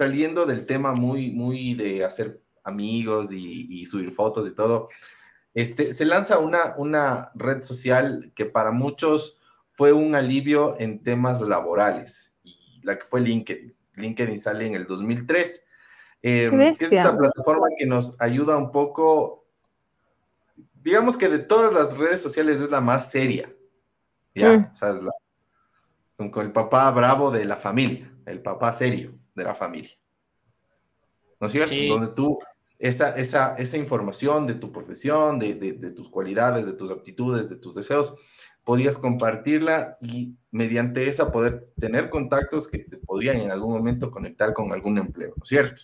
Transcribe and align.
saliendo 0.00 0.46
del 0.46 0.64
tema 0.64 0.94
muy, 0.94 1.30
muy 1.30 1.74
de 1.74 2.02
hacer 2.06 2.40
amigos 2.64 3.34
y, 3.34 3.84
subir 3.84 4.14
fotos 4.14 4.48
y 4.48 4.54
todo, 4.54 4.88
este, 5.52 5.92
se 5.92 6.06
lanza 6.06 6.38
una, 6.38 6.74
una 6.78 7.30
red 7.34 7.60
social 7.60 8.32
que 8.34 8.46
para 8.46 8.70
muchos 8.70 9.38
fue 9.72 9.92
un 9.92 10.14
alivio 10.14 10.80
en 10.80 11.02
temas 11.02 11.42
laborales, 11.42 12.32
y 12.44 12.80
la 12.82 12.98
que 12.98 13.04
fue 13.10 13.20
LinkedIn. 13.20 13.74
LinkedIn 13.96 14.38
sale 14.38 14.64
en 14.64 14.74
el 14.74 14.86
2003. 14.86 15.68
Eh, 16.22 16.50
es 16.70 16.80
esta 16.80 17.14
plataforma 17.14 17.66
que 17.76 17.84
nos 17.84 18.18
ayuda 18.22 18.56
un 18.56 18.72
poco, 18.72 19.44
digamos 20.82 21.18
que 21.18 21.28
de 21.28 21.40
todas 21.40 21.74
las 21.74 21.94
redes 21.98 22.22
sociales 22.22 22.58
es 22.58 22.70
la 22.70 22.80
más 22.80 23.10
seria, 23.10 23.52
ya, 24.34 24.54
mm. 24.54 24.74
¿sabes? 24.74 25.02
con, 26.16 26.32
el 26.46 26.52
papá 26.52 26.90
bravo 26.90 27.30
de 27.30 27.44
la 27.44 27.56
familia, 27.56 28.10
el 28.24 28.40
papá 28.40 28.72
serio 28.72 29.19
de 29.34 29.44
la 29.44 29.54
familia. 29.54 29.92
¿No 31.40 31.46
es 31.46 31.52
cierto? 31.52 31.74
Donde 31.88 32.08
tú, 32.08 32.38
esa, 32.78 33.16
esa, 33.16 33.56
esa 33.56 33.76
información 33.76 34.46
de 34.46 34.54
tu 34.54 34.70
profesión, 34.72 35.38
de, 35.38 35.54
de 35.54 35.90
tus 35.90 36.10
cualidades, 36.10 36.66
de 36.66 36.74
tus 36.74 36.90
aptitudes, 36.90 37.48
de 37.48 37.56
tus 37.56 37.74
deseos, 37.74 38.16
podías 38.64 38.98
compartirla 38.98 39.96
y 40.00 40.34
mediante 40.50 41.08
esa 41.08 41.32
poder 41.32 41.68
tener 41.80 42.10
contactos 42.10 42.68
que 42.68 42.78
te 42.78 42.98
podrían 42.98 43.38
en 43.38 43.50
algún 43.50 43.72
momento 43.72 44.10
conectar 44.10 44.52
con 44.52 44.72
algún 44.72 44.98
empleo, 44.98 45.30
¿no 45.36 45.42
es 45.42 45.48
cierto? 45.48 45.82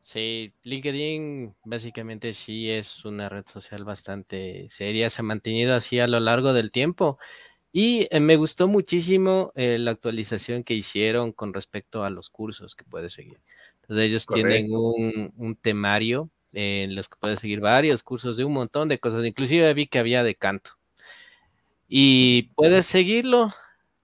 Sí, 0.00 0.52
LinkedIn 0.64 1.54
básicamente 1.64 2.34
sí 2.34 2.70
es 2.70 3.04
una 3.04 3.28
red 3.28 3.44
social 3.46 3.84
bastante 3.84 4.66
seria, 4.70 5.08
se 5.10 5.22
ha 5.22 5.24
mantenido 5.24 5.74
así 5.74 6.00
a 6.00 6.08
lo 6.08 6.18
largo 6.18 6.52
del 6.52 6.72
tiempo 6.72 7.18
y 7.72 8.06
eh, 8.10 8.20
me 8.20 8.36
gustó 8.36 8.68
muchísimo 8.68 9.52
eh, 9.54 9.78
la 9.78 9.92
actualización 9.92 10.62
que 10.62 10.74
hicieron 10.74 11.32
con 11.32 11.54
respecto 11.54 12.04
a 12.04 12.10
los 12.10 12.28
cursos 12.28 12.74
que 12.74 12.84
puedes 12.84 13.14
seguir. 13.14 13.38
Entonces 13.82 14.06
ellos 14.06 14.26
tienen 14.26 14.74
un, 14.74 15.32
un 15.36 15.56
temario 15.56 16.30
en 16.52 16.94
los 16.94 17.08
que 17.08 17.16
puedes 17.18 17.40
seguir 17.40 17.60
varios 17.60 18.02
cursos 18.02 18.36
de 18.36 18.44
un 18.44 18.52
montón 18.52 18.88
de 18.88 18.98
cosas, 18.98 19.24
inclusive 19.24 19.72
vi 19.74 19.86
que 19.86 19.98
había 19.98 20.22
de 20.22 20.34
canto. 20.34 20.72
Y 21.88 22.50
puedes 22.54 22.86
seguirlo, 22.86 23.52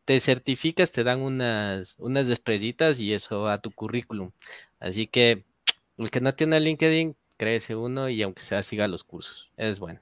te 0.05 0.21
certificas, 0.21 0.91
te 0.91 1.05
dan 1.05 1.21
unas, 1.21 1.95
unas 1.99 2.29
estrellitas 2.29 2.99
y 2.99 3.13
eso 3.13 3.49
a 3.49 3.59
tu 3.59 3.71
currículum. 3.71 4.31
Así 4.81 5.07
que 5.07 5.45
el 5.99 6.11
que 6.11 6.21
no 6.21 6.35
tiene 6.35 6.61
LinkedIn, 6.61 7.17
créese 7.37 7.77
uno 7.77 8.09
y 8.09 8.23
aunque 8.23 8.43
sea 8.43 8.63
siga 8.63 8.89
los 8.89 9.05
cursos. 9.05 9.51
Es 9.57 9.79
bueno. 9.79 10.01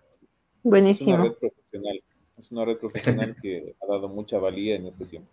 Buenísimo. 0.63 1.11
Es 1.11 1.17
una 1.17 1.25
red 1.25 1.35
profesional. 1.35 2.03
Una 2.57 2.65
red 2.65 2.79
profesional 2.79 3.37
que 3.43 3.75
ha 3.83 3.87
dado 3.87 4.09
mucha 4.09 4.39
valía 4.39 4.77
en 4.77 4.87
este 4.87 5.05
tiempo. 5.05 5.29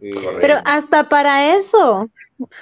Eh, 0.00 0.10
Pero 0.40 0.54
hasta 0.64 1.10
para 1.10 1.54
eso, 1.56 2.08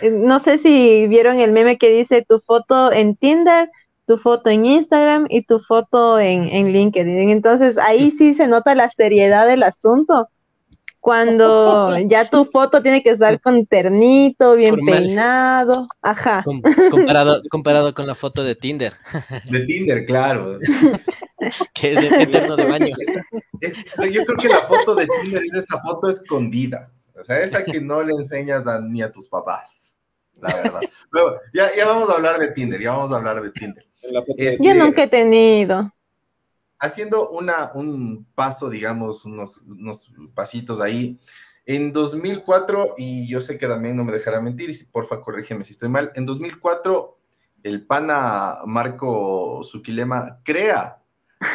eh, 0.01 0.11
no 0.11 0.41
sé 0.41 0.59
si 0.59 1.07
vieron 1.07 1.39
el 1.39 1.53
meme 1.53 1.79
que 1.79 1.91
dice 1.91 2.25
tu 2.29 2.41
foto 2.41 2.91
en 2.91 3.15
Tinder 3.15 3.71
tu 4.07 4.19
foto 4.19 4.51
en 4.51 4.65
Instagram 4.65 5.27
y 5.29 5.43
tu 5.43 5.59
foto 5.61 6.19
en, 6.19 6.49
en 6.49 6.73
LinkedIn. 6.73 7.31
Entonces 7.31 7.77
ahí 7.77 8.11
sí 8.11 8.35
se 8.35 8.47
nota 8.47 8.75
la 8.75 8.91
seriedad 8.91 9.47
del 9.47 9.63
asunto. 9.65 10.29
Cuando 11.07 11.97
ya 12.09 12.29
tu 12.29 12.47
foto 12.47 12.83
tiene 12.83 13.01
que 13.01 13.11
estar 13.11 13.41
con 13.41 13.65
ternito, 13.67 14.57
bien 14.57 14.75
peinado, 14.85 15.87
ajá. 16.03 16.43
comparado, 16.91 17.43
comparado 17.49 17.95
con 17.95 18.09
la 18.09 18.17
foto 18.17 18.43
de 18.43 18.57
Tinder. 18.57 18.95
De 19.49 19.61
Tinder, 19.61 20.05
claro. 20.05 20.59
que 21.75 21.93
es 21.93 21.99
el 21.99 22.23
eterno 22.23 22.57
de 22.57 22.69
baño. 22.69 22.97
yo 24.11 24.25
creo 24.25 24.37
que 24.37 24.49
la 24.49 24.63
foto 24.63 24.97
de 24.97 25.07
Tinder 25.23 25.45
es 25.45 25.63
esa 25.63 25.81
foto 25.81 26.09
escondida. 26.09 26.91
O 27.15 27.23
sea, 27.23 27.41
esa 27.41 27.65
que 27.65 27.81
no 27.81 28.03
le 28.03 28.13
enseñas 28.13 28.65
ni 28.89 29.01
a 29.01 29.13
tus 29.13 29.29
papás, 29.29 29.97
la 30.41 30.57
verdad. 30.57 30.81
Pero 31.13 31.39
ya, 31.55 31.69
ya 31.77 31.87
vamos 31.87 32.11
a 32.11 32.15
hablar 32.15 32.41
de 32.41 32.51
Tinder, 32.51 32.81
ya 32.81 32.91
vamos 32.91 33.13
a 33.13 33.19
hablar 33.19 33.41
de 33.43 33.53
Tinder. 33.53 33.87
Yo 34.59 34.75
nunca 34.75 35.05
he 35.05 35.09
tenido. 35.09 35.89
Haciendo 36.79 37.31
una, 37.31 37.73
un 37.75 38.27
paso, 38.35 38.69
digamos, 38.69 39.25
unos, 39.25 39.59
unos 39.63 40.13
pasitos 40.35 40.81
ahí. 40.81 41.19
En 41.65 41.93
2004, 41.93 42.95
y 42.97 43.29
yo 43.29 43.41
sé 43.41 43.59
que 43.59 43.67
también 43.67 43.97
no 43.97 44.05
me 44.05 44.13
dejará 44.13 44.41
mentir, 44.41 44.71
y 44.71 44.85
porfa 44.85 45.21
corrígeme 45.21 45.65
si 45.65 45.73
estoy 45.73 45.89
mal, 45.89 46.13
en 46.15 46.27
2004 46.27 47.17
el 47.67 47.85
pana 47.85 48.59
Marco 48.65 49.61
Zuquilema 49.65 50.39
crea 50.45 51.03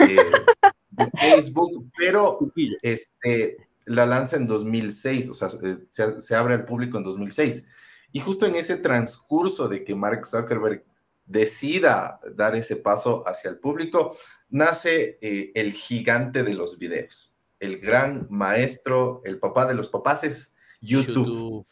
eh, 0.01 0.17
Facebook, 1.19 1.89
pero 1.97 2.37
este, 2.81 3.57
la 3.85 4.05
lanza 4.05 4.35
en 4.35 4.47
2006, 4.47 5.29
o 5.29 5.33
sea, 5.33 5.47
eh, 5.63 5.77
se, 5.87 6.21
se, 6.21 6.35
abre 6.35 6.55
al 6.55 6.65
público 6.65 6.97
en 6.97 7.05
2006. 7.05 7.65
Y 8.11 8.19
justo 8.19 8.45
en 8.45 8.55
ese 8.55 8.75
transcurso 8.75 9.69
de 9.69 9.85
que 9.85 9.95
Mark 9.95 10.27
Zuckerberg 10.27 10.83
decida 11.25 12.19
dar 12.35 12.57
ese 12.57 12.75
paso 12.75 13.23
hacia 13.25 13.49
el 13.49 13.59
público, 13.59 14.17
nace 14.51 15.17
eh, 15.21 15.51
el 15.55 15.73
gigante 15.73 16.43
de 16.43 16.53
los 16.53 16.77
videos, 16.77 17.35
el 17.59 17.79
gran 17.79 18.27
maestro, 18.29 19.21
el 19.25 19.39
papá 19.39 19.65
de 19.65 19.73
los 19.73 19.89
papás 19.89 20.23
es 20.23 20.53
YouTube. 20.81 21.65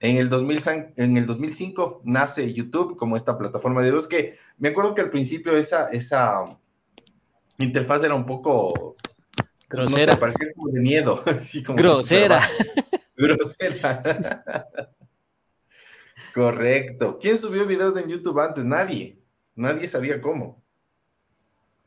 En, 0.00 0.16
el 0.16 0.28
2000, 0.28 0.62
en 0.96 1.16
el 1.16 1.26
2005 1.26 2.02
nace 2.04 2.52
YouTube 2.52 2.96
como 2.96 3.16
esta 3.16 3.36
plataforma 3.36 3.80
de 3.80 3.88
videos 3.88 4.06
que 4.06 4.38
me 4.58 4.68
acuerdo 4.68 4.94
que 4.94 5.00
al 5.00 5.10
principio 5.10 5.56
esa, 5.56 5.88
esa 5.88 6.44
interfaz 7.58 8.04
era 8.04 8.14
un 8.14 8.26
poco 8.26 8.96
grosera. 9.68 10.16
parecía 10.16 10.52
como 10.54 10.70
de 10.70 10.80
miedo. 10.80 11.24
grosera. 11.74 12.42
grosera. 13.16 14.02
Correcto. 16.34 17.18
¿Quién 17.20 17.38
subió 17.38 17.66
videos 17.66 17.96
en 17.96 18.08
YouTube 18.08 18.38
antes? 18.38 18.64
Nadie. 18.64 19.18
Nadie 19.54 19.88
sabía 19.88 20.20
cómo. 20.20 20.62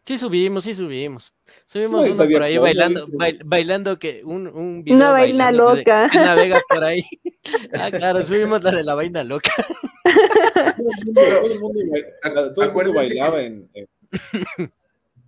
Sí 0.05 0.17
subimos, 0.17 0.63
sí 0.63 0.73
subimos. 0.73 1.33
Subimos 1.65 2.09
uno 2.09 2.29
por 2.29 2.43
ahí 2.43 2.57
bailando, 2.57 3.05
bailando 3.45 3.99
que 3.99 4.23
un, 4.23 4.47
un 4.47 4.83
video. 4.83 4.97
Una 4.97 5.11
vaina 5.11 5.51
loca. 5.51 6.09
una 6.13 6.35
vega 6.35 6.61
por 6.67 6.83
ahí. 6.83 7.03
Ah, 7.73 7.89
claro, 7.89 8.21
subimos 8.21 8.61
la 8.61 8.69
de 8.69 8.83
la 8.83 8.93
vaina 8.93 9.23
loca. 9.23 9.51
todo 11.15 11.51
el 11.51 11.59
mundo, 11.59 11.79
todo 12.53 12.65
el 12.65 12.71
mundo 12.71 12.93
bailaba 12.93 13.41
en, 13.41 13.67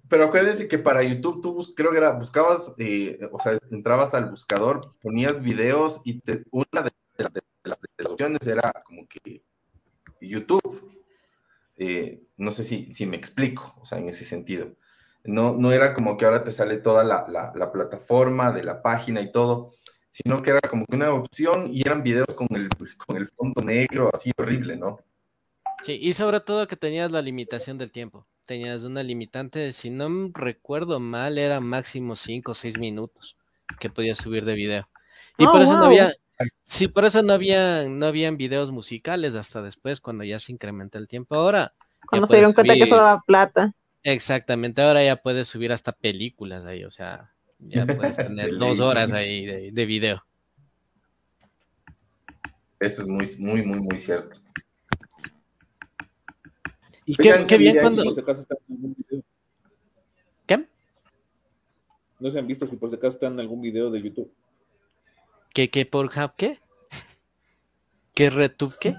Pero 0.10 0.26
acuérdense 0.26 0.68
que 0.68 0.78
para 0.78 1.02
YouTube 1.02 1.42
tú 1.42 1.74
creo 1.76 1.90
que 1.90 1.98
era, 1.98 2.12
buscabas, 2.12 2.76
eh, 2.78 3.18
o 3.32 3.40
sea, 3.40 3.58
entrabas 3.72 4.14
al 4.14 4.30
buscador, 4.30 4.94
ponías 5.02 5.42
videos 5.42 6.02
y 6.04 6.20
te, 6.20 6.44
una 6.52 6.84
de 6.84 6.92
las, 7.18 7.34
de 7.34 7.42
las 7.66 8.12
opciones 8.12 8.46
era 8.46 8.72
como 8.86 9.08
que 9.08 9.42
YouTube. 10.22 11.03
Eh, 11.78 12.22
no 12.38 12.52
sé 12.52 12.64
si, 12.64 12.94
si, 12.94 13.06
me 13.06 13.18
explico, 13.18 13.76
o 13.82 13.86
sea, 13.86 13.98
en 13.98 14.10
ese 14.10 14.26
sentido. 14.26 14.76
No, 15.24 15.54
no 15.54 15.72
era 15.72 15.94
como 15.94 16.18
que 16.18 16.26
ahora 16.26 16.44
te 16.44 16.52
sale 16.52 16.78
toda 16.78 17.04
la, 17.04 17.26
la, 17.28 17.72
plataforma 17.72 18.52
de 18.52 18.64
la 18.64 18.82
página 18.82 19.22
y 19.22 19.32
todo, 19.32 19.72
sino 20.10 20.42
que 20.42 20.52
era 20.52 20.62
como 20.62 20.86
que 20.86 20.96
una 20.96 21.12
opción 21.12 21.70
y 21.72 21.82
eran 21.82 22.04
videos 22.04 22.28
con 22.36 22.48
el, 22.52 22.70
con 22.98 23.18
el 23.18 23.28
fondo 23.28 23.62
negro, 23.62 24.10
así 24.14 24.32
horrible, 24.38 24.76
¿no? 24.76 25.00
Sí, 25.86 25.98
y 26.02 26.14
sobre 26.14 26.42
todo 26.42 26.68
que 26.68 26.76
tenías 26.76 27.12
la 27.12 27.22
limitación 27.22 27.78
del 27.78 27.92
tiempo. 27.92 28.28
Tenías 28.46 28.84
una 28.84 29.02
limitante, 29.04 29.72
si 29.74 29.90
no 29.90 30.30
recuerdo 30.34 31.00
mal, 31.00 31.38
era 31.38 31.62
máximo 31.62 32.16
5 32.16 32.52
o 32.52 32.56
6 32.56 32.78
minutos 32.78 33.38
que 33.80 33.90
podías 33.90 34.18
subir 34.18 34.46
de 34.46 34.54
video. 34.54 34.90
Y 35.38 35.46
oh, 35.46 35.52
por 35.52 35.62
eso 35.62 35.78
no 35.78 35.86
había, 35.86 36.14
Sí, 36.66 36.88
por 36.88 37.06
eso 37.06 37.22
no 37.22 37.34
habían, 37.34 38.00
no 38.00 38.08
habían 38.08 38.38
videos 38.38 38.72
musicales 38.72 39.36
hasta 39.36 39.62
después, 39.62 40.02
cuando 40.02 40.24
ya 40.24 40.40
se 40.40 40.52
incrementó 40.52 40.98
el 40.98 41.08
tiempo. 41.08 41.36
Ahora. 41.36 41.74
Cuando 42.08 42.28
se 42.28 42.36
dieron 42.36 42.54
cuenta 42.54 42.74
que 42.74 42.84
eso 42.84 42.96
daba 42.96 43.22
plata. 43.26 43.74
Exactamente, 44.04 44.82
ahora 44.82 45.04
ya 45.04 45.16
puedes 45.16 45.48
subir 45.48 45.72
hasta 45.72 45.94
películas 45.94 46.66
ahí, 46.66 46.84
o 46.84 46.92
sea, 46.92 47.32
ya 47.60 47.86
puedes 47.86 48.18
tener 48.28 48.58
dos 48.58 48.82
horas 48.82 49.14
ahí 49.14 49.72
de, 49.72 49.86
video. 49.86 50.24
Eso 52.80 53.04
es 53.04 53.08
muy, 53.08 53.28
muy, 53.40 53.62
muy, 53.66 53.80
muy 53.80 53.98
cierto. 53.98 54.38
¿Y 57.06 57.16
qué, 57.16 57.46
qué 57.48 57.58
bien 57.58 57.78
cuando... 57.80 58.04
¿Qué? 60.46 60.66
No 62.20 62.30
se 62.30 62.40
han 62.40 62.48
visto 62.48 62.66
si 62.66 62.76
por 62.76 62.90
si 62.90 62.98
acaso 62.98 63.12
están 63.12 63.34
en 63.34 63.40
algún 63.40 63.62
video 63.62 63.90
de 63.90 64.02
YouTube. 64.02 64.34
¿Qué, 65.54 65.70
qué, 65.70 65.86
por 65.86 66.10
qué? 66.36 66.60
¿Qué 68.16 68.30
retub 68.32 68.74
qué? 68.82 68.96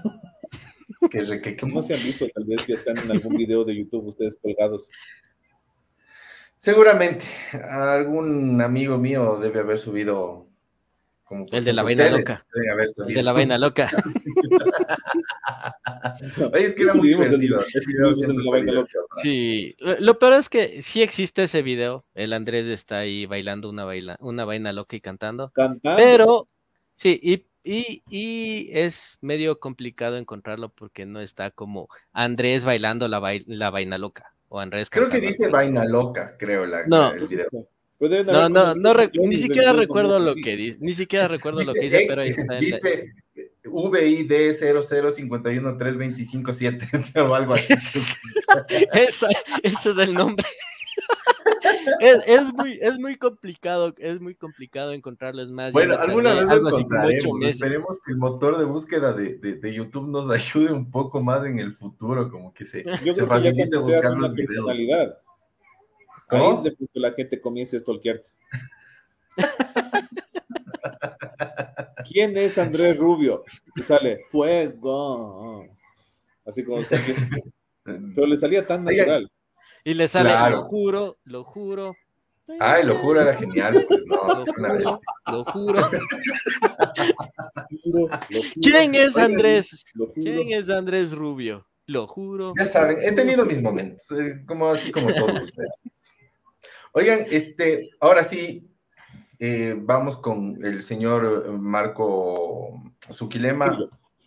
¿Qué, 1.11 1.57
no 1.67 1.81
se 1.81 1.95
han 1.95 2.03
visto? 2.03 2.25
Tal 2.33 2.45
vez 2.45 2.61
si 2.63 2.71
están 2.71 2.97
en 2.97 3.11
algún 3.11 3.35
video 3.35 3.65
de 3.65 3.75
YouTube 3.75 4.05
ustedes 4.05 4.37
colgados. 4.41 4.89
Seguramente, 6.55 7.25
algún 7.51 8.61
amigo 8.61 8.97
mío 8.97 9.37
debe 9.37 9.59
haber 9.59 9.77
subido. 9.77 10.47
El 11.51 11.65
de 11.65 11.73
la 11.73 11.83
vaina 11.83 12.09
loca. 12.09 12.45
El 13.07 13.13
de 13.13 13.23
la 13.23 13.31
vaina 13.33 13.57
loca. 13.57 13.89
es 16.53 16.75
que 16.75 16.83
era 16.83 16.93
muy 16.93 17.09
divertido. 17.09 17.63
Sí, 19.21 19.75
lo 19.79 20.19
peor 20.19 20.33
es 20.33 20.49
que 20.49 20.81
sí 20.81 21.01
existe 21.01 21.43
ese 21.43 21.61
video. 21.61 22.05
El 22.13 22.33
Andrés 22.33 22.67
está 22.67 22.99
ahí 22.99 23.25
bailando 23.25 23.69
una, 23.69 23.85
baila, 23.85 24.17
una 24.19 24.45
vaina 24.45 24.71
loca 24.71 24.95
y 24.95 25.01
cantando. 25.01 25.51
¿Cantando? 25.53 25.97
Pero, 25.97 26.47
sí, 26.93 27.19
y, 27.21 27.47
Y, 27.63 28.03
y, 28.09 28.69
es 28.73 29.17
medio 29.21 29.59
complicado 29.59 30.17
encontrarlo 30.17 30.69
porque 30.69 31.07
no 31.07 31.19
está 31.19 31.49
como 31.49 31.89
Andrés 32.13 32.63
bailando 32.63 33.07
la, 33.07 33.21
la 33.47 33.69
vaina 33.71 33.97
loca. 33.97 34.35
O 34.49 34.59
Andrés 34.59 34.89
creo 34.91 35.09
que 35.09 35.19
dice 35.19 35.49
vaina 35.49 35.83
loca, 35.85 36.35
creo, 36.37 36.67
la, 36.67 36.85
no. 36.85 37.11
el 37.11 37.27
video. 37.27 37.47
No, 37.99 38.49
no, 38.49 38.75
no, 38.75 38.93
ni 39.13 39.37
siquiera 39.37 39.71
recuerdo 39.73 40.19
lo 40.19 40.35
que 40.35 40.57
dice, 40.57 40.77
ni 40.81 40.93
siquiera 40.93 41.27
recuerdo 41.27 41.63
lo 41.63 41.73
que 41.73 41.81
dice, 41.81 42.05
pero 42.07 42.21
ahí 42.23 42.29
está. 42.29 42.55
Dice 42.55 43.13
VID 43.63 44.31
005132557 44.31 47.15
o 47.29 47.35
algo 47.35 47.53
así. 47.53 47.73
ese 48.93 49.27
es 49.63 49.85
el 49.97 50.13
nombre. 50.13 50.45
es, 51.99 52.23
es, 52.27 52.53
muy, 52.53 52.77
es 52.81 52.99
muy 52.99 53.17
complicado, 53.17 53.93
es 53.97 54.21
muy 54.21 54.35
complicado 54.35 54.93
encontrarles 54.93 55.49
más. 55.49 55.73
Bueno, 55.73 55.97
alguna 55.97 56.35
vez 56.35 56.45
lo 56.45 56.69
encontraremos. 56.69 57.41
Esperemos 57.43 58.01
que 58.03 58.11
el 58.11 58.17
motor 58.17 58.57
de 58.57 58.65
búsqueda 58.65 59.13
de, 59.13 59.37
de, 59.37 59.55
de, 59.55 59.73
YouTube 59.73 60.09
nos 60.09 60.29
ayude 60.29 60.71
un 60.71 60.91
poco 60.91 61.21
más 61.21 61.45
en 61.45 61.59
el 61.59 61.73
futuro, 61.73 62.29
como 62.29 62.53
que 62.53 62.65
se, 62.65 62.83
Yo 63.03 63.15
se 63.15 63.25
facilite 63.25 63.77
buscar 63.77 64.17
los 64.17 64.33
videos. 64.33 64.49
Personalidad. 64.49 65.17
Ahí 66.27 66.63
de 66.63 66.75
que 66.75 66.87
la 66.93 67.11
gente 67.11 67.39
comience 67.39 67.77
a 67.77 67.79
stalkearte. 67.79 68.29
¿Quién 72.09 72.37
es 72.37 72.57
Andrés 72.57 72.97
Rubio? 72.97 73.43
Y 73.75 73.83
sale, 73.83 74.21
fuego. 74.29 75.67
Así 76.45 76.63
como 76.63 76.83
salió. 76.83 77.15
Pero 77.83 78.27
le 78.27 78.37
salía 78.37 78.65
tan 78.65 78.83
natural. 78.83 79.29
Y 79.83 79.93
le 79.93 80.07
sale, 80.07 80.31
lo 80.49 80.63
juro, 80.63 81.17
lo 81.25 81.43
juro. 81.43 81.95
Ay, 82.59 82.85
lo 82.85 82.95
juro, 82.95 83.21
era 83.21 83.33
genial. 83.33 83.85
Pues, 83.87 84.05
no, 84.05 84.45
lo, 84.45 84.53
juro, 84.53 85.21
lo, 85.31 85.45
juro. 85.45 85.89
¿Quién 88.61 88.95
es 88.95 89.17
Andrés? 89.17 89.83
¿Quién 90.13 90.51
es 90.51 90.69
Andrés 90.69 91.11
Rubio? 91.11 91.65
Lo 91.87 92.07
juro. 92.07 92.53
Ya 92.57 92.67
saben, 92.67 92.97
he 93.01 93.11
tenido 93.11 93.45
mis 93.45 93.61
momentos, 93.61 94.09
eh, 94.11 94.43
como 94.47 94.69
así 94.69 94.91
como 94.91 95.13
todos 95.13 95.43
ustedes. 95.43 95.79
Oigan, 96.97 97.25
este, 97.29 97.89
ahora 97.99 98.23
sí, 98.23 98.71
eh, 99.39 99.75
vamos 99.77 100.15
con 100.15 100.57
el 100.63 100.81
señor 100.81 101.51
Marco 101.59 102.81
Zuquilema, 103.11 103.77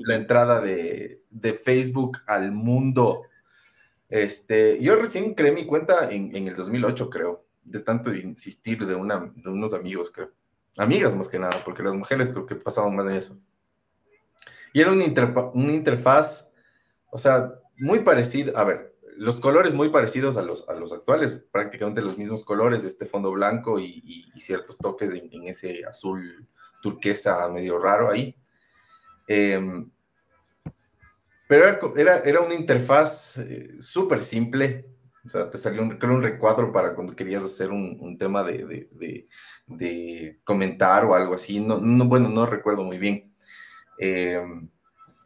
la 0.00 0.15
entrada 0.15 0.61
de, 0.61 1.23
de, 1.31 1.55
Facebook 1.55 2.19
al 2.26 2.53
mundo. 2.53 3.23
Este, 4.11 4.79
yo 4.82 4.97
recién 4.97 5.32
creé 5.32 5.53
mi 5.53 5.65
cuenta 5.65 6.11
en, 6.11 6.37
en, 6.37 6.47
el 6.47 6.56
2008, 6.56 7.09
creo, 7.09 7.47
de 7.65 7.81
tanto 7.81 8.15
insistir 8.15 8.85
de, 8.85 8.94
una, 8.94 9.32
de 9.35 9.49
unos 9.49 9.73
amigos, 9.73 10.11
creo. 10.11 10.31
Amigas 10.76 11.15
más 11.15 11.29
que 11.29 11.38
nada, 11.38 11.56
porque 11.65 11.82
las 11.82 11.94
mujeres 11.94 12.29
creo 12.29 12.44
que 12.44 12.56
pasaban 12.56 12.94
más 12.94 13.06
de 13.06 13.17
eso. 13.17 13.38
Y 14.75 14.82
era 14.82 14.93
una, 14.93 15.05
interfa 15.05 15.50
una 15.55 15.73
interfaz, 15.73 16.53
o 17.11 17.17
sea, 17.17 17.50
muy 17.79 18.00
parecida, 18.00 18.53
a 18.61 18.65
ver, 18.65 18.88
los 19.19 19.41
colores 19.41 19.75
muy 19.75 19.88
parecidos 19.91 20.37
a 20.37 20.43
los, 20.43 20.69
a 20.69 20.75
los 20.75 20.93
actuales, 20.93 21.44
prácticamente 21.50 22.00
los 22.00 22.17
mismos 22.17 22.44
colores 22.44 22.82
de 22.82 22.88
este 22.88 23.05
fondo 23.05 23.32
blanco 23.32 23.81
y, 23.81 24.32
ciertos 24.38 24.79
toques 24.79 25.11
en, 25.12 25.49
ese 25.49 25.85
azul 25.85 26.47
turquesa 26.81 27.49
medio 27.49 27.79
raro 27.79 28.11
ahí. 28.11 28.37
Em, 29.26 29.91
pero 31.49 31.97
era, 31.97 32.20
era, 32.20 32.41
una 32.41 32.55
interfaz 32.55 33.38
eh, 33.38 33.82
súper 33.82 34.23
simple, 34.23 34.87
o 35.26 35.29
sea, 35.29 35.50
te 35.50 35.59
salió 35.59 35.82
un, 35.82 35.99
un 36.00 36.23
recuadro 36.23 36.73
para 36.73 36.94
cuando 36.94 37.17
querías 37.17 37.43
hacer 37.43 37.70
un, 37.70 38.17
tema 38.17 38.44
de, 38.44 38.88
de, 39.67 40.38
comentar 40.44 41.05
o 41.05 41.15
algo 41.15 41.35
así, 41.35 41.59
no, 41.59 41.81
no, 41.81 42.05
bueno, 42.05 42.29
no 42.29 42.47
recuerdo 42.47 42.85
muy 42.85 42.99
bien. 42.99 43.35
Em, 43.99 44.70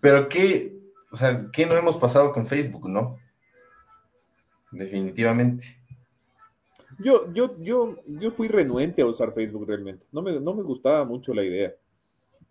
pero 0.01 0.29
qué, 0.31 0.75
o 1.13 1.17
sea, 1.17 1.49
¿qué 1.53 1.67
no 1.67 1.77
hemos 1.77 1.99
pasado 1.99 2.33
con 2.33 2.47
Facebook, 2.47 2.89
no? 2.89 3.19
Definitivamente. 4.73 5.67
Yo, 6.99 7.33
yo, 7.33 7.57
yo, 7.59 7.97
yo 8.07 8.31
fui 8.31 8.49
renuente 8.49 9.03
a 9.03 9.07
usar 9.07 9.33
Facebook 9.33 9.67
realmente. 9.67 10.07
No 10.13 10.23
me, 10.23 10.39
no 10.41 10.55
me 10.55 10.63
gustaba 10.63 11.05
mucho 11.05 11.33
la 11.35 11.45
idea. 11.45 11.75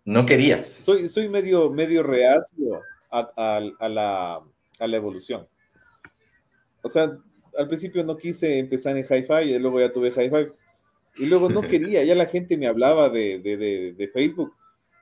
No 0.04 0.26
querías. 0.26 0.68
Soy, 0.68 1.08
soy 1.08 1.28
medio, 1.28 1.70
medio 1.70 2.02
reacio 2.02 2.80
a, 3.10 3.60
la, 3.88 4.42
a 4.78 4.86
la 4.86 4.96
evolución. 4.96 5.46
O 6.82 6.88
sea, 6.88 7.16
al 7.56 7.68
principio 7.68 8.02
no 8.04 8.16
quise 8.16 8.58
empezar 8.58 8.96
en 8.96 9.04
hi-fi 9.04 9.54
y 9.54 9.58
luego 9.58 9.80
ya 9.80 9.92
tuve 9.92 10.08
hi-fi. 10.08 10.52
Y 11.16 11.26
luego 11.26 11.48
no 11.48 11.60
quería, 11.62 12.02
ya 12.04 12.14
la 12.14 12.26
gente 12.26 12.56
me 12.56 12.66
hablaba 12.66 13.10
de, 13.10 13.38
de, 13.38 13.92
de, 13.92 14.08
Facebook. 14.08 14.52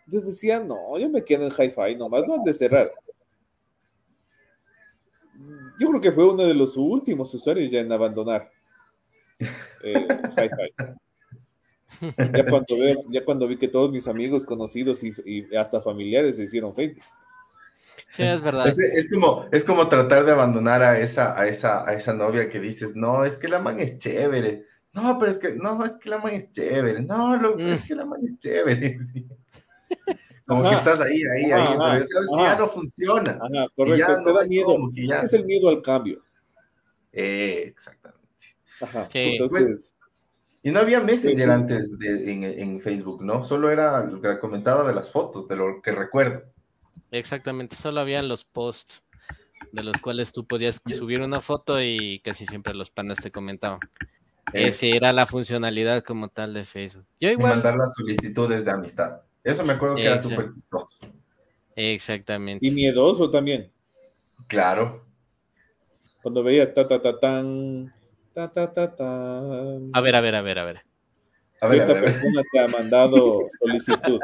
Yo 0.07 0.21
decía, 0.21 0.61
no, 0.61 0.99
yo 0.99 1.09
me 1.09 1.25
quedo 1.25 1.47
en 1.47 1.53
hi-fi 1.53 1.97
nomás, 1.97 2.27
no 2.27 2.35
han 2.35 2.45
de 2.45 2.53
cerrar 2.53 2.93
yo 5.81 5.89
creo 5.89 6.01
que 6.01 6.13
fue 6.13 6.31
uno 6.31 6.45
de 6.45 6.55
los 6.55 6.77
últimos 6.77 7.35
usuarios 7.35 7.71
ya 7.71 7.81
en 7.81 7.91
abandonar 7.91 8.51
eh, 9.83 10.07
Ya 12.33 12.47
cuando, 12.47 12.77
ya 13.11 13.25
cuando 13.25 13.47
vi 13.47 13.57
que 13.57 13.69
todos 13.69 13.91
mis 13.91 14.09
amigos, 14.09 14.45
conocidos 14.45 15.03
y, 15.03 15.55
hasta 15.55 15.83
familiares 15.83 16.37
se 16.37 16.45
hicieron 16.45 16.75
Facebook. 16.75 17.05
Sí, 18.13 18.23
es 18.23 18.43
verdad. 18.43 18.67
Es, 18.69 19.11
como, 19.13 19.47
es 19.53 19.65
como 19.65 19.89
tratar 19.89 20.25
de 20.25 20.33
abandonar 20.33 20.83
a 20.83 20.99
esa, 20.99 21.39
a, 21.39 21.47
esa, 21.47 21.89
a 21.89 21.93
esa 21.95 22.15
novia 22.15 22.49
que 22.49 22.59
dices, 22.59 22.95
no, 22.95 23.25
es 23.25 23.37
que 23.37 23.49
la 23.49 23.59
man 23.59 23.81
es 23.81 23.99
chévere. 23.99 24.67
No, 24.93 25.19
pero 25.19 25.31
es 25.31 25.39
que, 25.39 25.55
no, 25.55 25.85
es 25.85 25.93
que 25.99 26.09
la 26.09 26.19
man 26.19 26.33
es 26.33 26.51
chévere. 26.53 27.03
No, 27.03 27.37
lo, 27.37 27.57
mm. 27.57 27.61
es 27.61 27.87
que 27.87 27.95
la 27.95 28.05
man 28.05 28.21
es 28.25 28.39
chévere. 28.39 28.99
Como 30.51 30.69
que 30.69 30.75
estás 30.75 31.01
ahí, 31.01 31.23
ahí, 31.23 31.53
ahí, 31.53 31.67
pero 31.69 31.79
sabes 31.79 32.09
que 32.09 32.43
ya 32.43 32.57
no 32.57 32.67
funciona. 32.67 33.39
correcto, 33.77 34.25
te 34.25 34.33
da 34.33 34.45
miedo. 34.47 34.77
Es 35.23 35.33
el 35.33 35.45
miedo 35.45 35.69
al 35.69 35.81
cambio. 35.81 36.21
Eh, 37.13 37.63
exactamente. 37.67 38.27
Ajá, 38.81 39.09
entonces... 39.13 39.95
Y 40.65 40.73
no 40.73 40.81
había 40.81 41.01
Messenger 41.01 41.51
antes 41.51 41.97
de, 42.01 42.33
en, 42.33 42.43
en, 42.43 42.81
Facebook, 42.81 43.23
¿no? 43.23 43.45
Solo 43.45 43.71
era 43.71 44.05
lo 44.05 44.21
que 44.21 44.41
comentaba 44.41 44.87
de 44.87 44.93
las 44.93 45.11
fotos, 45.11 45.47
de 45.47 45.55
lo 45.55 45.81
que 45.81 45.93
recuerdo. 45.93 46.43
Exactamente, 47.13 47.77
solo 47.77 48.01
había 48.01 48.21
los 48.23 48.45
posts 48.45 49.05
de 49.71 49.85
los 49.85 49.97
cuales 49.99 50.33
tú 50.33 50.47
podías 50.47 50.81
subir 50.85 51.23
una 51.23 51.41
foto 51.41 51.81
y 51.81 52.21
casi 52.25 52.45
siempre 52.47 52.75
los 52.75 52.91
panas 52.91 53.19
te 53.19 53.31
comentaban. 53.31 53.79
Esa 54.53 54.87
era 54.87 55.13
la 55.13 55.27
funcionalidad 55.27 56.03
como 56.03 56.29
tal 56.29 56.55
de 56.55 56.67
Facebook. 56.67 57.07
Yo 57.21 57.31
igual... 57.31 57.53
Y 57.53 57.55
mandar 57.55 57.77
las 57.77 57.95
solicitudes 57.95 58.65
de 58.65 58.71
amistad. 58.73 59.21
Eso 59.43 59.65
me 59.65 59.73
acuerdo 59.73 59.97
que 59.97 60.07
era 60.07 60.19
súper 60.19 60.51
chistoso. 60.51 60.99
Exactamente. 61.77 62.67
Y 62.67 62.71
miedoso 62.71 63.31
también. 63.31 63.71
Claro. 64.47 65.05
Cuando 66.23 66.43
veías 66.43 66.75
ta 66.75 66.87
ta 66.87 67.01
ta 67.01 67.19
tan, 67.19 67.93
ta 68.35 68.51
ta 68.53 68.73
ta 68.75 68.95
tan. 68.95 69.91
A 69.93 70.01
ver, 70.01 70.15
a 70.17 70.21
ver, 70.21 70.35
a 70.35 70.43
ver, 70.43 70.59
a 70.59 70.65
ver. 70.65 70.81
A 71.61 71.69
Cierta 71.69 71.95
persona 71.95 72.43
te 72.53 72.61
ha 72.61 72.69
mandado 72.69 73.41
solicitud. 73.61 74.21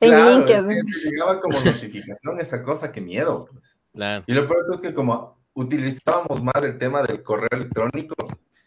Claro, 0.00 0.44
llegaba 0.44 1.40
como 1.40 1.60
notificación 1.60 2.40
esa 2.40 2.62
cosa, 2.62 2.92
qué 2.92 3.00
miedo. 3.00 3.48
Pues. 3.50 3.78
Y 4.26 4.32
lo 4.32 4.48
peor 4.48 4.64
es 4.72 4.80
que 4.80 4.92
como 4.92 5.38
utilizábamos 5.54 6.42
más 6.42 6.62
el 6.62 6.78
tema 6.78 7.02
del 7.02 7.22
correo 7.22 7.48
electrónico, 7.52 8.14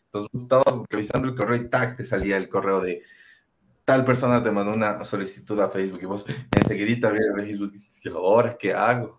entonces 0.05 0.41
estabas 0.41 0.83
revisando 0.89 1.27
el 1.27 1.35
correo 1.35 1.61
y 1.61 1.69
tac, 1.69 1.97
te 1.97 2.05
salía 2.05 2.37
el 2.37 2.47
correo 2.47 2.79
de 2.79 3.03
tal 3.87 4.03
persona 4.03 4.43
te 4.43 4.51
mandó 4.51 4.73
una 4.73 5.05
solicitud 5.05 5.57
a 5.61 5.69
Facebook 5.69 6.01
y 6.01 6.05
vos 6.05 6.25
enseguidita 6.59 7.09
vienes 7.09 7.31
a 7.31 7.35
Facebook 7.35 7.71
y 8.03 8.09
ahora 8.09 8.57
qué 8.57 8.73
hago. 8.73 9.17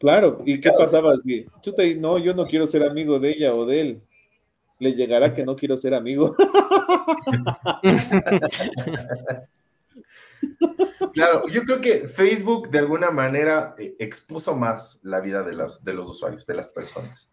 Claro, 0.00 0.42
¿y 0.44 0.60
qué 0.60 0.72
pasaba 0.76 1.16
si, 1.18 1.46
chuta, 1.60 1.84
no, 1.98 2.18
yo 2.18 2.34
no 2.34 2.48
quiero 2.48 2.66
ser 2.66 2.82
amigo 2.82 3.20
de 3.20 3.30
ella 3.30 3.54
o 3.54 3.64
de 3.64 3.80
él? 3.80 4.02
Le 4.80 4.94
llegará 4.94 5.32
que 5.32 5.44
no 5.44 5.54
quiero 5.54 5.78
ser 5.78 5.94
amigo. 5.94 6.34
claro, 11.12 11.46
yo 11.46 11.62
creo 11.62 11.80
que 11.80 12.08
Facebook 12.08 12.70
de 12.70 12.80
alguna 12.80 13.12
manera 13.12 13.76
eh, 13.78 13.94
expuso 14.00 14.56
más 14.56 14.98
la 15.04 15.20
vida 15.20 15.44
de 15.44 15.52
los, 15.52 15.84
de 15.84 15.94
los 15.94 16.08
usuarios, 16.08 16.44
de 16.44 16.54
las 16.54 16.70
personas. 16.70 17.30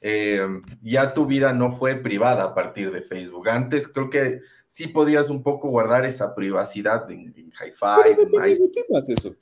Eh, 0.00 0.46
ya 0.82 1.12
tu 1.12 1.26
vida 1.26 1.52
no 1.52 1.72
fue 1.72 1.96
privada 1.96 2.44
a 2.44 2.54
partir 2.54 2.92
de 2.92 3.02
Facebook. 3.02 3.48
Antes 3.48 3.88
creo 3.88 4.10
que 4.10 4.42
sí 4.66 4.88
podías 4.88 5.30
un 5.30 5.42
poco 5.42 5.68
guardar 5.68 6.04
esa 6.04 6.34
privacidad 6.34 7.10
en, 7.10 7.34
en 7.36 7.46
hi-fi. 7.46 8.16
¿Qué 8.72 8.84
más 8.90 9.08
eso? 9.08 9.34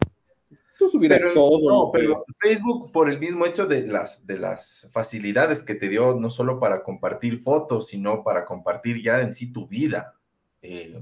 Tú 0.78 0.88
subirás 0.88 1.20
todo. 1.34 1.70
No, 1.70 1.90
pero 1.92 2.24
Facebook, 2.40 2.90
por 2.92 3.08
el 3.08 3.20
mismo 3.20 3.46
hecho 3.46 3.66
de 3.66 3.86
las, 3.86 4.26
de 4.26 4.38
las 4.38 4.88
facilidades 4.92 5.62
que 5.62 5.74
te 5.74 5.88
dio, 5.88 6.14
no 6.14 6.30
solo 6.30 6.58
para 6.58 6.82
compartir 6.82 7.42
fotos, 7.42 7.86
sino 7.88 8.24
para 8.24 8.44
compartir 8.44 9.02
ya 9.02 9.20
en 9.20 9.32
sí 9.34 9.52
tu 9.52 9.68
vida. 9.68 10.14
Eh, 10.62 11.00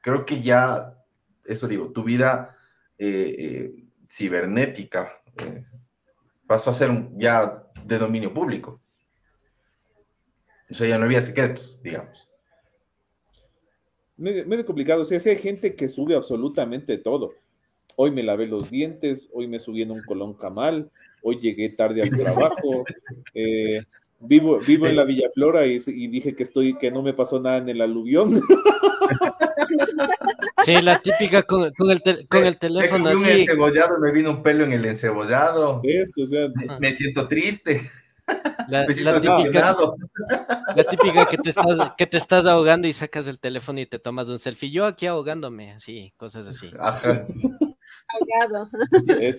creo 0.00 0.24
que 0.24 0.40
ya, 0.40 0.94
eso 1.44 1.66
digo, 1.66 1.90
tu 1.90 2.04
vida 2.04 2.56
eh, 2.96 3.34
eh, 3.38 3.84
cibernética 4.08 5.20
pasó 6.46 6.70
a 6.70 6.74
ser 6.74 7.08
ya 7.16 7.64
de 7.84 7.98
dominio 7.98 8.32
público. 8.32 8.80
O 10.70 10.74
sea, 10.74 10.86
ya 10.86 10.98
no 10.98 11.06
había 11.06 11.22
secretos, 11.22 11.80
digamos. 11.82 12.27
Medio, 14.18 14.66
complicado. 14.66 15.02
O 15.02 15.04
sea, 15.04 15.18
si 15.18 15.30
hay 15.30 15.36
gente 15.36 15.74
que 15.74 15.88
sube 15.88 16.14
absolutamente 16.14 16.98
todo. 16.98 17.34
Hoy 17.96 18.10
me 18.10 18.22
lavé 18.22 18.46
los 18.46 18.70
dientes, 18.70 19.28
hoy 19.32 19.48
me 19.48 19.58
subí 19.58 19.82
en 19.82 19.90
un 19.90 20.02
colón 20.02 20.34
camal, 20.34 20.88
hoy 21.22 21.40
llegué 21.40 21.74
tarde 21.74 22.02
al 22.02 22.10
trabajo, 22.10 22.84
eh, 23.34 23.82
vivo, 24.20 24.60
vivo 24.60 24.86
en 24.86 24.94
la 24.94 25.04
Villa 25.04 25.28
Flora 25.34 25.66
y, 25.66 25.78
dije 26.06 26.36
que 26.36 26.44
estoy, 26.44 26.78
que 26.78 26.92
no 26.92 27.02
me 27.02 27.12
pasó 27.12 27.40
nada 27.40 27.58
en 27.58 27.68
el 27.68 27.80
aluvión. 27.80 28.40
Sí, 30.64 30.74
la 30.82 31.00
típica 31.00 31.42
con, 31.44 31.62
el, 31.62 31.72
con 32.28 32.44
el 32.44 32.58
teléfono 32.58 33.04
me, 33.04 33.14
me 33.14 33.16
un 33.16 33.26
encebollado, 33.26 33.98
me 34.00 34.12
vino 34.12 34.30
un 34.30 34.42
pelo 34.42 34.64
en 34.64 34.72
el 34.72 34.84
encebollado. 34.84 35.80
Eso, 35.82 36.24
o 36.24 36.26
sea, 36.26 36.48
me 36.78 36.94
siento 36.94 37.26
triste. 37.26 37.90
La, 38.68 38.86
típica, 38.86 39.76
la, 40.76 40.84
típica, 40.84 41.26
que 41.26 41.38
te, 41.38 41.50
estás, 41.50 41.92
que 41.96 42.06
te 42.06 42.18
estás 42.18 42.44
ahogando 42.44 42.86
y 42.86 42.92
sacas 42.92 43.26
el 43.26 43.38
teléfono 43.38 43.80
y 43.80 43.86
te 43.86 43.98
tomas 43.98 44.28
un 44.28 44.38
selfie. 44.38 44.70
Yo 44.70 44.84
aquí 44.84 45.06
ahogándome, 45.06 45.72
así, 45.72 46.12
cosas 46.18 46.46
así. 46.46 46.70
Ahogado. 46.78 48.68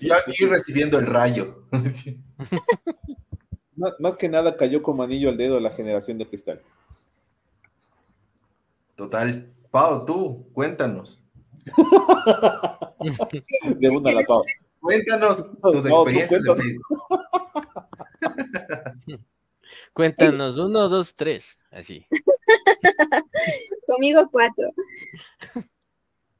Yo 0.02 0.14
aquí 0.14 0.46
recibiendo 0.46 0.98
el 0.98 1.06
rayo. 1.06 1.62
más, 3.98 4.16
que 4.16 4.28
nada 4.28 4.56
cayó 4.56 4.82
como 4.82 5.04
anillo 5.04 5.28
al 5.28 5.36
dedo 5.36 5.60
la 5.60 5.70
generación 5.70 6.18
de 6.18 6.26
cristal. 6.26 6.60
Total. 8.96 9.46
Pau, 9.70 10.04
tú, 10.04 10.48
cuéntanos. 10.52 11.22
de 13.78 13.88
una 13.88 14.12
la 14.12 14.22
Pau. 14.26 14.42
Cuéntanos 14.80 15.46
tus 15.62 15.84
experiencias. 15.84 16.42
Cuéntanos, 16.44 16.72
uno, 20.58 20.88
dos, 20.88 21.14
tres, 21.14 21.58
así. 21.70 22.06
Conmigo 23.86 24.28
cuatro. 24.30 24.68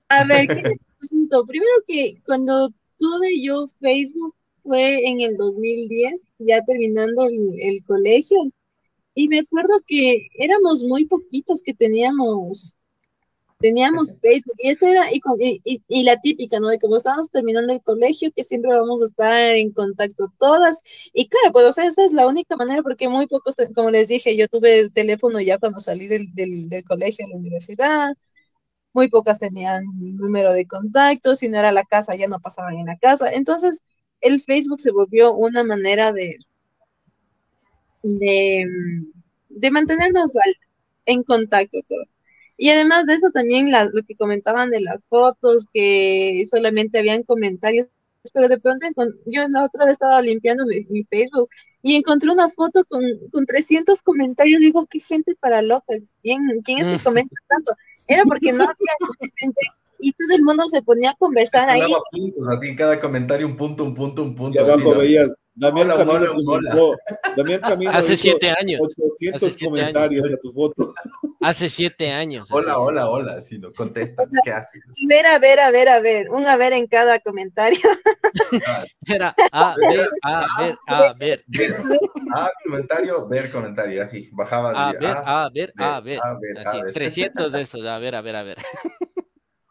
A 0.08 0.24
ver, 0.24 0.48
¿qué 0.48 0.62
te 0.62 0.62
cuento? 1.10 1.46
Primero 1.46 1.72
que 1.86 2.20
cuando 2.24 2.72
tuve 2.98 3.40
yo 3.40 3.66
Facebook 3.80 4.34
fue 4.62 5.06
en 5.06 5.20
el 5.20 5.36
2010, 5.36 6.26
ya 6.38 6.62
terminando 6.64 7.26
el 7.26 7.84
colegio, 7.84 8.38
y 9.14 9.28
me 9.28 9.40
acuerdo 9.40 9.74
que 9.86 10.26
éramos 10.34 10.82
muy 10.84 11.06
poquitos 11.06 11.62
que 11.62 11.74
teníamos 11.74 12.76
teníamos 13.60 14.18
Facebook 14.20 14.56
y 14.58 14.70
esa 14.70 14.90
era, 14.90 15.12
y, 15.12 15.20
y, 15.64 15.82
y, 15.88 16.02
la 16.04 16.16
típica, 16.16 16.58
¿no? 16.60 16.68
De 16.68 16.78
como 16.78 16.96
estábamos 16.96 17.30
terminando 17.30 17.72
el 17.72 17.82
colegio, 17.82 18.32
que 18.34 18.44
siempre 18.44 18.72
vamos 18.72 19.02
a 19.02 19.04
estar 19.06 19.38
en 19.56 19.72
contacto 19.72 20.32
todas. 20.38 20.80
Y 21.12 21.28
claro, 21.28 21.52
pues, 21.52 21.66
o 21.66 21.72
sea, 21.72 21.86
esa 21.86 22.04
es 22.04 22.12
la 22.12 22.26
única 22.26 22.56
manera, 22.56 22.82
porque 22.82 23.08
muy 23.08 23.26
pocos, 23.26 23.54
como 23.74 23.90
les 23.90 24.08
dije, 24.08 24.36
yo 24.36 24.48
tuve 24.48 24.80
el 24.80 24.94
teléfono 24.94 25.40
ya 25.40 25.58
cuando 25.58 25.80
salí 25.80 26.06
del, 26.08 26.34
del, 26.34 26.68
del 26.70 26.84
colegio 26.84 27.26
a 27.26 27.28
la 27.30 27.36
universidad, 27.36 28.14
muy 28.92 29.08
pocas 29.08 29.38
tenían 29.38 29.84
número 29.98 30.52
de 30.52 30.66
contacto, 30.66 31.36
si 31.36 31.48
no 31.48 31.58
era 31.58 31.72
la 31.72 31.84
casa, 31.84 32.16
ya 32.16 32.28
no 32.28 32.40
pasaban 32.40 32.76
en 32.76 32.86
la 32.86 32.98
casa. 32.98 33.30
Entonces, 33.32 33.84
el 34.20 34.40
Facebook 34.42 34.80
se 34.80 34.92
volvió 34.92 35.34
una 35.34 35.64
manera 35.64 36.12
de, 36.12 36.38
de, 38.02 38.66
de 39.48 39.70
mantenernos 39.70 40.32
en 41.06 41.22
contacto 41.22 41.78
todos. 41.88 42.08
Y 42.62 42.68
además 42.68 43.06
de 43.06 43.14
eso 43.14 43.30
también 43.32 43.70
las, 43.70 43.90
lo 43.94 44.02
que 44.02 44.14
comentaban 44.14 44.68
de 44.68 44.82
las 44.82 45.06
fotos, 45.06 45.64
que 45.72 46.44
solamente 46.50 46.98
habían 46.98 47.22
comentarios, 47.22 47.88
pero 48.34 48.48
de 48.48 48.60
pronto 48.60 48.86
yo 49.24 49.48
la 49.48 49.64
otra 49.64 49.86
vez 49.86 49.94
estaba 49.94 50.20
limpiando 50.20 50.66
mi, 50.66 51.02
Facebook 51.04 51.48
y 51.82 51.96
encontré 51.96 52.30
una 52.30 52.50
foto 52.50 52.84
con, 52.84 53.02
con 53.32 53.46
300 53.46 54.02
comentarios, 54.02 54.60
digo, 54.60 54.86
qué 54.90 55.00
gente 55.00 55.34
para 55.40 55.62
locas, 55.62 56.12
¿quién, 56.22 56.42
quién 56.62 56.80
es 56.80 56.90
que 56.90 57.02
comenta 57.02 57.34
tanto? 57.48 57.72
Era 58.06 58.24
porque 58.24 58.52
no 58.52 58.64
había 58.64 58.74
gente 59.38 59.60
y 59.98 60.12
todo 60.12 60.36
el 60.36 60.42
mundo 60.42 60.68
se 60.68 60.82
ponía 60.82 61.12
a 61.12 61.16
conversar 61.16 61.70
ahí. 61.70 61.90
así, 62.52 62.76
cada 62.76 63.00
comentario 63.00 63.46
un 63.46 63.56
punto, 63.56 63.84
un 63.84 63.94
punto, 63.94 64.22
un 64.22 64.34
punto. 64.34 64.58
Y 64.58 64.62
abajo 64.62 64.96
veías, 64.96 65.34
Damián 65.60 65.88
Camino, 65.88 66.96
Damián 67.36 67.60
Camino 67.60 67.92
hace 67.92 68.16
siete 68.16 68.48
años. 68.48 68.80
800 68.80 69.56
comentarios 69.58 70.32
a 70.32 70.36
tu 70.38 70.50
foto. 70.54 70.94
Hace 71.38 71.68
siete 71.68 72.10
años. 72.10 72.48
Hola, 72.50 72.78
hola, 72.78 73.10
hola. 73.10 73.40
Si 73.42 73.58
no 73.58 73.70
contesta, 73.70 74.24
¿qué 74.42 74.52
haces? 74.52 74.82
Ver, 75.06 75.26
a 75.26 75.38
ver, 75.38 75.60
a 75.60 75.70
ver, 75.70 75.90
a 75.90 76.00
ver. 76.00 76.30
Un 76.30 76.46
a 76.46 76.56
ver 76.56 76.72
en 76.72 76.86
cada 76.86 77.18
comentario. 77.20 77.78
Era 79.06 79.34
a 79.52 79.74
ver, 79.76 80.08
a 80.22 80.46
ver, 80.58 80.78
a 80.86 81.12
ver. 81.20 81.44
A 82.34 82.50
comentario, 82.64 83.28
ver 83.28 83.52
comentario. 83.52 84.02
Así, 84.02 84.30
bajaba. 84.32 84.70
A 84.70 84.92
ver, 84.92 85.04
a 85.26 85.50
ver, 85.52 85.72
a 85.76 86.00
ver. 86.00 86.18
Así, 86.64 86.78
300 86.94 87.52
de 87.52 87.60
esos. 87.60 87.84
A 87.84 87.98
ver, 87.98 88.14
a 88.14 88.22
ver, 88.22 88.36
a 88.36 88.42
ver. 88.42 88.56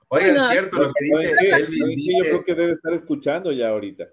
Oye, 0.10 0.30
es 0.30 0.50
cierto 0.52 0.78
lo 0.78 0.92
que 0.94 1.04
dice. 1.04 1.68
Yo 1.68 2.24
creo 2.26 2.44
que 2.44 2.54
debe 2.54 2.74
estar 2.74 2.94
escuchando 2.94 3.52
ya 3.52 3.70
ahorita. 3.70 4.08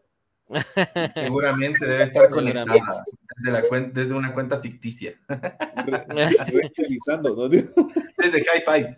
Seguramente 1.15 1.87
debe 1.87 2.05
estar 2.05 2.31
conectada 2.31 3.05
desde, 3.37 3.53
la 3.53 3.63
cuenta, 3.63 4.01
desde 4.01 4.15
una 4.15 4.33
cuenta 4.33 4.61
ficticia. 4.61 5.19
Revisando, 6.77 7.35
¿no? 7.35 7.49
Desde 7.49 8.41
Hi-Fi. 8.41 8.97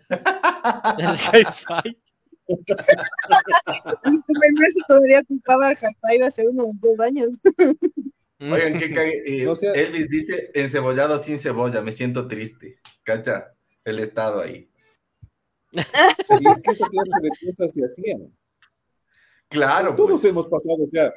Desde 0.97 1.17
Hi-Fi. 1.33 1.97
si 4.69 4.79
todavía 4.87 5.21
ocupaba 5.21 5.71
Hi-Fi 5.71 6.21
hace 6.23 6.47
unos 6.47 6.79
dos 6.81 6.99
años. 6.99 7.41
Oigan, 8.39 8.79
qué 8.79 8.93
cague. 8.93 9.23
Eh, 9.25 9.47
Elvis 9.75 10.09
dice 10.09 10.51
encebollado 10.53 11.19
sin 11.19 11.37
cebolla, 11.37 11.81
me 11.81 11.91
siento 11.91 12.27
triste. 12.27 12.79
Cacha, 13.03 13.53
el 13.83 13.99
estado 13.99 14.39
ahí. 14.41 14.71
Y 15.71 15.79
es 15.79 16.61
que 16.61 16.71
ese 16.71 16.85
tipo 16.89 17.03
de 17.21 17.29
cosas 17.45 17.73
se 17.73 17.85
hacían. 17.85 18.33
Claro. 19.49 19.93
Todos 19.95 20.21
pues. 20.21 20.31
hemos 20.31 20.47
pasado, 20.47 20.83
o 20.83 20.87
sea, 20.87 21.13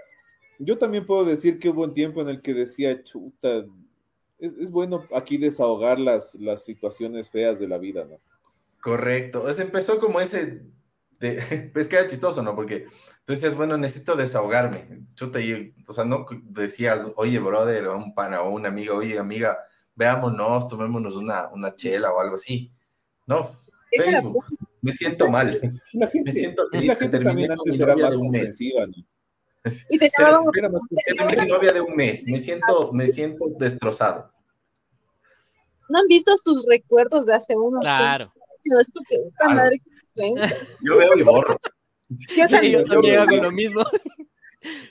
yo 0.64 0.78
también 0.78 1.06
puedo 1.06 1.24
decir 1.24 1.58
que 1.58 1.68
hubo 1.68 1.82
un 1.82 1.94
tiempo 1.94 2.20
en 2.22 2.28
el 2.28 2.40
que 2.40 2.54
decía, 2.54 3.02
chuta, 3.02 3.64
es, 4.38 4.70
bueno 4.70 5.04
aquí 5.14 5.36
desahogar 5.36 5.98
las, 5.98 6.34
las 6.36 6.64
situaciones 6.64 7.30
feas 7.30 7.58
de 7.60 7.68
la 7.68 7.78
vida, 7.78 8.04
¿no? 8.04 8.18
Correcto. 8.80 9.48
Es, 9.48 9.58
empezó 9.58 9.98
como 10.00 10.20
ese, 10.20 10.62
de, 11.20 11.70
pues 11.72 11.88
que 11.88 11.96
era 11.96 12.08
chistoso, 12.08 12.42
¿no? 12.42 12.54
Porque 12.54 12.86
tú 13.24 13.32
decías, 13.32 13.56
bueno, 13.56 13.76
necesito 13.76 14.16
desahogarme. 14.16 15.06
Chuta, 15.14 15.40
y, 15.40 15.74
o 15.86 15.92
sea, 15.92 16.04
no 16.04 16.26
decías, 16.44 17.10
oye, 17.16 17.38
brother, 17.38 17.86
o 17.86 17.96
un 17.96 18.14
pana, 18.14 18.42
o 18.42 18.50
una 18.50 18.68
amiga, 18.68 18.94
oye, 18.94 19.18
amiga, 19.18 19.58
veámonos, 19.94 20.68
tomémonos 20.68 21.16
una, 21.16 21.48
una 21.52 21.74
chela 21.74 22.12
o 22.12 22.20
algo 22.20 22.36
así. 22.36 22.72
No, 23.26 23.60
Facebook. 23.90 24.44
Me 24.80 24.92
siento 24.92 25.28
mal. 25.30 25.60
La 25.92 26.06
gente, 26.06 26.32
me 26.32 26.32
siento 26.32 26.68
la 26.72 26.96
gente 26.96 27.20
también 27.20 27.52
antes 27.52 27.80
era 27.80 27.96
más 27.96 28.16
comprensiva, 28.16 28.86
¿no? 28.86 28.94
Y 29.88 29.98
te 29.98 30.10
llamaban. 30.18 30.44
mi 30.54 31.46
novia 31.46 31.72
de 31.72 31.80
un 31.80 31.94
mes. 31.94 32.24
Me 32.26 32.40
siento, 32.40 32.92
me 32.92 33.12
siento 33.12 33.44
destrozado. 33.58 34.30
¿No 35.88 35.98
han 35.98 36.06
visto 36.06 36.36
sus 36.36 36.64
recuerdos 36.66 37.26
de 37.26 37.34
hace 37.34 37.56
unos 37.56 37.82
Claro. 37.82 38.32
Es 38.80 38.92
que, 39.08 39.16
claro. 39.38 39.54
madre, 39.54 39.76
Yo 40.82 40.96
veo 40.96 41.16
y 41.16 41.22
borro. 41.22 41.56
Yo 42.36 42.48
también, 42.48 42.78
yo 42.78 42.84
también 42.88 43.20
hago 43.20 43.36
lo 43.36 43.50
mismo. 43.50 43.82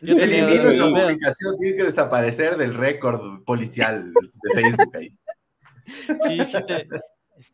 Yo 0.02 0.18
tenía 0.18 0.50
esa 0.50 0.86
publicación 0.90 1.58
tiene 1.60 1.78
que 1.78 1.84
desaparecer 1.84 2.58
del 2.58 2.74
récord 2.74 3.44
policial 3.44 4.12
de 4.12 4.62
Facebook 4.62 4.96
ahí. 4.96 5.18
Sí, 6.28 6.46
sí, 6.46 6.58
te, 6.68 6.88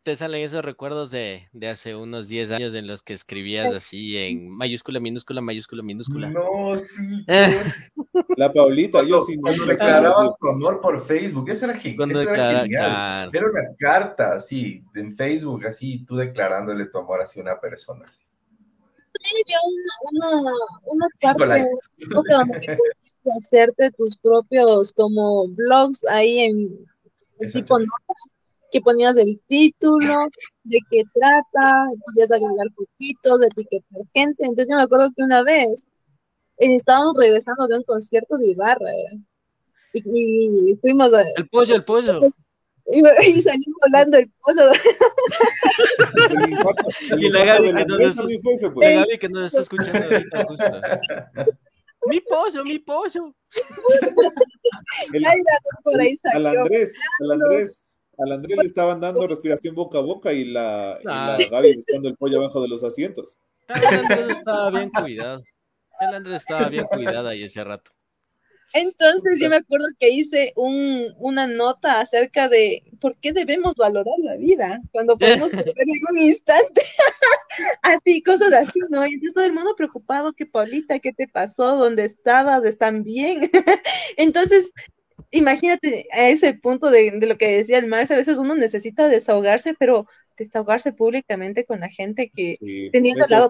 te 0.03 0.15
salen 0.15 0.41
esos 0.41 0.63
recuerdos 0.63 1.10
de, 1.12 1.48
de, 1.53 1.70
hace 1.70 1.96
unos 1.96 2.27
10 2.27 2.51
años 2.51 2.74
en 2.74 2.88
los 2.88 3.01
que 3.01 3.13
escribías 3.13 3.74
así 3.74 4.17
en 4.17 4.50
mayúscula, 4.50 5.00
minúscula, 5.00 5.41
mayúscula, 5.41 5.84
minúscula. 5.84 6.29
No, 6.29 6.77
sí. 6.77 7.25
La 8.38 8.51
Paulita, 8.51 9.03
yo 9.03 9.24
sí. 9.24 9.38
Cuando 9.38 9.65
declarabas 9.65 10.38
tu 10.39 10.48
amor 10.48 10.82
por 10.82 11.06
Facebook, 11.06 11.50
eso 11.50 11.65
era, 11.65 11.75
genial. 11.75 12.70
Era 13.34 13.46
una 13.46 13.75
carta, 13.77 14.34
así, 14.34 14.84
en 14.96 15.15
Facebook, 15.15 15.65
así, 15.65 16.06
tú 16.06 16.15
declarándole 16.15 16.86
tu 16.88 16.98
amor 16.98 17.22
hacia 17.22 17.41
una 17.41 17.60
persona. 17.60 18.06
Así. 18.08 18.24
Había 19.44 19.58
una, 19.65 20.32
una, 20.32 20.51
una 20.86 21.08
parte 21.22 21.65
donde 22.10 22.77
puedes 22.77 23.38
hacerte 23.39 23.91
tus 23.91 24.17
propios 24.17 24.94
como 24.94 25.48
blogs 25.50 26.03
ahí 26.06 26.39
en 26.39 26.88
tipo 27.51 27.77
notas 27.79 28.37
que 28.71 28.81
ponías 28.81 29.15
el 29.17 29.39
título, 29.47 30.15
de 30.63 30.79
qué 30.89 31.03
trata, 31.13 31.86
podías 32.05 32.31
agregar 32.31 32.67
fotitos, 32.75 33.41
etiquetar 33.43 34.01
gente. 34.13 34.45
Entonces 34.45 34.69
yo 34.69 34.77
me 34.77 34.83
acuerdo 34.83 35.09
que 35.15 35.24
una 35.24 35.43
vez 35.43 35.86
eh, 36.57 36.75
estábamos 36.75 37.15
regresando 37.17 37.67
de 37.67 37.77
un 37.77 37.83
concierto 37.83 38.38
de 38.38 38.47
Ibarra, 38.47 38.91
y, 39.93 40.77
fuimos 40.81 41.13
a... 41.13 41.21
El 41.38 41.47
pollo, 41.50 41.75
el 41.75 41.83
pollo. 41.83 42.19
Y, 42.89 43.00
y 43.00 43.41
salió 43.41 43.65
volando 43.86 44.17
el 44.17 44.31
pollo. 44.31 44.71
y 47.19 47.29
la 47.31 47.43
Gaby 47.43 47.74
que, 47.74 47.86
nos, 47.86 48.01
está, 48.01 48.24
la 48.74 48.89
Gaby 48.95 49.19
que 49.19 49.27
nos 49.27 49.47
está 49.47 49.59
escuchando 49.59 50.05
ahorita 50.05 50.45
justo. 50.45 50.63
mi 52.05 52.21
pollo, 52.21 52.63
mi 52.63 52.79
pollo. 52.79 53.36
El, 55.12 55.25
al 55.25 55.43
Andrés, 55.86 56.21
al 57.19 57.31
Andrés 57.33 57.97
al 58.17 58.31
Andrés 58.31 58.57
le 58.57 58.67
estaban 58.67 59.00
dando 59.00 59.27
respiración 59.27 59.75
boca 59.75 60.00
a 60.00 60.01
boca 60.01 60.33
y 60.33 60.45
la, 60.45 60.97
y 61.01 61.05
la 61.05 61.38
Gaby 61.50 61.75
buscando 61.75 62.09
el 62.09 62.15
pollo 62.17 62.39
abajo 62.39 62.62
de 62.62 62.67
los 62.67 62.83
asientos. 62.83 63.38
El 63.67 63.83
Andrés 63.83 64.38
estaba 64.39 64.71
bien 64.71 64.89
cuidado. 64.89 65.43
El 66.00 66.15
Andrés 66.15 66.41
estaba 66.41 66.69
bien 66.69 66.86
cuidado 66.86 67.27
ahí 67.27 67.43
ese 67.43 67.63
rato. 67.63 67.91
Entonces 68.74 69.39
yo 69.39 69.50
me 69.50 69.57
acuerdo 69.57 69.88
que 70.00 70.09
hice 70.09 70.53
un, 70.55 71.13
una 71.17 71.47
nota 71.47 72.01
acerca 72.01 72.50
de 72.50 72.83
por 73.00 73.17
qué 73.17 73.31
debemos 73.31 73.75
valorar 73.75 74.13
la 74.19 74.36
vida 74.36 74.81
cuando 74.91 75.17
podemos 75.17 75.50
perder 75.50 75.74
en 75.77 76.15
un 76.15 76.19
instante. 76.19 76.81
así, 77.81 78.21
cosas 78.21 78.53
así, 78.53 78.79
¿no? 78.89 79.05
Y 79.05 79.13
entonces 79.13 79.33
todo 79.33 79.45
el 79.45 79.53
mundo 79.53 79.75
preocupado 79.75 80.33
que 80.33 80.45
Paulita, 80.45 81.00
¿qué 81.00 81.13
te 81.13 81.27
pasó? 81.27 81.75
¿Dónde 81.77 82.05
estabas? 82.05 82.63
¿Están 82.65 83.03
bien? 83.03 83.50
entonces, 84.17 84.71
imagínate 85.31 86.07
a 86.12 86.29
ese 86.29 86.53
punto 86.53 86.89
de, 86.89 87.12
de 87.12 87.27
lo 87.27 87.38
que 87.38 87.57
decía 87.57 87.77
el 87.77 87.88
Mars, 87.88 88.12
a 88.12 88.15
veces 88.15 88.38
uno 88.38 88.55
necesita 88.55 89.07
desahogarse, 89.07 89.75
pero 89.77 90.05
desahogarse 90.38 90.93
públicamente 90.93 91.65
con 91.65 91.79
la 91.79 91.89
gente 91.89 92.31
que 92.34 92.57
teniendo 92.91 93.24
al 93.24 93.29
lado 93.31 93.50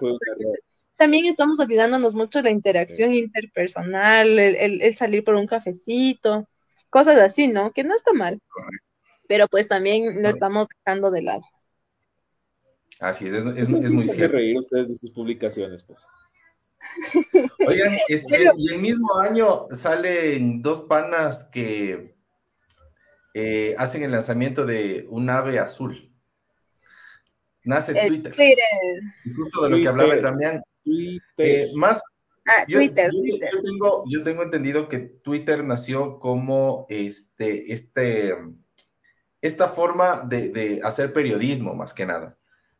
también 0.96 1.26
estamos 1.26 1.60
olvidándonos 1.60 2.14
mucho 2.14 2.40
de 2.40 2.44
la 2.44 2.50
interacción 2.50 3.14
interpersonal, 3.14 4.36
el, 4.38 4.94
salir 4.94 5.22
por 5.22 5.36
un 5.36 5.46
cafecito, 5.46 6.48
cosas 6.90 7.18
así, 7.18 7.46
¿no? 7.46 7.70
Que 7.70 7.84
no 7.84 7.94
está 7.94 8.12
mal. 8.12 8.40
Pero 9.28 9.46
pues 9.46 9.68
también 9.68 10.20
lo 10.22 10.28
estamos 10.28 10.66
dejando 10.84 11.12
de 11.12 11.22
lado. 11.22 11.42
Así 12.98 13.28
es, 13.28 13.34
es, 13.34 13.70
muy 13.70 14.08
cierto. 14.08 14.36
reír 14.36 14.58
ustedes 14.58 14.88
de 14.88 14.94
sus 14.96 15.12
publicaciones, 15.12 15.84
pues. 15.84 16.04
Oigan, 17.66 17.96
este, 18.08 18.50
y 18.56 18.72
el 18.72 18.78
mismo 18.78 19.18
año 19.18 19.66
salen 19.74 20.62
dos 20.62 20.82
panas 20.82 21.48
que 21.52 22.16
eh, 23.34 23.74
hacen 23.78 24.02
el 24.02 24.12
lanzamiento 24.12 24.66
de 24.66 25.06
un 25.08 25.30
ave 25.30 25.58
azul. 25.58 26.12
Nace 27.64 27.92
Twitter. 27.92 28.34
Twitter. 28.34 28.64
Justo 29.36 29.64
de 29.64 29.70
lo 29.70 29.76
que 29.76 29.88
hablaba 29.88 30.16
Damián. 30.16 30.62
Eh, 31.36 31.68
más. 31.74 32.02
Ah, 32.46 32.64
yo, 32.66 32.78
Twitter, 32.78 33.10
tengo, 33.62 34.04
yo 34.08 34.22
tengo 34.22 34.42
entendido 34.42 34.88
que 34.88 35.00
Twitter 35.00 35.62
nació 35.62 36.18
como 36.18 36.86
este, 36.88 37.74
este, 37.74 38.34
esta 39.42 39.68
forma 39.68 40.22
de, 40.26 40.80
hacer 40.82 41.12
periodismo, 41.12 41.74
más 41.74 41.92
que 41.92 42.06
nada. 42.06 42.37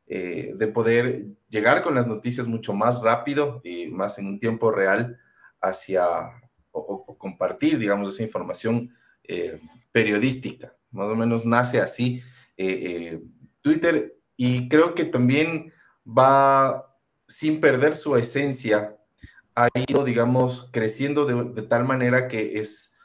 Eh, 0.08 0.52
de 0.56 0.66
poder 0.68 1.26
llegar 1.50 1.82
con 1.82 1.94
las 1.94 2.06
noticias 2.06 2.46
mucho 2.46 2.72
más 2.72 3.02
rápido 3.02 3.60
y 3.62 3.86
más 3.86 4.18
en 4.18 4.26
un 4.26 4.40
tiempo 4.40 4.70
real 4.70 5.18
hacia 5.60 6.30
o, 6.70 7.16
compartir, 7.18 7.78
digamos, 7.78 8.14
esa 8.14 8.22
información 8.22 8.94
eh, 9.24 9.60
periodística. 9.92 10.74
Más 10.90 11.08
o 11.08 11.14
menos 11.14 11.44
nace 11.44 11.80
así 11.80 12.22
Twitter 13.60 14.16
y 14.36 14.68
creo 14.68 14.94
que 14.94 15.04
también 15.04 15.72
va 16.06 16.88
sin 17.28 17.60
perder 17.60 17.94
su 17.94 18.16
esencia, 18.16 18.96
ha 19.54 19.68
ido, 19.88 20.04
digamos, 20.04 20.70
creciendo 20.72 21.26
de, 21.26 21.62
tal 21.62 21.84
manera 21.84 22.28
que 22.28 22.58
es 22.58 22.96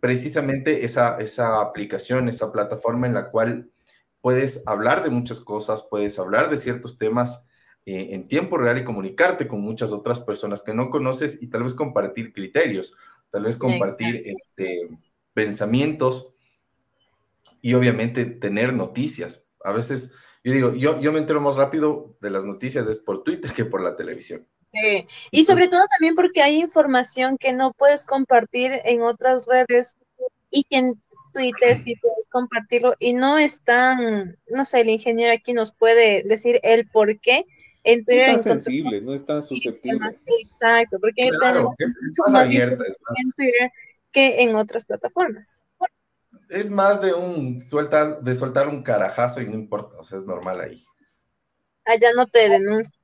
precisamente 0.00 0.84
esa, 0.84 1.20
esa 1.20 1.60
aplicación, 1.62 2.28
esa 2.28 2.52
plataforma 2.52 3.06
en 3.06 3.14
la 3.14 3.30
cual 3.30 3.70
puedes 4.20 4.62
hablar 4.66 5.02
de 5.02 5.10
muchas 5.10 5.40
cosas, 5.40 5.86
puedes 5.90 6.18
hablar 6.18 6.50
de 6.50 6.58
ciertos 6.58 6.98
temas 6.98 7.46
eh, 7.86 8.08
en 8.10 8.28
tiempo 8.28 8.58
real 8.58 8.78
y 8.78 8.84
comunicarte 8.84 9.48
con 9.48 9.60
muchas 9.60 9.92
otras 9.92 10.20
personas 10.20 10.62
que 10.62 10.74
no 10.74 10.90
conoces 10.90 11.42
y 11.42 11.48
tal 11.48 11.64
vez 11.64 11.74
compartir 11.74 12.32
criterios, 12.32 12.96
tal 13.30 13.44
vez 13.44 13.56
compartir 13.56 14.22
este, 14.26 14.88
pensamientos 15.32 16.34
y 17.62 17.74
obviamente 17.74 18.24
tener 18.26 18.72
noticias. 18.74 19.46
A 19.64 19.72
veces 19.72 20.14
yo 20.42 20.52
digo, 20.52 20.74
yo, 20.74 21.00
yo 21.00 21.12
me 21.12 21.18
entero 21.18 21.40
más 21.40 21.56
rápido 21.56 22.16
de 22.20 22.30
las 22.30 22.44
noticias 22.44 22.88
es 22.88 22.98
por 22.98 23.22
Twitter 23.24 23.52
que 23.52 23.64
por 23.64 23.82
la 23.82 23.96
televisión. 23.96 24.46
Sí. 24.72 25.06
Y 25.30 25.44
sobre 25.44 25.68
todo 25.68 25.84
también 25.98 26.14
porque 26.14 26.42
hay 26.42 26.60
información 26.60 27.36
que 27.38 27.52
no 27.52 27.72
puedes 27.72 28.04
compartir 28.04 28.80
en 28.84 29.02
otras 29.02 29.44
redes 29.46 29.96
y 30.50 30.64
que 30.64 30.94
Twitter 31.32 31.76
sí 31.76 31.96
puedes 31.96 32.28
compartirlo 32.28 32.94
y 32.98 33.12
no 33.14 33.38
es 33.38 33.62
tan, 33.62 34.36
no 34.48 34.64
sé, 34.64 34.80
el 34.80 34.90
ingeniero 34.90 35.32
aquí 35.32 35.52
nos 35.52 35.72
puede 35.74 36.22
decir 36.24 36.60
el 36.62 36.88
por 36.88 37.18
qué. 37.20 37.46
En 37.82 38.04
Twitter 38.04 38.32
no 38.32 38.38
es 38.38 38.44
tan 38.44 38.58
sensible, 38.58 39.00
no 39.00 39.14
es 39.14 39.24
tan 39.24 39.42
susceptible. 39.42 40.06
Exacto, 40.42 40.98
porque 41.00 41.30
tenemos 41.40 41.74
mucho 41.78 42.30
más 42.30 42.50
en 42.50 43.32
Twitter 43.36 43.70
que 44.12 44.42
en 44.42 44.54
otras 44.54 44.84
plataformas 44.84 45.54
es 46.50 46.70
más 46.70 47.00
de 47.00 47.14
un 47.14 47.62
sueltar, 47.62 48.20
de 48.22 48.34
soltar 48.34 48.68
un 48.68 48.82
carajazo 48.82 49.40
y 49.40 49.46
no 49.46 49.54
importa, 49.54 49.98
o 49.98 50.04
sea, 50.04 50.18
es 50.18 50.24
normal 50.24 50.60
ahí. 50.60 50.84
Allá 51.84 52.08
ah, 52.10 52.14
no 52.16 52.26
te 52.26 52.48
denuncian. 52.48 53.00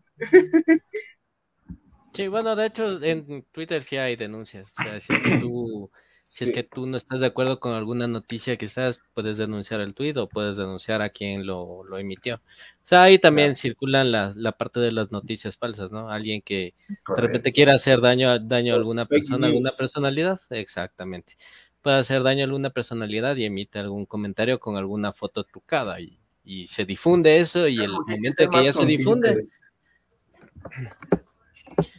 Sí, 2.13 2.29
bueno, 2.29 2.57
de 2.57 2.67
hecho 2.67 3.03
en 3.03 3.45
Twitter 3.53 3.83
sí 3.83 3.97
hay 3.97 4.17
denuncias. 4.17 4.73
O 4.79 4.83
sea, 4.83 5.01
si 5.01 5.13
es 5.13 5.21
que 5.21 5.39
tú, 5.39 5.91
si 6.27 6.43
es 6.43 6.51
que 6.51 6.65
tú 6.65 6.87
no 6.87 6.97
estás 6.97 7.21
de 7.21 7.27
acuerdo 7.27 7.61
con 7.61 7.73
alguna 7.73 8.09
noticia 8.09 8.57
que 8.57 8.65
estás, 8.65 9.01
puedes 9.15 9.37
denunciar 9.37 9.81
el 9.81 9.95
tweet 9.95 10.17
o 10.17 10.29
puedes 10.29 10.57
denunciar 10.57 11.01
a 11.01 11.11
quien 11.11 11.47
lo, 11.47 11.85
lo 11.85 11.99
emitió. 11.99 12.35
O 12.85 12.89
sea, 12.89 13.05
ahí 13.05 13.21
también 13.21 13.55
circulan 13.55 14.11
la, 14.11 14.33
la, 14.35 14.51
parte 14.51 14.81
de 14.81 14.91
las 14.91 15.13
noticias 15.13 15.57
falsas, 15.57 15.93
¿no? 15.93 16.11
Alguien 16.11 16.43
que 16.43 16.75
de 16.89 17.17
repente 17.17 17.53
quiera 17.53 17.75
hacer 17.75 18.01
daño, 18.01 18.37
daño 18.41 18.75
a 18.75 18.77
alguna 18.77 19.05
persona, 19.05 19.47
alguna 19.47 19.71
personalidad. 19.71 20.41
Exactamente. 20.51 21.37
Puede 21.81 21.99
hacer 21.99 22.25
daño 22.25 22.41
a 22.41 22.47
alguna 22.47 22.71
personalidad 22.71 23.37
y 23.37 23.45
emite 23.45 23.79
algún 23.79 24.05
comentario 24.05 24.59
con 24.59 24.77
alguna 24.77 25.13
foto 25.13 25.45
trucada 25.45 26.01
y, 26.01 26.19
se 26.69 26.85
difunde 26.85 27.39
eso 27.39 27.69
y 27.69 27.79
el 27.79 27.93
momento 27.93 28.43
en 28.43 28.51
que 28.51 28.65
ya 28.65 28.73
se 28.73 28.87
difunde 28.87 29.37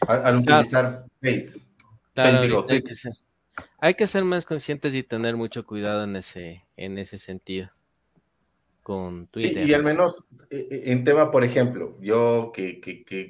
al, 0.08 0.38
utilizar 0.38 1.06
Face, 1.22 1.60
hay, 3.80 3.96
que 3.96 4.08
ser, 4.08 4.24
más 4.24 4.46
conscientes 4.46 4.93
y 4.93 5.04
tener 5.04 5.36
mucho 5.36 5.65
cuidado 5.65 6.04
en 6.04 6.15
ese 6.15 6.63
en 6.76 6.98
ese 6.98 7.17
sentido 7.17 7.70
con 8.88 9.28
Twitter. 9.28 9.65
Sí, 9.65 9.70
y 9.70 9.74
al 9.74 9.84
menos 9.84 10.30
eh, 10.50 10.65
eh, 10.72 10.84
en 10.86 11.04
tema, 11.04 11.30
por 11.30 11.43
ejemplo, 11.43 11.98
yo 12.00 12.54
que, 12.54 12.80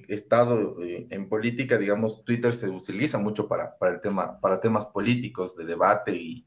he 0.08 0.14
estado 0.14 0.84
eh, 0.84 1.08
en 1.10 1.28
política, 1.28 1.80
digamos, 1.80 2.24
Twitter 2.24 2.54
se 2.54 2.70
utiliza 2.70 3.18
mucho 3.18 3.48
para, 3.48 3.76
para, 3.80 3.96
el 3.96 4.02
tema, 4.02 4.40
para 4.40 4.62
temas 4.62 4.86
políticos, 4.86 5.58
de 5.58 5.66
debate 5.66 6.16
y, 6.16 6.46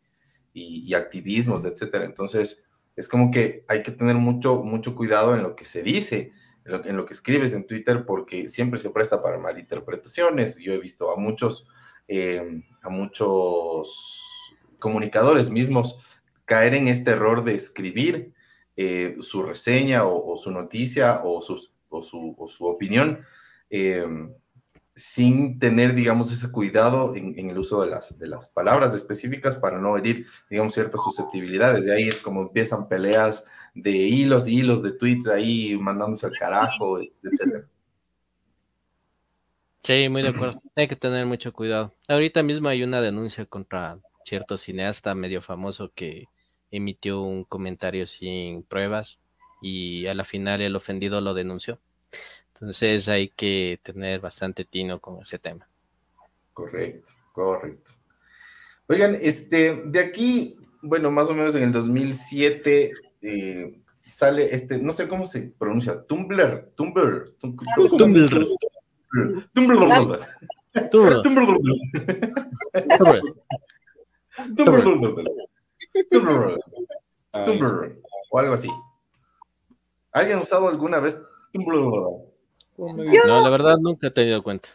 y, 0.53 0.95
activismos, 0.95 1.65
etcétera. 1.65 2.05
Entonces, 2.05 2.65
es 2.95 3.09
como 3.09 3.33
que 3.33 3.65
hay 3.67 3.83
que 3.83 3.91
tener 3.91 4.15
mucho, 4.15 4.63
mucho 4.63 4.95
cuidado 4.95 5.35
en 5.35 5.43
lo 5.43 5.57
que 5.57 5.65
se 5.65 5.83
dice, 5.83 6.33
en 6.65 6.97
lo, 6.97 7.05
que 7.05 7.13
escribes 7.13 7.53
en 7.53 7.67
Twitter, 7.67 8.05
porque 8.07 8.47
siempre 8.47 8.79
se 8.79 8.91
presta 8.91 9.21
para 9.21 9.39
malinterpretaciones. 9.39 10.59
Yo 10.59 10.73
he 10.73 10.79
visto 10.79 11.11
a 11.11 11.17
muchos, 11.17 11.67
eh, 12.09 12.63
a 12.83 12.89
muchos 12.89 14.23
comunicadores 14.79 15.51
mismos 15.51 15.99
caer 16.45 16.75
en 16.75 16.89
este 16.89 17.13
error 17.13 17.45
de 17.45 17.55
escribir 17.55 18.33
eh, 18.77 19.17
su 19.21 19.43
reseña 19.43 20.05
o, 20.05 20.37
su 20.37 20.51
noticia 20.51 21.23
o, 21.23 21.39
o, 21.39 21.43
su, 21.43 22.35
o 22.39 22.49
su, 22.49 22.67
opinión 22.67 23.21
eh, 23.69 24.05
sin 24.95 25.59
tener, 25.59 25.95
digamos, 25.95 26.33
ese 26.33 26.51
cuidado 26.51 27.15
en, 27.15 27.51
el 27.51 27.59
uso 27.59 27.83
de 27.83 27.91
las, 27.91 28.19
de 28.19 28.27
las 28.27 28.49
palabras 28.49 28.95
específicas 28.95 29.57
para 29.57 29.79
no 29.79 29.97
herir, 29.97 30.27
digamos, 30.49 30.75
ciertas 30.75 31.03
susceptibilidades. 31.03 31.85
De 31.85 31.95
ahí 31.95 32.09
es 32.09 32.21
como 32.21 32.43
empiezan 32.43 32.89
peleas 32.89 33.45
de 33.75 33.91
hilos 33.91 34.49
y 34.49 34.59
hilos 34.59 34.83
de 34.83 34.93
tweets 34.93 35.29
ahí 35.29 35.77
mandándose 35.79 36.27
al 36.27 36.39
carajo, 36.39 36.99
etcétera. 37.01 37.67
Sí, 39.83 40.09
muy 40.09 40.23
de 40.23 40.29
acuerdo. 40.29 40.63
Hay 40.77 40.89
que 40.89 40.97
tener 40.97 41.27
mucho 41.27 41.53
cuidado. 41.53 41.95
Ahorita 42.09 42.43
mismo 42.43 42.69
hay 42.69 42.83
una 42.83 43.01
denuncia 43.01 43.47
contra 43.47 43.99
cierto 44.25 44.59
cineasta 44.59 45.15
medio 45.15 45.41
famoso 45.41 45.91
que 45.95 46.27
emitió 46.71 47.23
un 47.23 47.45
comentario 47.45 48.07
sin 48.07 48.63
pruebas 48.63 49.19
y 49.63 50.07
a 50.07 50.15
la 50.15 50.25
final 50.25 50.61
el 50.61 50.77
ofendido 50.77 51.21
lo 51.21 51.35
denunció. 51.35 51.79
Entonces 52.55 53.09
hay 53.09 53.31
que 53.31 53.81
tener 53.83 54.21
bastante 54.21 54.65
tino 54.65 55.01
con 55.01 55.21
ese 55.23 55.39
tema. 55.39 55.67
Correcto, 56.53 57.13
correcto. 57.33 57.93
Oigan, 58.87 59.17
este, 59.21 59.83
de 59.87 60.01
aquí, 60.01 60.57
bueno, 60.83 61.11
más 61.11 61.31
o 61.31 61.35
menos 61.35 61.55
en 61.55 61.63
el 61.63 61.73
2007 61.73 62.93
eh, 63.23 63.81
sale 64.13 64.55
este, 64.55 64.79
no 64.79 64.93
sé 64.93 65.09
cómo 65.09 65.27
se 65.27 65.53
pronuncia, 65.59 66.05
Tumblr, 66.05 66.73
Tumblr, 66.75 67.35
Tumblr, 67.39 67.39
Tumblr, 67.39 67.89
Tumblr, 67.89 67.89
Tumblr, 67.89 68.29
Tumblr, 68.29 68.49
o 78.31 78.39
algo 78.39 78.55
así. 78.55 78.71
¿Alguien 80.13 80.39
ha 80.39 80.43
usado 80.43 80.69
alguna 80.69 81.01
vez 81.01 81.21
Tumblr? 81.53 81.79
No, 83.27 83.43
la 83.43 83.51
verdad 83.51 83.77
nunca 83.79 84.09
he 84.09 84.11
tenido 84.11 84.43
cuenta. 84.43 84.69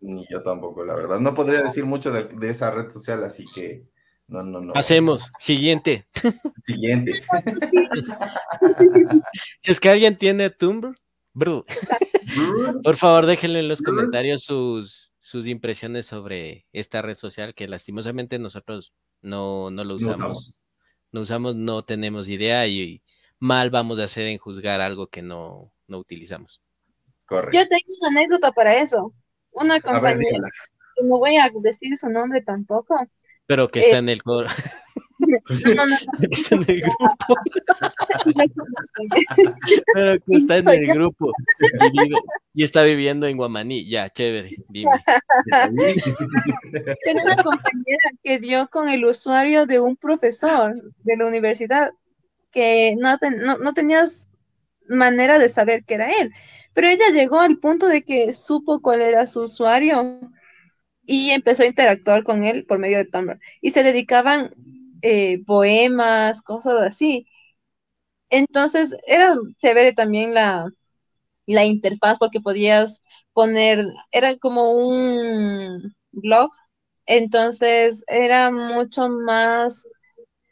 Ni 0.00 0.26
yo 0.28 0.42
tampoco, 0.42 0.84
la 0.84 0.94
verdad. 0.94 1.18
No 1.18 1.34
podría 1.34 1.62
decir 1.62 1.84
mucho 1.84 2.12
de, 2.12 2.28
esa 2.48 2.70
red 2.70 2.90
social, 2.90 3.24
así 3.24 3.46
que 3.54 3.84
No, 4.28 4.42
no, 4.42 4.60
no. 4.60 4.72
Hacemos. 4.74 5.30
Siguiente. 5.38 6.06
Siguiente. 6.64 7.12
si 9.62 9.70
es 9.70 9.80
que 9.80 9.88
alguien 9.88 10.16
tiene 10.16 10.50
Tumblr, 10.50 10.94
por 12.82 12.96
favor 12.96 13.26
déjenle 13.26 13.60
en 13.60 13.68
los 13.68 13.82
comentarios 13.82 14.44
sus, 14.44 15.12
sus 15.18 15.46
impresiones 15.46 16.06
sobre 16.06 16.66
esta 16.72 17.02
red 17.02 17.16
social 17.16 17.54
que 17.54 17.68
lastimosamente 17.68 18.38
nosotros 18.38 18.92
no, 19.20 19.70
no 19.70 19.84
lo 19.84 19.96
usamos. 19.96 20.62
No 21.10 21.20
usamos. 21.20 21.54
no 21.54 21.84
tenemos 21.84 22.28
idea 22.28 22.66
y 22.66 23.02
mal 23.38 23.70
vamos 23.70 23.98
a 23.98 24.04
hacer 24.04 24.26
en 24.26 24.38
juzgar 24.38 24.80
algo 24.80 25.08
que 25.08 25.22
no, 25.22 25.72
no 25.86 25.98
utilizamos. 25.98 26.60
Correcto. 27.26 27.56
Yo 27.56 27.66
tengo 27.68 27.84
una 28.00 28.20
anécdota 28.20 28.52
para 28.52 28.76
eso. 28.76 29.14
Una 29.50 29.80
compañera, 29.80 30.48
no 31.02 31.18
voy 31.18 31.36
a 31.36 31.50
decir 31.60 31.96
su 31.96 32.08
nombre 32.08 32.42
tampoco. 32.42 32.98
Pero 33.46 33.68
que 33.68 33.80
está 33.80 33.96
eh, 33.96 33.98
en 33.98 34.08
el 34.08 34.22
coro. 34.22 34.48
No, 35.26 35.74
no, 35.74 35.86
no. 35.86 35.96
Está 36.30 36.56
en 36.56 36.64
el 36.68 36.80
grupo. 36.80 37.36
Pero 39.94 40.20
que 40.20 40.36
está 40.36 40.56
en 40.58 40.68
el 40.68 40.86
grupo. 40.86 41.30
Y, 42.54 42.62
está 42.62 42.82
viviendo 42.82 43.26
en 43.26 43.36
Guamaní. 43.36 43.88
Ya, 43.88 44.10
chévere. 44.10 44.50
Dime. 44.68 44.90
Tiene 47.04 47.22
una 47.24 47.36
compañera 47.36 48.10
que 48.22 48.38
dio 48.38 48.68
con 48.68 48.88
el 48.88 49.04
usuario 49.04 49.66
de 49.66 49.80
un 49.80 49.96
profesor 49.96 50.74
de 51.02 51.16
la 51.16 51.26
universidad 51.26 51.90
que 52.50 52.96
no, 52.98 53.18
no, 53.42 53.58
no 53.58 53.74
tenías 53.74 54.28
manera 54.88 55.38
de 55.38 55.48
saber 55.48 55.84
que 55.84 55.94
era 55.94 56.10
él. 56.10 56.32
Pero 56.72 56.88
ella 56.88 57.10
llegó 57.10 57.40
al 57.40 57.58
punto 57.58 57.86
de 57.88 58.02
que 58.02 58.32
supo 58.32 58.80
cuál 58.80 59.00
era 59.00 59.26
su 59.26 59.42
usuario 59.42 60.20
y 61.06 61.30
empezó 61.30 61.62
a 61.62 61.66
interactuar 61.66 62.24
con 62.24 62.44
él 62.44 62.64
por 62.66 62.78
medio 62.78 62.98
de 62.98 63.04
Tumblr. 63.04 63.38
Y 63.60 63.70
se 63.70 63.82
dedicaban 63.82 64.54
eh, 65.04 65.44
poemas, 65.46 66.42
cosas 66.42 66.80
así. 66.82 67.28
Entonces 68.30 68.94
era 69.06 69.34
chévere 69.58 69.92
también 69.92 70.34
la, 70.34 70.68
la 71.46 71.64
interfaz 71.66 72.18
porque 72.18 72.40
podías 72.40 73.02
poner, 73.34 73.86
era 74.12 74.38
como 74.38 74.72
un 74.72 75.94
blog, 76.12 76.50
entonces 77.06 78.04
era 78.08 78.50
mucho 78.52 79.08
más 79.10 79.88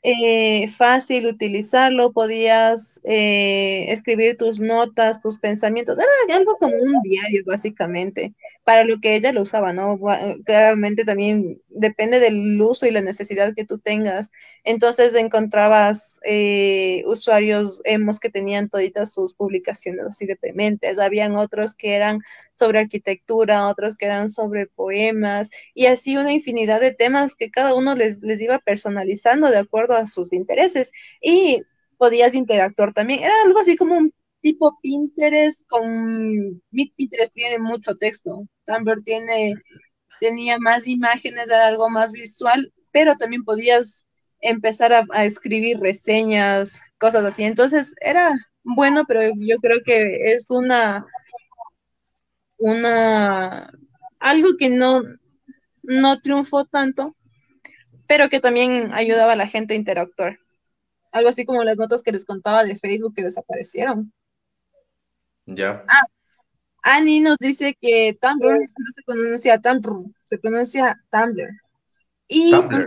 eh, 0.04 0.66
fácil 0.68 1.28
utilizarlo, 1.28 2.12
podías 2.12 3.00
eh, 3.04 3.84
escribir 3.88 4.36
tus 4.36 4.58
notas, 4.58 5.20
tus 5.20 5.38
pensamientos, 5.38 5.96
era 6.26 6.36
algo 6.36 6.56
como 6.58 6.74
un 6.74 7.00
diario 7.02 7.42
básicamente, 7.46 8.34
para 8.64 8.84
lo 8.84 8.98
que 9.00 9.14
ella 9.14 9.32
lo 9.32 9.42
usaba, 9.42 9.72
¿no? 9.72 10.00
Claramente 10.44 11.04
también 11.04 11.60
depende 11.68 12.18
del 12.18 12.60
uso 12.60 12.86
y 12.86 12.90
la 12.90 13.00
necesidad 13.00 13.54
que 13.54 13.64
tú 13.64 13.78
tengas. 13.78 14.30
Entonces 14.64 15.14
encontrabas 15.14 16.18
eh, 16.24 17.02
usuarios 17.06 17.80
hemos 17.84 18.18
que 18.18 18.30
tenían 18.30 18.68
toditas 18.68 19.12
sus 19.12 19.34
publicaciones 19.34 20.04
así 20.06 20.26
deprimentes, 20.26 20.98
habían 20.98 21.36
otros 21.36 21.74
que 21.76 21.94
eran 21.94 22.20
sobre 22.56 22.80
arquitectura, 22.80 23.68
otros 23.68 23.96
que 23.96 24.06
eran 24.06 24.28
sobre 24.30 24.66
poemas, 24.66 25.50
y 25.74 25.86
así 25.86 26.16
una 26.16 26.32
infinidad 26.32 26.80
de 26.80 26.92
temas 26.92 27.34
que 27.36 27.50
cada 27.50 27.74
uno 27.74 27.94
les, 27.94 28.20
les 28.22 28.40
iba 28.40 28.58
personalizando 28.58 29.50
de 29.50 29.58
acuerdo 29.58 29.91
a 29.94 30.07
sus 30.07 30.33
intereses 30.33 30.92
y 31.20 31.62
podías 31.98 32.35
interactuar 32.35 32.92
también. 32.92 33.20
Era 33.22 33.35
algo 33.44 33.61
así 33.61 33.76
como 33.76 33.96
un 33.96 34.12
tipo 34.40 34.78
Pinterest 34.83 35.66
con 35.68 36.62
Pinterest 36.70 37.33
tiene 37.33 37.59
mucho 37.59 37.96
texto, 37.96 38.46
Tumblr 38.66 39.02
tiene 39.05 39.55
tenía 40.20 40.59
más 40.59 40.87
imágenes, 40.87 41.46
era 41.48 41.66
algo 41.66 41.90
más 41.90 42.12
visual, 42.12 42.72
pero 42.92 43.16
también 43.16 43.44
podías 43.44 44.07
empezar 44.40 44.92
a, 44.92 45.24
escribir 45.24 45.81
reseñas, 45.81 46.81
cosas 46.98 47.24
así. 47.24 47.44
Entonces 47.44 47.94
era 48.00 48.35
bueno, 48.62 49.05
pero 49.09 49.22
yo 49.38 49.57
creo 49.59 49.81
que 49.85 50.33
es 50.33 50.46
una 50.50 51.07
una 52.59 53.72
algo 54.20 54.50
que 54.59 54.70
no 54.70 55.02
no 55.83 56.20
triunfó 56.20 56.64
tanto 56.64 57.14
pero 58.12 58.29
que 58.29 58.40
también 58.40 58.92
ayudaba 58.92 59.33
a 59.33 59.37
la 59.37 59.48
gente 59.48 59.72
a 59.72 59.77
interactuar. 59.79 60.38
Algo 61.12 61.31
así 61.31 61.46
como 61.46 61.64
las 61.64 61.79
notas 61.79 62.03
que 62.03 62.12
les 62.12 62.27
contaba 62.27 62.62
de 62.62 62.77
Facebook 62.77 63.14
que 63.14 63.22
desaparecieron. 63.22 64.12
Ya. 65.46 65.83
Ah, 65.88 66.05
Annie 66.83 67.22
nos 67.22 67.38
dice 67.38 67.75
que 67.81 68.14
Tumblr 68.20 68.59
no 68.59 68.90
se 68.94 69.03
pronuncia 69.07 69.59
Tumblr, 69.62 70.12
se 70.27 70.37
pronuncia 70.37 70.94
Tumblr. 71.11 71.53
Y 72.29 72.51
Tumblr. 72.51 72.85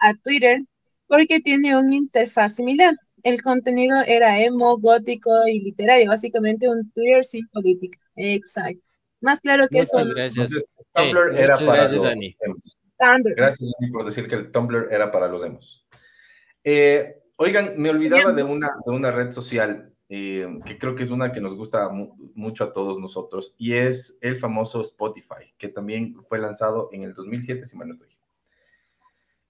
a 0.00 0.14
Twitter 0.24 0.62
porque 1.06 1.38
tiene 1.38 1.78
una 1.78 1.94
interfaz 1.94 2.56
similar. 2.56 2.96
El 3.22 3.40
contenido 3.42 4.00
era 4.08 4.40
emo, 4.40 4.76
gótico 4.78 5.30
y 5.46 5.60
literario, 5.60 6.08
básicamente 6.08 6.68
un 6.68 6.90
Twitter 6.90 7.24
sin 7.24 7.46
política. 7.50 8.00
Exacto. 8.16 8.90
Más 9.20 9.38
claro 9.38 9.68
que 9.68 9.82
eso. 9.82 9.98
Tumblr 10.94 11.38
era 11.38 11.58
para 11.64 11.86
los 11.86 12.04
Gracias, 13.36 13.72
por 13.92 14.04
decir 14.04 14.28
que 14.28 14.34
el 14.34 14.50
Tumblr 14.50 14.88
era 14.90 15.10
para 15.12 15.28
los 15.28 15.42
demos. 15.42 15.86
Eh, 16.64 17.22
oigan, 17.36 17.74
me 17.76 17.90
olvidaba 17.90 18.32
de 18.32 18.42
una, 18.42 18.68
de 18.84 18.92
una 18.92 19.10
red 19.10 19.30
social 19.30 19.92
eh, 20.10 20.48
que 20.64 20.78
creo 20.78 20.94
que 20.94 21.02
es 21.02 21.10
una 21.10 21.32
que 21.32 21.40
nos 21.40 21.54
gusta 21.54 21.90
mucho 21.90 22.64
a 22.64 22.72
todos 22.72 22.98
nosotros 22.98 23.54
y 23.58 23.74
es 23.74 24.18
el 24.22 24.36
famoso 24.36 24.80
Spotify, 24.80 25.52
que 25.58 25.68
también 25.68 26.16
fue 26.28 26.38
lanzado 26.38 26.88
en 26.92 27.02
el 27.02 27.12
2007, 27.12 27.64
si 27.66 27.76
mal 27.76 27.88
no 27.88 27.94
estoy. 27.94 28.08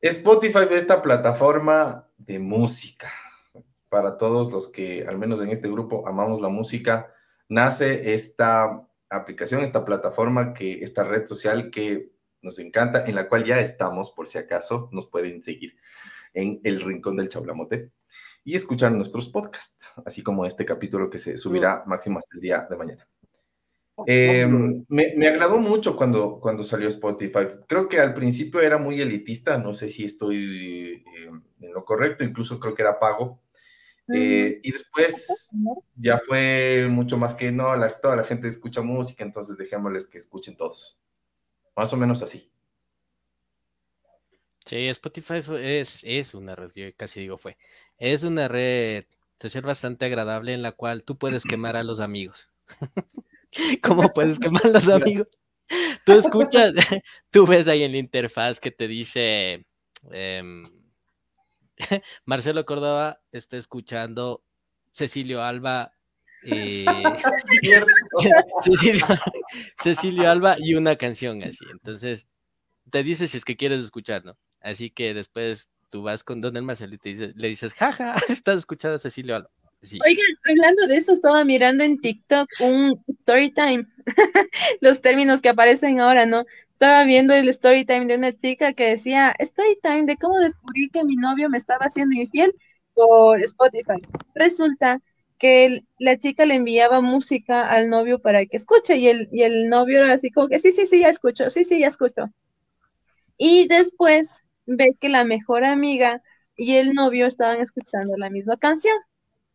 Spotify 0.01 0.65
es 0.71 0.83
esta 0.83 1.01
plataforma 1.01 2.09
de 2.17 2.39
música. 2.39 3.11
Para 3.89 4.19
todos 4.19 4.53
los 4.53 4.69
que, 4.69 5.07
al 5.07 5.17
menos 5.17 5.41
en 5.41 5.51
este 5.51 5.71
grupo, 5.71 6.07
amamos 6.07 6.41
la 6.41 6.49
música, 6.49 7.13
nace 7.49 8.13
esta 8.13 8.87
aplicación, 9.09 9.63
esta 9.63 9.85
plataforma, 9.85 10.53
que, 10.53 10.85
esta 10.85 11.05
red 11.05 11.25
social 11.25 11.71
que 11.71 12.11
nos 12.42 12.59
encanta, 12.59 13.07
en 13.07 13.14
la 13.14 13.29
cual 13.29 13.44
ya 13.44 13.61
estamos, 13.61 14.11
por 14.11 14.29
si 14.29 14.38
acaso, 14.38 14.88
nos 14.92 15.09
pueden 15.09 15.42
seguir 15.42 15.77
en 16.35 16.61
el 16.64 16.81
Rincón 16.81 17.16
del 17.16 17.29
Chablamote 17.29 17.90
y 18.44 18.55
escuchar 18.55 18.92
nuestros 18.92 19.29
podcasts, 19.29 19.77
así 20.05 20.22
como 20.22 20.46
este 20.46 20.64
capítulo 20.64 21.11
que 21.11 21.18
se 21.18 21.37
subirá 21.37 21.85
máximo 21.87 22.18
hasta 22.18 22.37
el 22.37 22.40
día 22.40 22.66
de 22.68 22.77
mañana. 22.77 23.09
Em, 24.07 24.85
me, 24.88 25.29
agradó 25.29 25.59
mucho 25.59 25.96
cuando, 25.96 26.38
cuando 26.40 26.62
salió 26.62 26.88
Spotify. 26.88 27.48
Creo 27.66 27.88
que 27.88 27.98
al 27.98 28.14
principio 28.14 28.61
era 28.61 28.79
muy 28.79 29.01
elitista, 29.01 29.59
no 29.59 29.74
sé 29.74 29.88
si 29.88 30.05
estoy 30.05 31.05
em, 31.24 31.42
en 31.61 31.72
lo 31.72 31.85
correcto, 31.85 32.24
incluso 32.24 32.61
creo 32.61 32.74
que 32.74 32.83
era 32.83 32.98
pago. 32.98 33.42
Eh, 34.14 34.61
y 34.62 34.72
después 34.72 35.51
ya 35.96 36.18
fue 36.27 36.88
mucho 36.90 37.18
más 37.18 37.35
que 37.35 37.53
no, 37.53 37.77
la, 37.77 37.92
toda 38.01 38.16
la 38.16 38.24
gente 38.24 38.48
escucha 38.48 38.81
música, 38.81 39.22
entonces 39.22 39.59
dejémosles 39.59 40.07
que 40.07 40.18
escuchen 40.18 40.57
todos. 40.57 40.98
Más 41.79 41.93
o 41.93 41.97
menos 41.97 42.21
así. 42.23 42.51
Sí, 44.67 44.88
Spotify 44.88 45.43
es, 45.61 46.01
es 46.03 46.35
una 46.35 46.57
red, 46.57 46.73
yo 46.75 46.87
casi 46.97 47.21
digo 47.21 47.38
fue, 47.38 47.57
es 47.99 48.25
una 48.25 48.49
red 48.49 49.05
social 49.41 49.62
bastante 49.62 50.05
agradable 50.05 50.55
en 50.55 50.62
la 50.62 50.73
cual 50.73 51.05
tú 51.05 51.17
puedes 51.17 51.45
quemar 51.45 51.77
a 51.77 51.85
los 51.85 52.01
amigos. 52.01 52.49
¿Cómo 53.85 54.12
puedes 54.12 54.41
quemar 54.41 54.67
a 54.67 54.71
los 54.71 54.88
amigos? 54.88 55.29
Tú 56.05 56.14
escuchas, 56.14 56.73
tú 57.31 57.47
ves 57.47 57.69
ahí 57.69 57.85
en 57.85 57.93
la 57.93 57.99
interfaz 57.99 58.59
que 58.59 58.73
te 58.73 58.88
dice, 58.88 59.64
em, 60.11 60.69
Marcelo 62.25 62.67
Córdoba 62.67 63.21
está 63.31 63.57
escuchando 63.57 64.43
Cecilio 64.91 65.45
Alba 65.45 65.93
eh, 66.45 66.85
Cecilio, 69.83 70.31
Alba 70.31 70.57
y 70.59 70.75
una 70.75 70.97
canción 70.97 71.42
así. 71.42 71.64
Entonces, 71.71 72.27
te 72.90 73.03
dice 73.03 73.29
si 73.29 73.38
es 73.38 73.44
que 73.44 73.57
quieres 73.57 73.83
escuchar, 73.83 74.25
¿no? 74.25 74.37
Así 74.61 74.90
que 74.90 75.14
después 75.14 75.68
tú 75.90 76.03
vas 76.03 76.25
con 76.25 76.40
Don 76.40 76.57
el 76.57 76.62
Marcelo 76.62 76.94
y 76.94 76.99
te 76.99 77.33
le 77.35 77.49
dices, 77.49 77.75
jaja, 77.75 78.14
estás 78.29 78.59
escuchando 78.59 78.97
a 78.97 79.01
Cecilio 79.01 79.37
Alba. 79.37 79.51
Oigan, 79.81 80.27
hablando 80.51 80.87
de 80.88 80.97
eso, 80.97 81.12
estaba 81.12 81.44
mirando 81.44 81.85
en 81.85 81.99
TikTok 81.99 82.49
un 82.61 83.01
story 83.07 83.51
time, 83.51 83.87
los 84.81 85.01
términos 85.01 85.40
que 85.40 85.51
aparecen 85.51 86.01
ahora, 86.01 86.27
¿no? 86.27 86.44
Estaba 86.73 87.05
viendo 87.05 87.33
el 87.33 87.49
story 87.49 87.85
time 87.85 88.07
de 88.07 88.16
una 88.16 88.37
chica 88.37 88.73
que 88.73 88.90
decía, 88.90 89.35
story 89.38 89.79
time 89.83 90.07
de 90.07 90.16
cómo 90.16 90.38
descubrí 90.40 90.90
que 90.90 91.05
mi 91.05 91.14
novio 91.14 91.49
me 91.49 91.59
estaba 91.59 91.87
haciendo 91.87 92.16
infiel 92.16 92.53
por 92.94 93.40
Spotify. 93.40 94.03
Resulta 94.35 95.01
que 95.38 95.85
la 95.98 96.18
chica 96.18 96.46
le 96.46 96.55
enviaba 96.55 97.01
música 97.01 97.68
al 97.70 97.90
novio 97.90 98.20
para 98.20 98.44
que 98.46 98.57
escuche 98.57 98.96
y 98.96 99.09
el, 99.09 99.29
y 99.33 99.42
el 99.42 99.68
novio 99.68 100.05
era 100.05 100.14
así 100.14 100.31
como 100.31 100.48
que 100.48 100.59
sí, 100.61 100.72
sí, 100.72 100.87
sí, 100.87 101.01
ya 101.01 101.09
escucho, 101.11 101.51
sí, 101.51 101.64
sí, 101.64 101.81
ya 101.81 101.88
escucho. 101.88 102.31
Y 103.37 103.68
después 103.68 104.42
ve 104.66 104.96
que 105.01 105.09
la 105.09 105.24
mejor 105.24 105.64
amiga 105.64 106.22
y 106.57 106.77
el 106.77 106.94
novio 106.94 107.27
estaban 107.27 107.61
escuchando 107.61 108.16
la 108.16 108.31
misma 108.31 108.57
canción. 108.57 108.96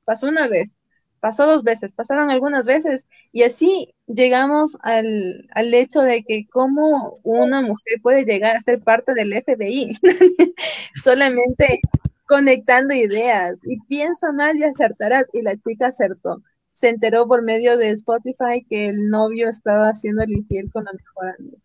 Pasó 0.06 0.28
una 0.30 0.48
vez. 0.50 0.78
pasó 1.22 1.48
dos 1.48 1.64
veces, 1.64 1.94
pasaron 1.94 2.32
algunas 2.32 2.66
veces 2.68 3.10
y 3.34 3.44
así 3.44 3.96
llegamos 4.08 4.78
al, 4.84 5.50
al 5.54 5.74
hecho 5.76 6.02
de 6.02 6.24
que 6.24 6.48
cómo 6.52 7.20
una 7.24 7.62
mujer 7.62 8.02
puede 8.04 8.26
llegar 8.26 8.56
a 8.58 8.62
ser 8.62 8.82
parte 8.84 9.14
del 9.16 9.34
FBI, 9.34 9.98
solamente 11.04 11.82
conectando 12.26 12.94
ideas 12.94 13.60
y 13.64 13.80
piensa 13.88 14.32
mal 14.32 14.56
y 14.58 14.64
acertarás 14.64 15.26
y 15.34 15.42
la 15.42 15.56
chica 15.58 15.88
acertó. 15.88 16.42
Se 16.72 16.90
enteró 16.90 17.28
por 17.28 17.44
medio 17.44 17.78
de 17.78 17.92
Spotify 17.92 18.66
que 18.68 18.90
el 18.90 19.10
novio 19.10 19.50
estaba 19.50 19.90
haciendo 19.90 20.24
el 20.24 20.32
infiel 20.32 20.72
con 20.72 20.86
la 20.86 20.92
mejor 20.94 21.36
amiga. 21.38 21.58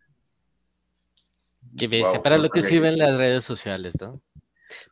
Que 1.77 1.87
ves, 1.87 2.07
para 2.23 2.37
lo 2.37 2.49
que 2.49 2.63
sirven 2.63 2.97
las 2.97 3.15
redes 3.15 3.43
sociales, 3.43 3.93
¿no? 3.99 4.21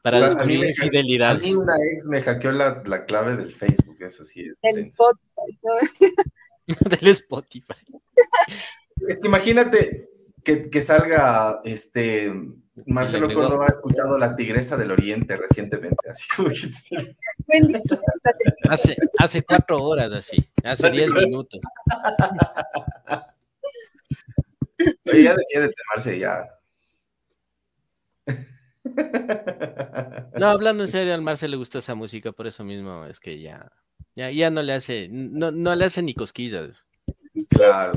Para 0.01 0.21
descubrir 0.21 0.63
infidelidad. 0.65 1.31
A 1.31 1.39
mí 1.39 1.53
una 1.53 1.75
ex 1.75 2.05
me 2.05 2.21
hackeó 2.21 2.51
la, 2.51 2.81
la, 2.85 3.05
clave 3.05 3.35
del 3.35 3.53
Facebook, 3.53 3.97
eso 3.99 4.25
sí 4.25 4.41
es. 4.41 4.59
Del 4.61 4.79
Spotify. 4.79 5.59
del 6.99 7.07
Spotify. 7.09 7.75
Es 9.07 9.19
que 9.19 9.27
imagínate 9.27 10.09
que, 10.43 10.69
que 10.69 10.81
salga 10.81 11.61
este 11.63 12.31
Marcelo 12.85 13.33
Córdoba 13.33 13.65
ha 13.67 13.71
escuchado 13.71 14.17
La 14.17 14.35
Tigresa 14.35 14.77
del 14.77 14.91
Oriente 14.91 15.35
recientemente, 15.35 16.09
así 16.09 16.23
como 16.35 16.49
hace, 18.69 18.95
hace 19.17 19.41
cuatro 19.41 19.77
horas 19.77 20.11
así, 20.11 20.37
hace 20.63 20.91
diez 20.91 21.09
minutos. 21.09 21.59
Oye, 25.05 25.23
ya 25.23 25.35
debía 25.35 25.67
de 25.67 25.73
temarse 25.73 26.19
ya. 26.19 26.47
No, 30.37 30.47
hablando 30.47 30.83
en 30.83 30.89
serio, 30.89 31.13
al 31.13 31.21
Marcelo 31.21 31.51
le 31.51 31.57
gusta 31.57 31.79
esa 31.79 31.95
música, 31.95 32.31
por 32.31 32.47
eso 32.47 32.63
mismo 32.63 33.05
es 33.05 33.19
que 33.19 33.41
ya, 33.41 33.71
ya, 34.15 34.29
ya 34.31 34.49
no 34.49 34.61
le 34.61 34.73
hace, 34.73 35.07
no, 35.09 35.51
no 35.51 35.75
le 35.75 35.85
hace 35.85 36.01
ni 36.01 36.13
cosquillas. 36.13 36.85
Claro. 37.49 37.93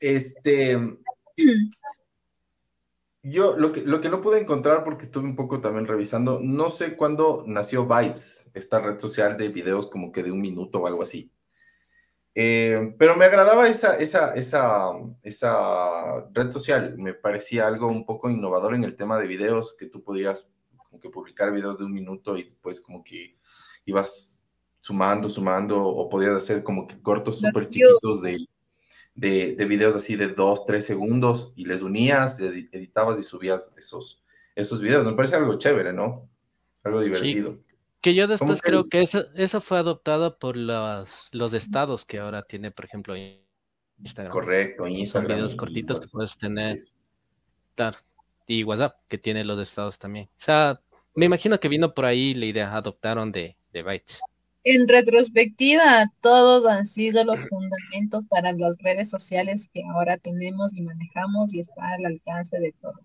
Este, 0.00 0.78
yo 3.24 3.56
lo 3.56 3.72
que, 3.72 3.80
lo 3.80 4.02
que 4.02 4.10
no 4.10 4.20
pude 4.20 4.38
encontrar, 4.38 4.84
porque 4.84 5.04
estuve 5.04 5.24
un 5.24 5.34
poco 5.34 5.60
también 5.60 5.86
revisando, 5.86 6.40
no 6.42 6.68
sé 6.68 6.94
cuándo 6.94 7.42
nació 7.46 7.86
Vibes, 7.86 8.50
esta 8.52 8.80
red 8.80 9.00
social 9.00 9.38
de 9.38 9.48
videos 9.48 9.86
como 9.86 10.12
que 10.12 10.22
de 10.22 10.30
un 10.30 10.40
minuto 10.40 10.80
o 10.82 10.86
algo 10.86 11.02
así. 11.02 11.32
Eh, 12.34 12.94
pero 12.98 13.16
me 13.16 13.24
agradaba 13.24 13.68
esa, 13.68 13.96
esa, 13.96 14.34
esa, 14.34 14.90
esa 15.22 16.26
red 16.32 16.50
social, 16.50 16.96
me 16.98 17.14
parecía 17.14 17.66
algo 17.66 17.88
un 17.88 18.04
poco 18.04 18.28
innovador 18.28 18.74
en 18.74 18.84
el 18.84 18.94
tema 18.94 19.18
de 19.18 19.26
videos, 19.26 19.74
que 19.78 19.86
tú 19.86 20.02
podías 20.02 20.52
como 20.76 21.00
que 21.00 21.08
publicar 21.08 21.50
videos 21.50 21.78
de 21.78 21.86
un 21.86 21.92
minuto 21.94 22.36
y 22.36 22.42
después 22.42 22.80
como 22.80 23.02
que 23.02 23.38
ibas 23.86 24.52
sumando, 24.80 25.30
sumando, 25.30 25.82
o 25.82 26.10
podías 26.10 26.34
hacer 26.34 26.62
como 26.62 26.86
que 26.86 27.00
cortos 27.00 27.38
súper 27.38 27.70
chiquitos 27.70 28.20
de 28.20 28.46
de, 29.14 29.54
de, 29.54 29.64
videos 29.66 29.94
así 29.94 30.16
de 30.16 30.28
dos, 30.28 30.66
tres 30.66 30.84
segundos 30.84 31.52
y 31.56 31.66
les 31.66 31.82
unías, 31.82 32.40
editabas 32.40 33.18
y 33.18 33.22
subías 33.22 33.72
esos, 33.76 34.22
esos 34.54 34.80
videos. 34.80 35.06
Me 35.06 35.12
parece 35.12 35.36
algo 35.36 35.56
chévere, 35.56 35.92
¿no? 35.92 36.28
Algo 36.82 37.00
divertido. 37.00 37.58
que 38.00 38.14
yo 38.14 38.26
después 38.26 38.60
creo 38.60 38.88
que 38.88 39.02
eso, 39.02 39.24
eso 39.34 39.60
fue 39.60 39.78
adoptado 39.78 40.38
por 40.38 40.56
los, 40.56 41.08
los 41.32 41.54
estados 41.54 42.04
que 42.04 42.18
ahora 42.18 42.42
tiene, 42.42 42.70
por 42.70 42.84
ejemplo, 42.84 43.14
Instagram. 43.98 44.32
Correcto, 44.32 44.86
Instagram. 44.86 45.28
Son 45.28 45.36
videos 45.36 45.56
cortitos 45.56 46.00
que 46.00 46.08
puedes 46.08 46.36
tener. 46.36 46.78
Y 48.46 48.62
WhatsApp, 48.62 48.96
que 49.08 49.16
tiene 49.16 49.44
los 49.44 49.58
estados 49.60 49.98
también. 49.98 50.28
O 50.38 50.42
sea, 50.42 50.80
me 51.14 51.24
imagino 51.24 51.58
que 51.58 51.68
vino 51.68 51.94
por 51.94 52.04
ahí 52.04 52.34
la 52.34 52.44
idea, 52.44 52.76
adoptaron 52.76 53.32
de, 53.32 53.56
de 53.72 53.82
Bytes. 53.82 54.20
En 54.66 54.88
retrospectiva, 54.88 56.10
todos 56.22 56.64
han 56.64 56.86
sido 56.86 57.22
los 57.22 57.46
fundamentos 57.46 58.26
para 58.26 58.50
las 58.52 58.78
redes 58.78 59.10
sociales 59.10 59.68
que 59.72 59.82
ahora 59.92 60.16
tenemos 60.16 60.74
y 60.74 60.80
manejamos 60.80 61.52
y 61.52 61.60
está 61.60 61.90
al 61.92 62.06
alcance 62.06 62.58
de 62.58 62.72
todos. 62.80 63.04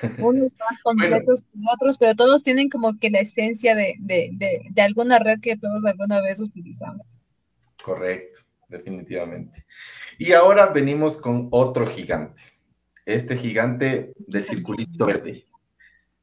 Unos 0.20 0.54
más 0.60 0.80
completos 0.84 1.42
que 1.42 1.58
otros, 1.72 1.98
pero 1.98 2.14
todos 2.14 2.44
tienen 2.44 2.68
como 2.68 2.96
que 2.96 3.10
la 3.10 3.18
esencia 3.18 3.74
de, 3.74 3.96
de, 3.98 4.30
de, 4.70 4.82
alguna 4.82 5.18
red 5.18 5.40
que 5.40 5.56
todos 5.56 5.84
alguna 5.84 6.20
vez 6.20 6.38
utilizamos. 6.38 7.18
Correcto, 7.82 8.38
definitivamente. 8.68 9.66
Y 10.16 10.32
ahora 10.32 10.68
venimos 10.68 11.16
con 11.16 11.48
otro 11.50 11.88
gigante. 11.88 12.42
Este 13.04 13.36
gigante 13.36 14.12
del 14.16 14.44
circulito 14.46 15.06
verde. 15.06 15.44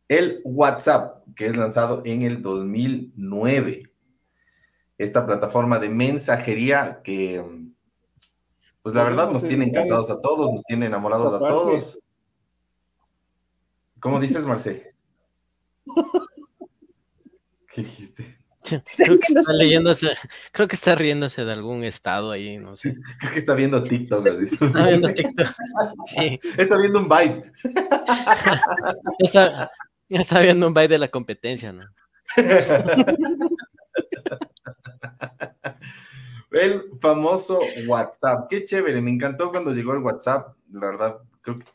El 0.08 0.40
WhatsApp, 0.46 1.26
que 1.36 1.48
es 1.48 1.58
lanzado 1.58 2.04
en 2.06 2.22
el 2.22 2.42
2009 2.42 3.93
esta 5.04 5.26
plataforma 5.26 5.80
de 5.80 5.90
mensajería 5.90 7.02
que, 7.04 7.44
pues 8.82 8.96
la 8.96 9.04
verdad, 9.04 9.32
nos 9.32 9.44
tiene 9.44 9.66
encantados 9.66 10.10
a 10.10 10.22
todos, 10.22 10.52
nos 10.52 10.64
tiene 10.64 10.86
enamorados 10.88 11.34
a 11.34 11.40
todos. 11.40 12.00
¿Cómo 14.00 14.20
dices, 14.20 14.44
Marcé? 14.44 14.94
¿Qué 17.74 17.82
dijiste? 17.82 18.44
Creo 18.64 18.84
que 19.20 19.34
está 19.34 19.54
leyéndose, 19.54 20.08
creo 20.52 20.68
que 20.68 20.76
está 20.76 20.96
riéndose 20.96 21.44
de 21.44 21.52
algún 21.52 21.84
estado 21.84 22.32
ahí, 22.32 22.58
no 22.58 22.76
sé. 22.78 22.94
Creo 23.20 23.32
que 23.32 23.40
está 23.40 23.56
viendo 23.56 23.84
TikTok. 23.84 24.26
Está 24.28 24.88
viendo 24.88 25.14
TikTok. 25.14 25.48
Sí. 26.06 26.40
Está 26.58 26.78
viendo 26.78 27.00
un 27.00 27.10
byte. 27.10 27.52
Está, 29.20 29.72
está 30.10 30.40
viendo 30.40 30.68
un 30.68 30.74
byte 30.74 30.94
de 30.94 30.98
la 30.98 31.10
competencia, 31.10 31.74
¿no? 31.74 31.84
El 36.52 36.84
famoso 37.02 37.60
WhatsApp. 37.88 38.48
Qué 38.50 38.66
chévere, 38.66 39.02
me 39.02 39.12
encantó 39.12 39.50
cuando 39.50 39.74
llegó 39.74 39.94
el 39.94 40.04
WhatsApp. 40.04 40.56
La 40.72 40.88
verdad, 40.88 41.18
creo 41.42 41.60
que 41.60 41.66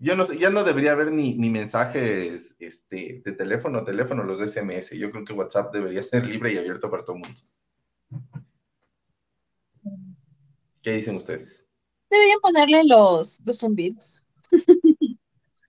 yo 0.00 0.14
no 0.14 0.24
sé, 0.24 0.38
ya 0.38 0.50
no 0.50 0.62
debería 0.62 0.92
haber 0.92 1.10
ni, 1.10 1.34
mensajes 1.34 2.54
este, 2.60 3.20
de 3.24 3.32
teléfono, 3.32 3.82
teléfono, 3.82 4.22
los 4.22 4.40
SMS. 4.40 4.96
Yo 4.96 5.10
creo 5.10 5.24
que 5.24 5.32
WhatsApp 5.32 5.74
debería 5.74 6.04
ser 6.04 6.24
libre 6.24 6.52
y 6.52 6.58
abierto 6.58 6.88
para 6.88 7.04
todo 7.04 7.16
el 7.16 7.22
mundo. 7.22 7.40
¿Qué 10.82 10.92
dicen 10.92 11.16
ustedes? 11.16 11.66
Deberían 12.10 12.38
ponerle 12.40 12.84
los, 12.84 13.40
los 13.44 13.58
zumbidos. 13.58 14.24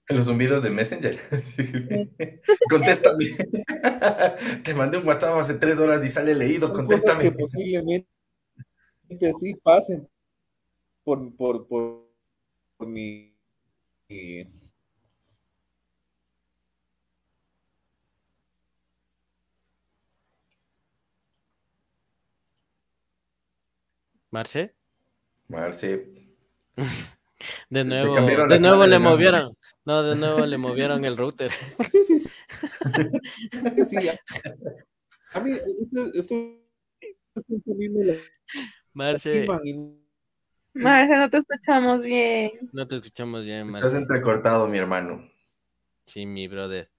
Los 0.09 0.25
zumbidos 0.25 0.63
de 0.63 0.71
Messenger. 0.71 1.19
contéstame. 2.69 3.37
Te 4.63 4.73
mandé 4.73 4.97
un 4.97 5.07
WhatsApp 5.07 5.37
hace 5.37 5.53
tres 5.53 5.77
horas 5.77 6.03
y 6.03 6.09
sale 6.09 6.33
leído. 6.33 6.73
contéstame. 6.73 7.21
que 7.21 7.31
posiblemente 7.31 8.07
sí 9.39 9.53
pasen 9.61 10.09
por, 11.03 11.35
por, 11.35 11.67
por, 11.67 12.87
mi. 12.87 13.35
Marce. 24.31 24.73
Marce. 25.47 26.07
De 27.69 27.85
nuevo, 27.85 28.15
de 28.47 28.59
nuevo 28.59 28.85
le 28.85 28.99
movieron. 28.99 29.55
No, 29.85 30.03
de 30.03 30.15
nuevo 30.15 30.45
le 30.45 30.57
movieron 30.57 31.05
el 31.05 31.17
router. 31.17 31.51
Sí, 31.89 32.03
sí, 32.03 32.19
sí. 32.19 32.29
sí 33.85 33.97
A 35.33 35.39
mí, 35.39 35.51
estoy, 36.13 36.67
Marce. 38.93 39.47
Marce, 40.73 41.17
no 41.17 41.29
te 41.29 41.37
escuchamos 41.37 42.03
bien. 42.03 42.51
No 42.73 42.87
te 42.87 42.95
escuchamos 42.95 43.43
bien, 43.43 43.67
Marce. 43.67 43.87
Estás 43.87 44.01
entrecortado, 44.01 44.67
mi 44.67 44.77
hermano. 44.77 45.29
Sí, 46.05 46.25
mi 46.25 46.47
brother. 46.47 46.89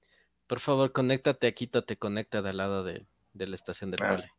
Por 0.47 0.61
favor, 0.61 0.93
conéctate 0.93 1.47
aquí, 1.47 1.67
te 1.67 1.97
conecta 1.97 2.39
al 2.39 2.57
lado 2.57 2.83
de, 2.83 3.07
de 3.35 3.47
la 3.47 3.55
estación 3.55 3.91
del 3.91 4.01
cole. 4.01 4.31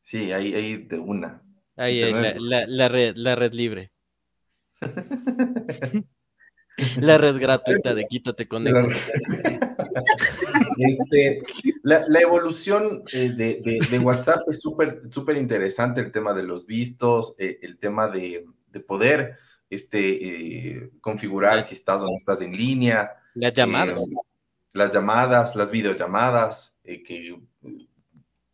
Sí, 0.00 0.32
ahí, 0.32 0.54
ahí 0.54 0.76
de 0.78 0.98
una. 0.98 1.42
Ahí, 1.76 2.02
ahí 2.02 2.12
la, 2.12 2.34
la, 2.38 2.66
la, 2.66 2.88
red, 2.88 3.14
la 3.16 3.34
red 3.36 3.52
libre. 3.52 3.92
La 7.00 7.18
red 7.18 7.38
gratuita 7.38 7.94
de 7.94 8.06
Quítate 8.06 8.48
con 8.48 8.66
este, 10.78 11.42
la, 11.82 12.06
la, 12.08 12.20
evolución 12.20 13.02
eh, 13.12 13.30
de, 13.30 13.80
de, 13.90 13.98
WhatsApp 13.98 14.48
es 14.48 14.60
súper 14.60 15.02
súper 15.10 15.36
interesante, 15.36 16.00
el 16.00 16.12
tema 16.12 16.32
de 16.32 16.44
los 16.44 16.64
vistos, 16.66 17.34
eh, 17.38 17.58
el 17.62 17.78
tema 17.78 18.08
de, 18.08 18.46
de 18.68 18.80
poder 18.80 19.36
este, 19.68 20.78
eh, 20.78 20.90
configurar 21.00 21.62
si 21.62 21.74
estás 21.74 22.02
o 22.02 22.06
no 22.06 22.16
estás 22.16 22.40
en 22.40 22.56
línea. 22.56 23.12
Las 23.34 23.52
llamadas. 23.52 24.02
las 24.72 24.92
llamadas, 24.92 25.56
las 25.56 25.70
videollamadas 25.70 26.78
que 26.84 27.38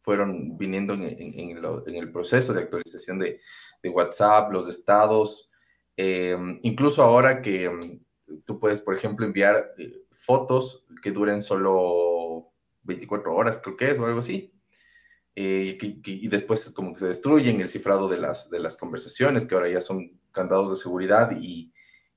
fueron 0.00 0.58
viniendo 0.58 0.94
en, 0.94 1.04
en, 1.04 1.56
en, 1.56 1.94
el 1.94 2.10
proceso 2.10 2.52
de 2.52 2.62
actualización 2.62 3.18
de, 3.18 3.40
de 3.82 3.88
WhatsApp, 3.90 4.52
los 4.52 4.68
estados, 4.68 5.50
incluso 5.96 7.02
ahora 7.02 7.42
que 7.42 8.00
tú 8.44 8.58
puedes, 8.60 8.80
por 8.80 8.96
ejemplo, 8.96 9.26
enviar 9.26 9.74
eh, 9.78 10.02
fotos 10.12 10.86
que 11.02 11.10
duren 11.12 11.42
solo 11.42 12.52
24 12.82 13.34
horas, 13.34 13.60
creo 13.62 13.76
que 13.76 13.90
es, 13.90 13.98
o 13.98 14.06
algo 14.06 14.20
así. 14.20 14.52
eh, 15.36 15.78
y 16.04 16.28
después 16.28 16.70
como 16.70 16.92
que 16.92 17.00
se 17.00 17.06
destruyen 17.08 17.60
el 17.60 17.68
cifrado 17.68 18.08
de 18.08 18.18
las, 18.18 18.50
de 18.50 18.58
las 18.60 18.76
conversaciones, 18.76 19.46
que 19.46 19.54
ahora 19.54 19.68
ya 19.68 19.80
son 19.80 20.18
candados 20.32 20.70
de 20.70 20.76
seguridad 20.76 21.30
y, 21.40 21.72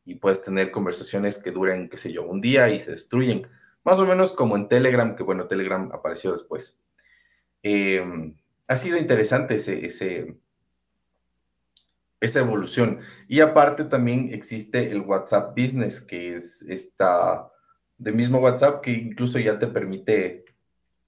y 0.06 0.16
puedes 0.16 0.44
tener 0.44 0.72
conversaciones 0.72 1.38
que 1.38 1.52
duren, 1.52 1.90
qué 1.90 1.98
sé 1.98 2.12
yo, 2.12 2.24
un 2.26 2.42
día 2.42 2.70
y 2.70 2.80
se 2.80 2.92
destruyen. 2.92 3.48
Más 3.84 4.00
o 4.00 4.06
menos 4.06 4.32
como 4.34 4.56
en 4.58 4.68
Telegram, 4.68 5.16
que 5.16 5.24
bueno, 5.24 5.48
Telegram 5.48 5.90
apareció 5.94 6.32
después. 6.32 6.80
Em, 7.64 8.36
ha 8.68 8.78
sido 8.78 8.98
interesante 8.98 9.56
ese, 9.58 10.38
esa 12.22 12.40
evolución. 12.40 13.02
Y 13.28 13.42
aparte 13.42 13.84
también 13.84 14.30
existe 14.32 14.92
el 14.92 15.02
WhatsApp 15.02 15.58
Business, 15.58 16.00
que 16.00 16.36
es 16.36 16.62
esta 16.62 17.52
de 17.98 18.12
mismo 18.12 18.40
WhatsApp 18.40 18.82
que 18.82 18.92
incluso 18.92 19.38
ya 19.40 19.60
te 19.60 19.68
permite 19.68 20.46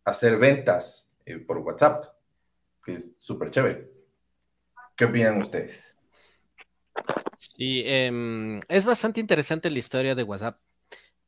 hacer 0.03 0.37
ventas 0.37 1.11
eh, 1.25 1.37
por 1.37 1.59
WhatsApp, 1.59 2.05
que 2.83 2.93
es 2.93 3.15
súper 3.19 3.51
chévere. 3.51 3.89
¿Qué 4.97 5.05
opinan 5.05 5.41
ustedes? 5.41 5.97
Sí, 7.57 7.83
em, 7.85 8.59
es 8.67 8.85
bastante 8.85 9.19
interesante 9.19 9.69
la 9.69 9.79
historia 9.79 10.15
de 10.15 10.23
WhatsApp, 10.23 10.59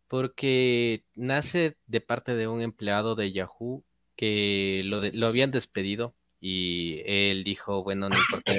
porque 0.08 1.04
nace 1.15 1.78
de 1.88 2.02
parte 2.02 2.36
de 2.36 2.48
un 2.48 2.62
empleado 2.62 3.15
de 3.15 3.32
Yahoo 3.32 3.84
que 4.15 4.82
lo, 4.86 5.02
lo 5.02 5.28
habían 5.28 5.52
despedido 5.52 6.15
y 6.39 7.02
él 7.06 7.43
dijo, 7.43 7.84
bueno, 7.84 8.08
no 8.10 8.17
importa, 8.17 8.54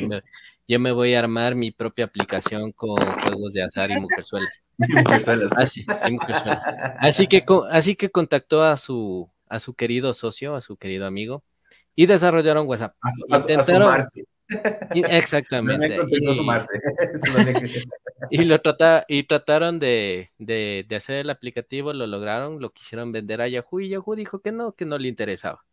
voy 0.92 1.14
a 1.14 1.20
armar 1.20 1.54
mi 1.54 1.70
propia 1.70 2.06
aplicación 2.06 2.72
con 2.72 2.96
juegos 2.96 3.52
de 3.52 3.62
azar 3.62 3.90
y 3.90 3.94
mujerzuelas. 4.00 4.60
Así, 5.56 5.86
así, 6.98 7.26
que, 7.28 7.44
así 7.70 7.96
que 7.96 8.10
contactó 8.10 8.64
a 8.64 8.76
su, 8.76 9.30
a 9.48 9.60
su 9.60 9.74
querido 9.74 10.12
socio, 10.12 10.56
a 10.56 10.60
su 10.60 10.76
querido 10.76 11.06
amigo, 11.06 11.44
y 11.94 12.06
desarrollaron 12.06 12.66
WhatsApp. 12.66 12.96
A, 13.02 13.40
Exactamente. 15.10 15.98
y, 18.30 18.44
lo 18.44 18.60
trata, 18.60 19.04
y 19.08 19.24
trataron 19.24 19.78
de, 19.78 20.30
de, 20.38 20.84
de, 20.88 20.96
hacer 20.96 21.16
el 21.16 21.30
aplicativo, 21.30 21.92
lo 21.92 22.06
lograron, 22.06 22.60
lo 22.60 22.70
quisieron 22.70 23.12
vender 23.12 23.40
a 23.40 23.48
Yahoo 23.48 23.80
y 23.80 23.88
Yahoo 23.88 24.14
dijo 24.14 24.40
que 24.40 24.52
no, 24.52 24.72
que 24.72 24.84
no 24.84 24.98
le 24.98 25.08
interesaba. 25.08 25.64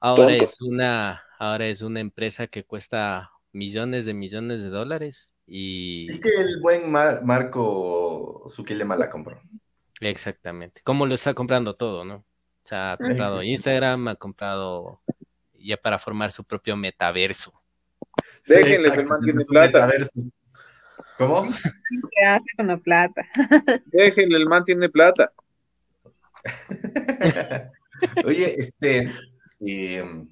Ahora 0.00 0.34
es 0.34 0.60
una, 0.62 1.22
ahora 1.38 1.66
es 1.66 1.82
una 1.82 2.00
empresa 2.00 2.46
que 2.46 2.64
cuesta 2.64 3.30
millones 3.52 4.04
de 4.04 4.14
millones 4.14 4.60
de 4.60 4.68
dólares 4.68 5.32
y. 5.46 6.12
Y 6.12 6.20
que 6.20 6.30
el 6.38 6.60
buen 6.60 6.90
Marco 6.90 8.46
Zucchilema 8.48 8.96
la 8.96 9.10
compró. 9.10 9.40
Exactamente. 10.00 10.80
Como 10.82 11.06
lo 11.06 11.14
está 11.14 11.34
comprando 11.34 11.74
todo, 11.74 12.04
¿no? 12.04 12.24
O 12.64 12.68
sea, 12.68 12.92
ha 12.92 12.96
comprado 12.96 13.42
Instagram, 13.42 14.08
ha 14.08 14.16
comprado 14.16 15.00
ya 15.54 15.76
para 15.76 15.98
formar 15.98 16.32
su 16.32 16.44
propio 16.44 16.76
metaverso. 16.76 17.52
Déjenle, 18.46 18.88
el 18.88 19.06
man 19.06 19.20
tiene 19.22 19.44
plata. 19.48 19.90
¿Cómo? 21.18 21.50
¿Qué 21.52 22.26
hace 22.26 22.46
con 22.56 22.68
la 22.68 22.78
plata? 22.78 23.26
Déjenle, 23.86 24.36
el 24.36 24.46
man 24.46 24.64
tiene 24.64 24.88
plata. 24.88 25.32
Oye, 28.24 28.54
este, 28.56 29.12
em, 29.60 30.28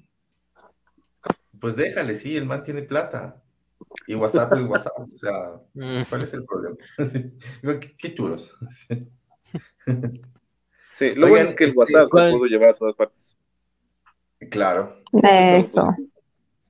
pues 1.59 1.75
déjale, 1.75 2.15
sí, 2.15 2.35
el 2.35 2.45
man 2.45 2.63
tiene 2.63 2.83
plata. 2.83 3.41
Y 4.07 4.15
WhatsApp 4.15 4.53
es 4.53 4.63
WhatsApp, 4.65 4.99
o 4.99 5.17
sea. 5.17 5.31
¿cuál 6.09 6.21
es 6.21 6.33
el 6.33 6.45
problema? 6.45 6.77
qué, 7.97 8.15
chulos. 8.15 8.57
Sí, 10.91 11.15
lo 11.15 11.29
bueno 11.29 11.47
es 11.47 11.55
que 11.55 11.63
el 11.63 11.69
este, 11.69 11.79
WhatsApp 11.79 12.09
se 12.11 12.31
pudo 12.31 12.45
llevar 12.45 12.71
a 12.71 12.73
todas 12.73 12.93
partes. 12.93 13.37
Claro. 14.51 15.01
Eso. 15.23 15.95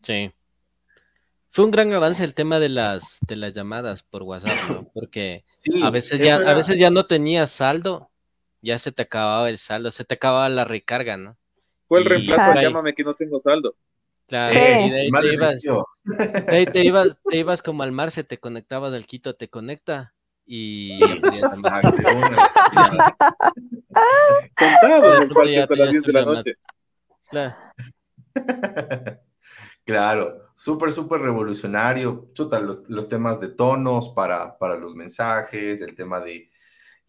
Sí. 0.04 0.32
Fue 1.50 1.66
un 1.66 1.72
gran 1.72 1.92
avance 1.94 2.24
el 2.24 2.36
tema 2.36 2.60
de 2.60 2.70
las 2.70 3.18
de 3.28 3.36
las 3.36 3.56
llamadas 3.56 4.04
por 4.04 4.22
WhatsApp, 4.22 4.70
¿no? 4.70 4.88
Porque 4.94 5.46
a 5.84 5.90
veces 5.90 6.20
ya 6.20 6.36
a 6.36 6.54
veces 6.54 6.78
ya 6.78 6.92
no 6.92 7.08
tenías 7.08 7.50
saldo, 7.50 8.12
ya 8.62 8.78
se 8.78 8.92
te 8.92 9.02
acababa 9.02 9.50
el 9.50 9.58
saldo, 9.58 9.90
se 9.90 10.06
te 10.06 10.14
acababa 10.14 10.48
la 10.48 10.64
recarga, 10.64 11.18
¿no? 11.18 11.36
Fue 11.88 12.00
el 12.00 12.06
reemplazo 12.06 12.62
llámame 12.62 12.94
que 12.94 13.04
no 13.04 13.16
tengo 13.16 13.40
saldo. 13.40 13.76
Claro, 14.30 14.54
y 14.54 14.90
de 14.92 15.02
ahí 15.02 15.10
te 15.10 15.34
ibas, 15.34 15.62
ahí 16.48 16.66
te 16.68 16.84
ibas, 16.84 17.18
te 17.28 17.38
ibas 17.38 17.64
como 17.64 17.82
al 17.82 17.92
mar, 17.92 18.12
se 18.12 18.24
te 18.24 18.40
conectabas 18.40 18.94
al 18.94 19.08
Quito, 19.08 19.36
te 19.36 19.50
conecta 19.50 20.14
y 20.46 21.00
Contado 24.56 25.24
en 25.24 25.32
el 25.48 25.62
a 25.62 25.68
las 25.76 25.92
10 25.92 26.04
de 26.04 26.14
la 26.14 26.22
noche. 26.26 26.54
Claro. 29.86 30.52
súper, 30.56 30.92
súper 30.92 31.22
revolucionario. 31.22 32.30
Chuta, 32.34 32.60
los, 32.60 32.88
los, 32.88 33.10
temas 33.10 33.40
de 33.40 33.50
tonos 33.50 34.10
para, 34.10 34.56
para 34.60 34.76
los 34.78 34.94
mensajes, 34.94 35.82
el 35.82 35.96
tema 35.96 36.20
de, 36.20 36.49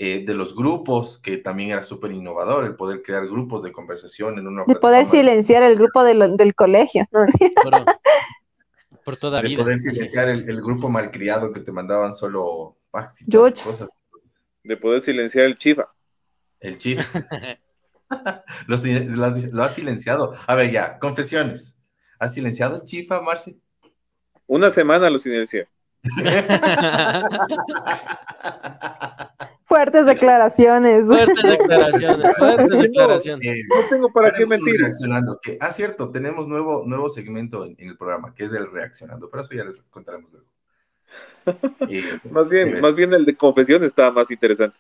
eh, 0.02 0.24
de 0.24 0.32
los 0.32 0.56
grupos, 0.56 1.18
que 1.18 1.36
también 1.36 1.72
era 1.72 1.82
súper 1.82 2.12
innovador, 2.12 2.64
el 2.64 2.74
poder 2.74 3.02
crear 3.02 3.26
grupos 3.26 3.62
de 3.62 3.70
conversación 3.70 4.38
en 4.38 4.46
una... 4.46 4.64
De 4.66 4.74
poder 4.76 5.04
silenciar 5.04 5.62
el 5.62 5.76
grupo 5.76 6.02
del 6.02 6.54
colegio. 6.54 7.06
Por, 7.10 7.28
toda 9.20 9.42
de 9.42 9.50
poder 9.54 9.78
silenciar 9.78 10.30
el, 10.30 10.48
el, 10.48 10.62
grupo 10.62 10.88
malcriado 10.88 11.52
que 11.52 11.60
te 11.60 11.70
mandaban 11.70 12.14
solo 12.14 12.78
cosas. 12.90 14.02
De 14.64 14.78
poder 14.78 15.02
silenciar 15.02 15.44
el 15.44 15.58
chifa. 15.58 15.86
El 16.60 16.78
chifa. 16.78 17.04
lo, 18.66 19.62
ha 19.62 19.68
silenciado. 19.68 20.34
A 20.46 20.54
ver, 20.54 20.70
ya, 20.70 20.98
confesiones. 20.98 21.76
¿Has 22.18 22.32
silenciado 22.32 22.76
el 22.76 22.84
chifa, 22.84 23.20
Marci? 23.20 23.60
Una 24.46 24.70
semana 24.70 25.10
lo 25.10 25.18
silencié. 25.18 25.68
Fuertes 29.70 30.04
declaraciones. 30.04 31.06
Fuertes 31.06 31.37
declaraciones. 31.44 32.37
Fuertes 32.37 32.78
declaraciones. 32.80 33.66
no 33.68 33.76
tengo 33.88 34.12
para 34.12 34.33
qué 34.33 34.44
mentir. 34.44 34.80
Reaccionando. 34.80 35.38
Que, 35.40 35.59
ah, 35.61 35.70
cierto, 35.70 36.11
tenemos 36.11 36.48
nuevo, 36.48 36.83
nuevo 36.85 37.09
segmento 37.09 37.64
en, 37.64 37.76
el 37.78 37.96
programa, 37.96 38.35
que 38.35 38.46
es 38.46 38.52
el 38.52 38.68
reaccionando. 38.68 39.30
Pero 39.30 39.42
eso 39.42 39.54
ya 39.54 39.62
les 39.62 39.76
contaremos 39.88 40.28
luego. 40.33 40.48
más 42.33 42.48
bien, 42.48 42.80
más 42.80 42.96
bien 42.96 43.14
el 43.14 43.24
de 43.24 43.37
confesión 43.37 43.85
estaba 43.85 44.11
más 44.11 44.28
interesante. 44.33 44.76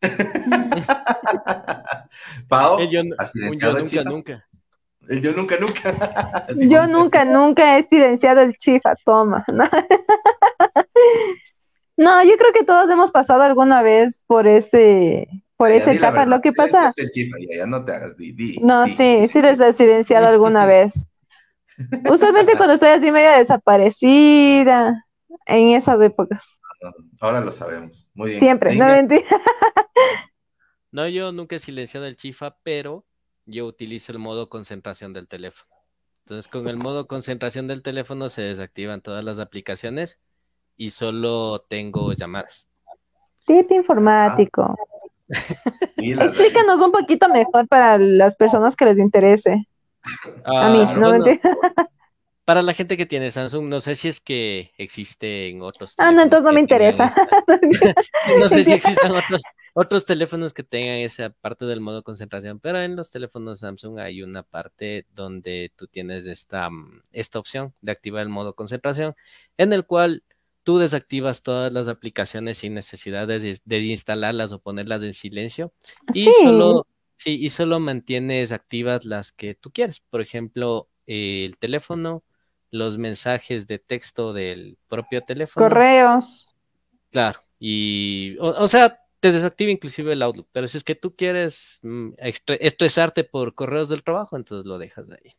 Pau, 2.48 2.78
yo, 2.88 3.02
nunca, 3.02 4.04
nunca. 4.04 4.46
El 5.08 5.20
yo 5.20 5.32
nunca, 5.32 5.56
nunca. 5.58 6.46
yo 6.54 6.86
nunca, 6.86 7.24
nunca 7.24 7.76
he 7.76 7.88
silenciado 7.88 8.42
el 8.42 8.56
chifa, 8.56 8.94
toma. 9.04 9.44
No, 11.98 12.22
yo 12.22 12.36
creo 12.36 12.52
que 12.52 12.64
todos 12.64 12.88
hemos 12.88 13.10
pasado 13.10 13.42
alguna 13.42 13.82
vez 13.82 14.24
por 14.28 14.46
ese, 14.46 15.28
por 15.56 15.72
esa 15.72 15.92
etapa. 15.92 16.26
Lo 16.26 16.40
que 16.40 16.52
pasa. 16.52 16.94
no 17.66 17.84
te 17.84 17.92
hagas 17.92 18.14
No, 18.62 18.88
sí, 18.88 19.26
sí 19.26 19.42
les 19.42 19.58
he 19.58 19.72
silenciado 19.72 20.28
alguna 20.28 20.64
vez. 20.64 21.04
Usualmente 22.08 22.56
cuando 22.56 22.74
estoy 22.74 22.90
así 22.90 23.10
media 23.10 23.38
desaparecida, 23.38 25.04
en 25.46 25.70
esas 25.70 26.00
épocas. 26.00 26.56
Ahora 27.20 27.40
lo 27.40 27.50
sabemos. 27.50 28.08
Muy 28.14 28.30
bien. 28.30 28.40
Siempre, 28.40 28.76
no 28.76 28.86
mentira. 28.86 29.26
No, 30.90 31.06
yo 31.06 31.32
nunca 31.32 31.56
he 31.56 31.58
silenciado 31.58 32.06
el 32.06 32.16
chifa, 32.16 32.56
pero 32.62 33.04
yo 33.44 33.66
utilizo 33.66 34.10
el 34.10 34.18
modo 34.18 34.48
concentración 34.48 35.12
del 35.12 35.28
teléfono. 35.28 35.70
Entonces, 36.24 36.50
con 36.50 36.66
el 36.66 36.78
modo 36.78 37.06
concentración 37.06 37.66
del 37.66 37.82
teléfono 37.82 38.30
se 38.30 38.40
desactivan 38.40 39.02
todas 39.02 39.22
las 39.22 39.38
aplicaciones 39.38 40.18
y 40.78 40.90
solo 40.90 41.66
tengo 41.68 42.14
llamadas. 42.14 42.66
Tip 43.46 43.70
informático. 43.72 44.74
Explícanos 45.96 46.80
un 46.80 46.92
poquito 46.92 47.28
mejor 47.28 47.68
para 47.68 47.98
las 47.98 48.36
personas 48.36 48.76
que 48.76 48.86
les 48.86 48.98
interese. 48.98 49.68
a 50.44 50.70
mí, 50.70 50.80
ah, 50.82 50.94
no 50.96 51.10
mentira. 51.10 51.40
Para 52.46 52.62
la 52.62 52.72
gente 52.72 52.96
que 52.96 53.04
tiene 53.04 53.30
Samsung, 53.30 53.66
no 53.66 53.82
sé 53.82 53.94
si 53.94 54.08
es 54.08 54.22
que 54.22 54.70
existe 54.78 55.50
en 55.50 55.60
otros. 55.60 55.92
Ah, 55.98 56.10
no, 56.10 56.22
entonces 56.22 56.46
no 56.46 56.52
me 56.54 56.60
interesa. 56.60 57.12
no 58.38 58.48
sé 58.48 58.64
si 58.64 58.72
existen 58.72 59.10
otros, 59.10 59.42
otros 59.74 60.06
teléfonos 60.06 60.54
que 60.54 60.62
tengan 60.62 60.96
esa 60.96 61.28
parte 61.28 61.66
del 61.66 61.82
modo 61.82 62.02
concentración, 62.02 62.58
pero 62.58 62.80
en 62.80 62.96
los 62.96 63.10
teléfonos 63.10 63.60
Samsung 63.60 63.98
hay 63.98 64.22
una 64.22 64.44
parte 64.44 65.04
donde 65.14 65.72
tú 65.76 65.88
tienes 65.88 66.26
esta, 66.26 66.70
mm, 66.70 67.02
esta 67.12 67.38
opción 67.38 67.74
de 67.82 67.92
activar 67.92 68.22
el 68.22 68.30
modo 68.30 68.54
concentración, 68.54 69.14
en 69.58 69.74
el 69.74 69.84
cual 69.84 70.22
tú 70.68 70.76
desactivas 70.76 71.42
todas 71.42 71.72
las 71.72 71.88
aplicaciones 71.88 72.58
sin 72.58 72.74
necesidad 72.74 73.26
de, 73.26 73.58
instalarlas 73.86 74.52
o 74.52 74.58
ponerlas 74.58 75.02
en 75.02 75.14
silencio 75.14 75.72
y 76.12 76.24
solo 76.42 76.86
sí, 77.16 77.38
y 77.40 77.48
solo 77.48 77.80
mantienes 77.80 78.52
activas 78.52 79.06
las 79.06 79.32
que 79.32 79.54
tú 79.54 79.70
quieres. 79.70 80.02
Por 80.10 80.20
ejemplo, 80.20 80.90
el 81.06 81.56
teléfono, 81.56 82.22
los 82.70 82.98
mensajes 82.98 83.66
de 83.66 83.78
texto 83.78 84.34
del 84.34 84.76
propio 84.88 85.22
teléfono. 85.22 85.66
Correos. 85.66 86.50
Claro, 87.12 87.40
y, 87.58 88.36
o, 88.38 88.68
sea, 88.68 89.00
te 89.20 89.32
desactiva 89.32 89.70
inclusive 89.70 90.12
el 90.12 90.20
Outlook, 90.20 90.48
pero 90.52 90.68
si 90.68 90.76
es 90.76 90.84
que 90.84 90.96
tú 90.96 91.16
quieres 91.16 91.78
mm, 91.80 92.10
estresarte 92.60 93.24
por 93.24 93.54
correos 93.54 93.88
del 93.88 94.02
trabajo, 94.02 94.36
entonces 94.36 94.66
lo 94.66 94.76
dejas 94.76 95.08
de 95.08 95.14
ahí. 95.14 95.34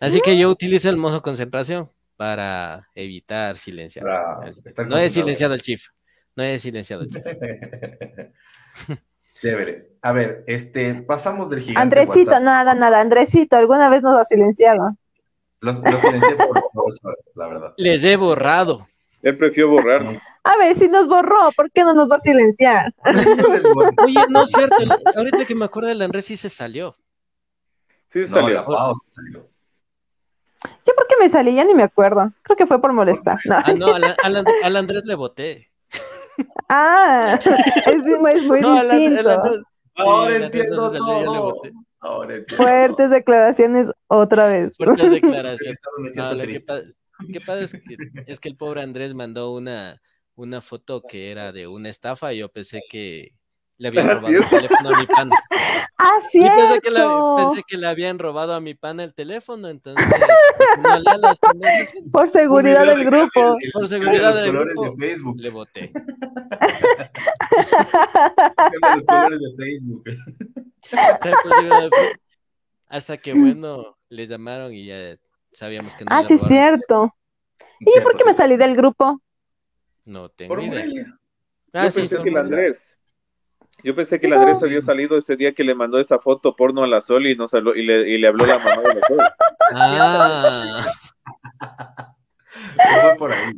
Así 0.00 0.20
que 0.20 0.36
yo 0.36 0.50
utilizo 0.50 0.90
el 0.90 0.98
modo 0.98 1.22
concentración 1.22 1.90
para 2.18 2.88
evitar 2.96 3.56
silenciar. 3.58 4.04
no 4.88 4.98
he 4.98 5.08
silenciado 5.08 5.54
el 5.54 5.62
chief. 5.62 5.84
No 6.34 6.42
he 6.42 6.58
silenciado 6.58 7.04
el 7.04 7.10
chief. 7.10 7.24
Chévere. 9.40 9.92
A 10.02 10.10
ver, 10.10 10.42
este, 10.48 10.94
pasamos 10.94 11.48
del 11.48 11.60
gigante. 11.60 11.80
Andresito, 11.80 12.40
nada, 12.40 12.74
nada. 12.74 13.00
Andresito, 13.00 13.56
¿alguna 13.56 13.88
vez 13.88 14.02
nos 14.02 14.18
ha 14.18 14.24
silenciado? 14.24 14.96
Los, 15.60 15.76
silencié 15.76 16.34
por, 16.34 16.60
la 17.36 17.48
verdad. 17.48 17.74
Les 17.76 18.02
he 18.02 18.16
borrado. 18.16 18.88
Él 19.22 19.38
prefirió 19.38 19.68
borrar. 19.68 20.20
A 20.42 20.56
ver, 20.56 20.76
si 20.76 20.88
nos 20.88 21.06
borró, 21.06 21.52
¿por 21.54 21.70
qué 21.70 21.84
no 21.84 21.94
nos 21.94 22.10
va 22.10 22.16
a 22.16 22.20
silenciar? 22.20 22.92
Oye, 24.04 24.24
no 24.28 24.44
es 24.44 24.50
cierto. 24.52 24.76
Ahorita 25.14 25.44
que 25.44 25.54
me 25.54 25.66
acuerdo 25.66 25.88
del 25.88 26.02
Andrés 26.02 26.24
sí 26.24 26.36
se 26.36 26.50
salió. 26.50 26.96
Sí 28.08 28.24
se 28.24 28.28
salió. 28.28 28.64
salió. 29.06 29.48
Yo 30.86 30.94
por 30.94 31.06
qué 31.06 31.14
me 31.20 31.28
salí, 31.28 31.54
ya 31.54 31.64
ni 31.64 31.74
me 31.74 31.82
acuerdo. 31.82 32.32
Creo 32.42 32.56
que 32.56 32.66
fue 32.66 32.80
por 32.80 32.92
molestar. 32.92 33.38
No, 33.44 33.56
ah, 33.56 33.72
no 33.76 33.94
al, 33.94 34.76
Andrés 34.76 35.04
le 35.04 35.14
voté. 35.14 35.70
Ah, 36.68 37.38
es, 37.86 38.02
muy 38.20 38.60
distinto. 38.60 39.64
Ahora 39.96 40.36
entiendo 40.36 40.92
todo. 40.92 41.62
Fuertes 42.56 43.10
declaraciones 43.10 43.90
otra 44.06 44.46
vez. 44.46 44.76
Fuertes 44.76 45.10
declaraciones. 45.10 45.78
lo 46.16 47.32
que, 47.32 47.40
pasa 47.40 47.64
es 47.64 47.72
que, 47.72 47.96
es 48.26 48.40
que 48.40 48.48
el 48.48 48.56
pobre 48.56 48.82
Andrés 48.82 49.14
mandó 49.14 49.52
una, 49.52 50.00
una 50.36 50.60
foto 50.60 51.02
que 51.02 51.32
era 51.32 51.52
de 51.52 51.66
una 51.66 51.88
estafa 51.88 52.32
y 52.32 52.38
yo 52.38 52.48
pensé 52.48 52.82
que 52.88 53.32
le 53.78 53.88
habían 53.88 54.08
robado 54.08 54.28
el 54.28 54.48
teléfono 54.48 54.90
a 54.90 54.98
mi 54.98 55.06
pana. 55.06 55.36
Ah, 56.00 56.20
sí. 56.22 56.38
Pensé 56.38 56.80
que, 56.80 56.92
le, 56.92 57.00
pensé 57.36 57.64
que 57.66 57.76
le 57.76 57.88
habían 57.88 58.20
robado 58.20 58.54
a 58.54 58.60
mi 58.60 58.74
pana 58.74 59.02
el 59.02 59.14
teléfono, 59.14 59.68
entonces. 59.68 60.06
Por 62.12 62.30
seguridad 62.30 62.86
del 62.86 63.04
grupo. 63.04 63.56
Por 63.72 63.88
seguridad 63.88 64.32
del 64.32 64.52
grupo. 64.52 64.90
De 64.90 64.96
Facebook. 64.96 65.40
Le 65.40 65.50
voté. 65.50 65.90
los 68.94 69.06
colores 69.06 69.40
de 69.40 69.56
Facebook. 69.56 70.04
Hasta 72.86 73.16
que, 73.16 73.32
bueno, 73.32 73.98
le 74.08 74.28
llamaron 74.28 74.72
y 74.72 74.86
ya 74.86 75.18
sabíamos 75.52 75.96
que 75.96 76.04
no. 76.04 76.10
Ah, 76.12 76.22
sí, 76.22 76.38
cierto. 76.38 77.12
¿Y 77.80 77.92
yo 77.92 78.04
por 78.04 78.16
qué 78.16 78.24
me 78.24 78.34
salí 78.34 78.56
del 78.56 78.76
grupo? 78.76 79.20
No 80.04 80.28
tengo 80.28 80.60
idea. 80.60 81.18
Ah, 81.72 81.86
yo 81.86 81.92
pensé 81.92 82.22
que 82.22 82.28
el 82.28 82.36
Andrés. 82.36 82.97
Yo 83.84 83.94
pensé 83.94 84.18
que 84.18 84.26
el 84.26 84.32
Andrés 84.32 84.62
había 84.62 84.82
salido 84.82 85.16
ese 85.16 85.36
día 85.36 85.54
que 85.54 85.64
le 85.64 85.74
mandó 85.74 85.98
esa 85.98 86.18
foto 86.18 86.56
porno 86.56 86.82
a 86.82 86.88
la 86.88 87.00
Sol 87.00 87.26
y, 87.26 87.36
no 87.36 87.46
y, 87.74 87.82
le, 87.82 88.08
y 88.08 88.18
le 88.18 88.28
habló 88.28 88.46
la 88.46 88.58
mamá 88.58 88.82
de 88.82 88.94
la 88.94 89.06
Sol. 89.06 89.18
Ah. 89.74 90.86
por 93.18 93.32
ahí. 93.32 93.52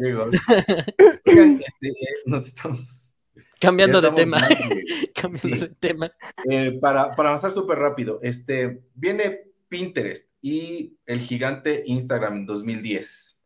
este, 1.24 1.88
eh, 1.88 1.94
nos 2.26 2.46
estamos. 2.46 3.12
Cambiando 3.60 4.00
de 4.00 4.10
tema. 4.12 4.40
Cambiando 5.14 5.66
de 5.66 5.74
tema. 5.74 6.12
Eh, 6.48 6.78
para, 6.80 7.14
para 7.14 7.30
avanzar 7.30 7.52
súper 7.52 7.78
rápido, 7.78 8.20
este, 8.22 8.82
viene 8.94 9.48
Pinterest 9.68 10.30
y 10.40 10.96
el 11.06 11.20
gigante 11.20 11.82
Instagram 11.86 12.38
en 12.38 12.46
2010. 12.46 13.42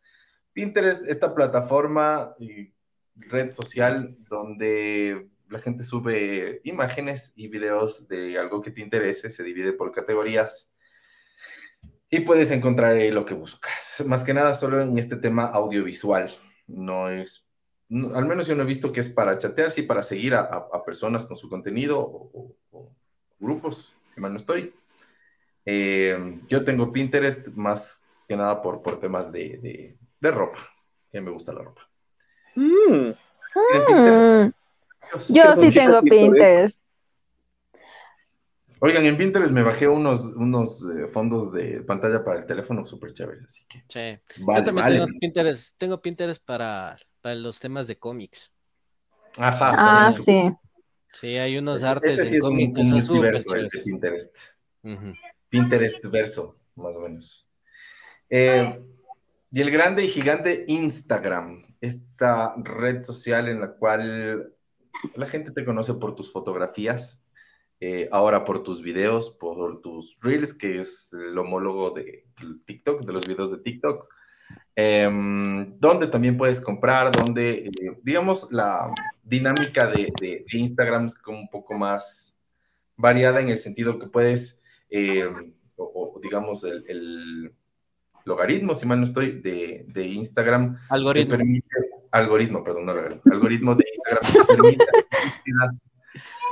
Pinterest, 0.53 1.09
esta 1.09 1.35
plataforma 1.35 2.35
y 2.39 2.73
red 3.17 3.53
social 3.53 4.15
donde 4.29 5.32
la 5.53 5.61
gente 5.61 5.85
sube 5.85 6.63
imágenes 6.65 7.35
y 7.37 7.49
videos 7.49 8.09
de 8.09 8.39
algo 8.39 8.63
que 8.63 8.71
te 8.71 8.81
interese, 8.81 9.31
se 9.31 9.43
divide 9.43 9.75
por 9.75 9.93
categorías 9.93 10.73
y 12.09 12.21
puedes 12.21 12.51
encontrar 12.51 12.97
lo 13.13 13.27
que 13.27 13.35
buscas. 13.35 14.03
Más 14.07 14.25
que 14.25 14.33
nada 14.33 14.55
solo 14.55 14.81
en 14.81 14.97
este 14.97 15.17
tema 15.17 15.45
audiovisual. 15.45 16.31
No 16.67 17.11
es, 17.11 17.47
al 17.91 18.27
menos 18.27 18.47
yo 18.47 18.55
no 18.55 18.63
he 18.63 18.67
visto 18.67 18.93
que 18.93 19.01
es 19.01 19.11
para 19.11 19.37
chatear, 19.37 19.71
sí 19.71 19.83
para 19.83 20.03
seguir 20.03 20.35
a, 20.35 20.85
personas 20.85 21.27
con 21.27 21.37
su 21.37 21.51
contenido 21.51 22.01
o, 22.01 22.57
grupos, 23.39 23.95
si 24.15 24.21
mal 24.23 24.33
no 24.33 24.39
estoy. 24.39 24.75
Eh, 25.67 26.41
yo 26.49 26.65
tengo 26.65 26.93
Pinterest 26.93 27.49
más 27.49 28.07
que 28.27 28.37
nada 28.37 28.63
por, 28.63 28.81
por 28.81 29.01
temas 29.01 29.31
de, 29.31 29.99
ropa, 30.23 30.61
que 31.11 31.21
me 31.21 31.31
gusta 31.31 31.53
la 31.53 31.63
ropa. 31.63 31.83
Mm. 32.55 33.11
Yo 35.29 35.57
sí 35.57 35.71
tengo 35.71 36.01
Pinterest. 36.01 36.81
Oigan, 38.85 39.05
en 39.05 39.17
Pinterest 39.17 39.53
me 39.53 39.63
bajé 39.63 39.87
unos, 39.87 40.35
unos 40.35 40.85
eh, 40.91 41.07
fondos 41.07 41.53
de 41.53 41.83
pantalla 41.83 42.25
para 42.25 42.41
el 42.41 42.47
teléfono 42.47 42.85
súper 42.85 43.13
chéveres, 43.13 43.45
así 43.45 43.65
que. 43.69 43.85
Sí. 43.89 44.41
Yo 44.41 44.65
también 44.65 44.89
tengo 44.89 45.07
Pinterest, 45.21 45.75
tengo 45.79 46.03
Pinterest 46.03 46.45
para, 46.45 46.99
para 47.21 47.37
los 47.37 47.61
temas 47.61 47.87
de 47.87 47.97
cómics. 47.97 48.51
Ajá. 49.37 49.75
Ah, 49.79 50.13
sí. 50.13 50.51
Sí, 51.21 51.37
hay 51.37 51.59
unos 51.59 51.83
artes 51.85 52.19
Ese 52.19 52.27
sí 52.27 52.37
es 52.37 52.43
un, 52.43 52.57
multiverso 52.57 53.55
el 53.55 53.69
de 53.69 53.83
Pinterest. 53.85 54.37
Pinterest 55.49 56.05
verso, 56.07 56.57
más 56.75 56.97
o 56.97 57.01
menos. 57.01 57.49
Eh, 58.31 58.83
y 59.51 59.61
el 59.61 59.71
grande 59.71 60.05
y 60.05 60.09
gigante 60.09 60.65
Instagram, 60.67 61.63
esta 61.81 62.55
red 62.57 63.03
social 63.03 63.49
en 63.49 63.61
la 63.61 63.73
cual 63.75 64.52
la 65.15 65.27
gente 65.27 65.51
te 65.53 65.65
conoce 65.65 65.95
por 65.95 66.15
tus 66.15 66.33
fotografías, 66.33 67.25
eh, 67.81 68.09
ahora 68.13 68.45
por 68.45 68.63
tus 68.63 68.81
videos, 68.83 69.31
por 69.31 69.81
tus 69.81 70.17
reels, 70.21 70.55
que 70.55 70.81
es 70.81 71.13
el 71.13 71.37
homólogo 71.37 71.91
de 71.91 72.27
TikTok, 72.65 73.05
de 73.05 73.13
los 73.13 73.27
videos 73.27 73.51
de 73.51 73.59
TikTok, 73.59 74.07
em, 74.77 75.79
donde 75.81 76.07
también 76.07 76.37
puedes 76.37 76.61
comprar, 76.61 77.11
donde, 77.11 77.67
eh, 77.67 77.73
digamos, 78.03 78.49
la 78.53 78.93
dinámica 79.23 79.87
de, 79.89 80.45
Instagram 80.53 81.07
es 81.07 81.15
como 81.17 81.41
un 81.41 81.49
poco 81.49 81.75
más 81.75 82.37
variada 82.97 83.41
en 83.41 83.49
el 83.49 83.59
sentido 83.59 83.99
que 83.99 84.07
puedes, 84.07 84.63
em, 84.89 85.53
o, 85.77 86.21
digamos, 86.23 86.65
el, 86.65 87.53
logaritmo, 88.25 88.75
si 88.75 88.87
mal 88.87 88.99
no 88.99 89.05
estoy, 89.05 89.41
de, 89.41 90.07
Instagram 90.07 90.79
algoritmo. 90.89 91.37
permite, 91.37 91.77
algoritmo, 92.11 92.65
perdón, 92.65 92.87
no 92.87 92.95
logaritmo, 92.95 93.33
algoritmo 93.33 93.75
de 93.75 93.85
Instagram 93.95 94.47
permite 94.47 94.85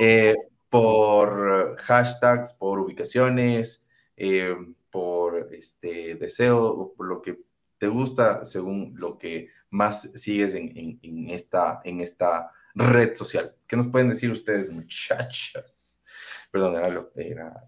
eh, 0.00 0.34
por 0.68 1.76
hashtags, 1.78 2.52
por 2.54 2.78
ubicaciones, 2.78 3.84
eh, 4.16 4.56
por 4.90 5.48
este 5.52 6.14
deseo, 6.14 6.94
por 6.96 7.06
lo 7.06 7.22
que 7.22 7.38
te 7.78 7.88
gusta 7.88 8.44
según 8.44 8.94
lo 8.96 9.18
que 9.18 9.48
más 9.70 10.02
sigues 10.14 10.54
en, 10.54 10.98
esta, 11.30 11.80
en 11.84 12.00
esta 12.00 12.50
red 12.74 13.14
social. 13.14 13.54
¿Qué 13.66 13.76
nos 13.76 13.88
pueden 13.88 14.10
decir 14.10 14.30
ustedes, 14.30 14.70
muchachas? 14.70 16.02
Perdón, 16.50 16.76
era, 16.76 16.88
lo, 16.88 17.10
era 17.14 17.64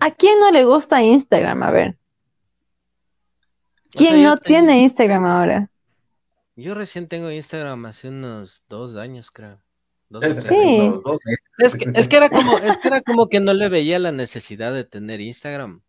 ¿A 0.00 0.10
quién 0.10 0.40
no 0.40 0.50
le 0.50 0.64
gusta 0.64 1.02
Instagram? 1.02 1.62
A 1.62 1.70
ver. 1.70 1.96
¿Quién 3.94 4.22
no 4.22 4.36
tiene 4.36 4.80
Instagram 4.82 5.24
ahora? 5.24 5.70
Yo 6.56 6.74
recién 6.74 7.08
tengo 7.08 7.30
Instagram 7.30 7.86
hace 7.86 8.08
unos 8.08 8.62
dos 8.68 8.96
años, 8.96 9.30
creo. 9.30 9.60
sí. 10.40 10.92
es, 11.58 11.76
que, 11.76 11.86
es, 11.94 12.08
que, 12.08 12.16
era 12.16 12.28
como, 12.28 12.58
es 12.58 12.76
que 12.78 12.88
era 12.88 13.02
como 13.02 13.28
que 13.28 13.40
no 13.40 13.52
le 13.52 13.68
veía 13.68 13.98
la 13.98 14.12
necesidad 14.12 14.72
de 14.72 14.84
tener 14.84 15.20
Instagram. 15.20 15.82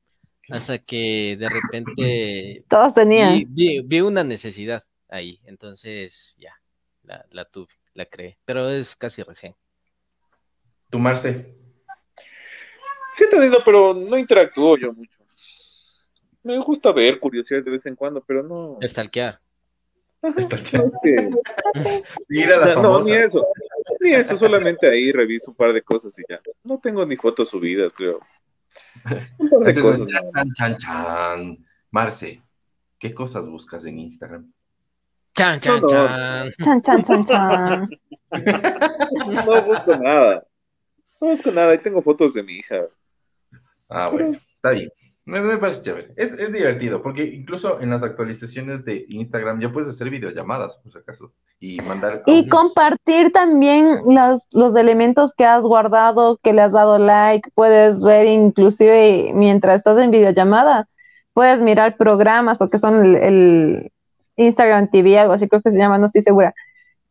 Hasta 0.50 0.78
que 0.78 1.38
de 1.40 1.48
repente. 1.50 2.64
Todos 2.70 2.94
tenían. 2.94 3.46
Vi, 3.50 3.82
vi, 3.82 4.02
una 4.02 4.24
necesidad 4.24 4.84
ahí. 5.10 5.40
Entonces, 5.46 6.36
ya, 6.38 6.54
la, 7.04 7.26
la, 7.32 7.46
tuve, 7.46 7.74
la 7.94 8.06
creé. 8.06 8.38
Pero 8.46 8.70
es 8.70 8.96
casi 8.96 9.24
recién. 9.24 9.56
¿Tu 10.90 11.00
Marce? 11.00 11.56
Sí 13.14 13.24
he 13.24 13.28
tenido, 13.28 13.60
pero 13.64 13.94
no 13.94 14.18
interactúo 14.18 14.78
yo 14.78 14.94
mucho. 14.94 15.25
Me 16.46 16.60
gusta 16.60 16.92
ver 16.92 17.20
curiosidad 17.20 17.64
de 17.64 17.72
vez 17.72 17.88
en 17.88 17.96
cuando, 17.96 18.24
pero 18.24 18.44
no. 18.44 18.78
Estalquear. 18.80 19.42
Estalquear. 20.38 20.92
no, 22.84 23.00
ni 23.04 23.14
eso. 23.14 23.48
Ni 24.00 24.12
eso, 24.12 24.38
solamente 24.38 24.88
ahí 24.88 25.12
reviso 25.12 25.50
un 25.50 25.58
par 25.58 25.74
de 25.74 25.82
cosas 25.82 26.18
y 26.20 26.24
ya. 26.30 26.40
No 26.64 26.78
tengo 26.78 27.04
ni 27.04 27.16
fotos 27.16 27.50
subidas, 27.50 27.92
creo. 27.94 28.20
Un 29.40 29.50
par 29.50 29.74
de 29.74 29.82
cosas. 29.82 30.08
Chan, 30.08 30.54
chan, 30.54 30.78
chan. 30.78 31.66
Marce, 31.90 32.44
¿qué 33.00 33.12
cosas 33.12 33.48
buscas 33.48 33.84
en 33.86 33.98
Instagram? 33.98 34.54
Chan, 35.34 35.60
chan, 35.60 35.82
chan. 35.88 36.54
Chan, 36.64 36.82
chan, 36.84 37.04
chan, 37.04 37.26
chan. 37.26 37.90
No 39.34 39.62
busco 39.64 39.98
nada. 39.98 40.46
No 41.20 41.28
busco 41.28 41.52
nada. 41.52 41.72
Ahí 41.72 41.80
tengo 41.80 42.04
fotos 42.04 42.36
de 42.36 42.44
mi 42.44 42.54
hija. 42.54 42.86
Ah, 43.90 44.10
bueno. 44.10 44.38
Está 44.58 44.70
bien. 44.74 44.92
Me, 45.26 45.58
parece 45.58 45.82
chévere. 45.82 46.14
Es, 46.18 46.54
divertido, 46.54 47.02
porque 47.02 47.24
incluso 47.24 47.82
en 47.82 47.90
las 47.90 48.04
actualizaciones 48.04 48.86
de 48.86 49.06
Instagram 49.10 49.60
ya 49.60 49.72
puedes 49.72 49.90
hacer 49.90 50.12
videollamadas, 50.12 50.78
por 50.78 50.92
si 50.92 51.00
acaso, 51.00 51.34
y 51.60 51.82
mandar. 51.82 52.22
Y 52.28 52.48
compartir 52.48 53.32
también 53.32 54.02
los, 54.06 54.48
los 54.52 54.76
elementos 54.76 55.34
que 55.34 55.44
has 55.44 55.64
guardado, 55.64 56.40
que 56.44 56.54
le 56.54 56.62
has 56.62 56.74
dado 56.74 57.00
like, 57.00 57.50
puedes 57.56 58.04
ver 58.04 58.28
inclusive 58.28 59.32
mientras 59.34 59.78
estás 59.78 59.98
en 59.98 60.12
videollamada, 60.12 60.88
puedes 61.34 61.60
mirar 61.60 61.98
programas, 61.98 62.60
porque 62.60 62.78
son 62.78 63.16
el, 63.16 63.92
Instagram 64.38 64.92
TV, 64.92 65.18
algo 65.18 65.34
así 65.34 65.48
creo 65.48 65.62
que 65.62 65.72
se 65.72 65.80
llama, 65.80 65.98
no 65.98 66.06
estoy 66.06 66.22
segura. 66.22 66.54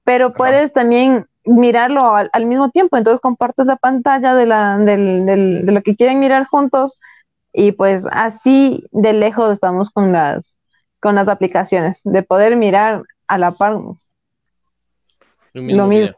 Pero 0.04 0.34
puedes 0.34 0.72
también 0.72 1.26
mirarlo 1.46 2.14
al, 2.14 2.46
mismo 2.46 2.70
tiempo, 2.70 2.96
entonces 2.96 3.20
compartes 3.20 3.66
la 3.66 3.76
pantalla 3.76 4.34
de, 4.34 4.46
la, 4.46 4.78
de 4.78 5.72
lo 5.72 5.82
que 5.82 5.96
quieren 5.96 6.20
mirar 6.20 6.44
juntos 6.44 6.96
y 7.54 7.72
pues 7.72 8.04
así 8.10 8.84
de 8.90 9.12
lejos 9.12 9.52
estamos 9.52 9.88
con 9.90 10.12
las, 10.12 10.56
con 11.00 11.14
las 11.14 11.28
aplicaciones, 11.28 12.00
de 12.02 12.24
poder 12.24 12.56
mirar 12.56 13.04
a 13.28 13.38
la 13.38 13.52
par 13.52 13.80
lo 15.52 15.86
mismo. 15.86 16.16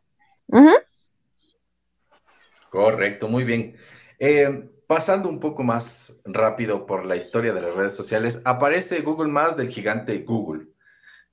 Correcto, 2.70 3.28
muy 3.28 3.44
bien. 3.44 3.74
Eh, 4.18 4.70
pasando 4.86 5.28
un 5.28 5.38
poco 5.38 5.62
más 5.62 6.20
rápido 6.24 6.86
por 6.86 7.04
la 7.04 7.16
historia 7.16 7.52
de 7.52 7.60
las 7.60 7.74
redes 7.74 7.94
sociales, 7.94 8.40
aparece 8.46 9.02
Google 9.02 9.30
Más 9.30 9.58
del 9.58 9.68
gigante 9.68 10.18
Google, 10.20 10.68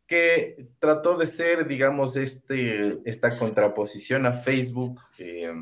que 0.06 0.70
trató 0.80 1.18
de 1.18 1.28
ser, 1.28 1.66
digamos, 1.66 2.18
este, 2.18 3.00
esta 3.06 3.40
contraposición 3.40 4.26
a 4.26 4.42
Facebook, 4.42 5.00
eh, 5.18 5.54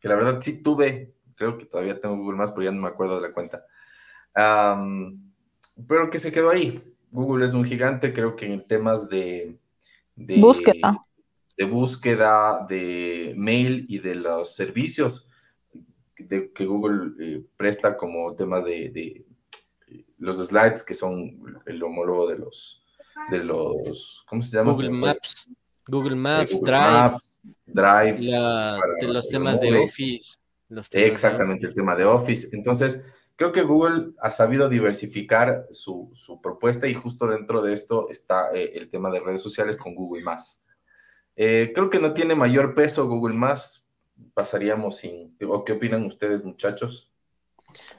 que 0.00 0.08
la 0.08 0.14
verdad 0.14 0.40
sí 0.40 0.62
tuve, 0.62 1.12
creo 1.36 1.58
que 1.58 1.66
todavía 1.66 2.00
tengo 2.00 2.16
Google 2.16 2.38
Más, 2.38 2.50
pero 2.52 2.64
ya 2.64 2.72
no 2.72 2.82
me 2.82 2.88
acuerdo 2.88 3.20
de 3.20 3.28
la 3.28 3.34
cuenta, 3.34 3.64
pero 5.86 6.10
que 6.10 6.18
se 6.18 6.32
quedó 6.32 6.50
ahí. 6.50 6.82
Google 7.10 7.46
es 7.46 7.54
un 7.54 7.64
gigante, 7.64 8.12
creo 8.12 8.36
que 8.36 8.52
en 8.52 8.66
temas 8.66 9.08
de, 9.08 9.56
de 10.16 10.36
búsqueda. 10.38 11.06
de 11.56 11.64
búsqueda, 11.64 12.66
de 12.68 13.32
mail 13.36 13.86
y 13.88 14.00
de 14.00 14.16
los 14.16 14.54
servicios 14.54 15.30
de, 16.18 16.52
que 16.52 16.64
Google 16.64 17.12
eh, 17.20 17.44
presta 17.56 17.96
como 17.96 18.34
tema 18.34 18.60
de, 18.60 19.24
los 20.18 20.38
slides, 20.38 20.82
que 20.82 20.94
son 20.94 21.38
el 21.66 21.82
homólogo 21.82 22.26
de 22.28 22.38
los, 22.38 22.82
de 23.30 23.44
los, 23.44 24.24
¿cómo 24.28 24.42
se 24.42 24.56
llama? 24.56 24.72
Google 24.72 24.90
Maps. 24.90 25.46
Google 25.88 26.16
Maps, 26.16 26.60
Drive, 27.66 28.16
Drive 28.16 28.18
de 29.00 29.08
los 29.08 29.28
temas 29.28 29.60
de 29.60 29.84
Office. 29.84 30.36
Exactamente, 30.90 31.66
el 31.66 31.74
tema 31.74 31.94
de 31.94 32.04
Office. 32.04 32.48
Entonces, 32.52 33.04
creo 33.36 33.52
que 33.52 33.62
Google 33.62 34.12
ha 34.20 34.30
sabido 34.30 34.68
diversificar 34.68 35.66
su, 35.70 36.12
propuesta 36.42 36.86
y 36.88 36.94
justo 36.94 37.26
dentro 37.26 37.62
de 37.62 37.72
esto 37.72 38.08
está 38.10 38.50
eh, 38.52 38.72
el 38.74 38.90
tema 38.90 39.10
de 39.10 39.20
redes 39.20 39.42
sociales 39.42 39.76
con 39.76 39.94
Google 39.94 40.24
Más. 40.24 40.62
Eh, 41.36 41.72
creo 41.74 41.90
que 41.90 41.98
no 41.98 42.14
tiene 42.14 42.34
mayor 42.34 42.74
peso 42.74 43.08
Google 43.08 43.34
Más 43.34 43.86
pasaríamos 44.34 44.96
sin... 44.96 45.36
¿O 45.48 45.64
qué 45.64 45.72
opinan 45.72 46.04
ustedes, 46.06 46.44
muchachos? 46.44 47.10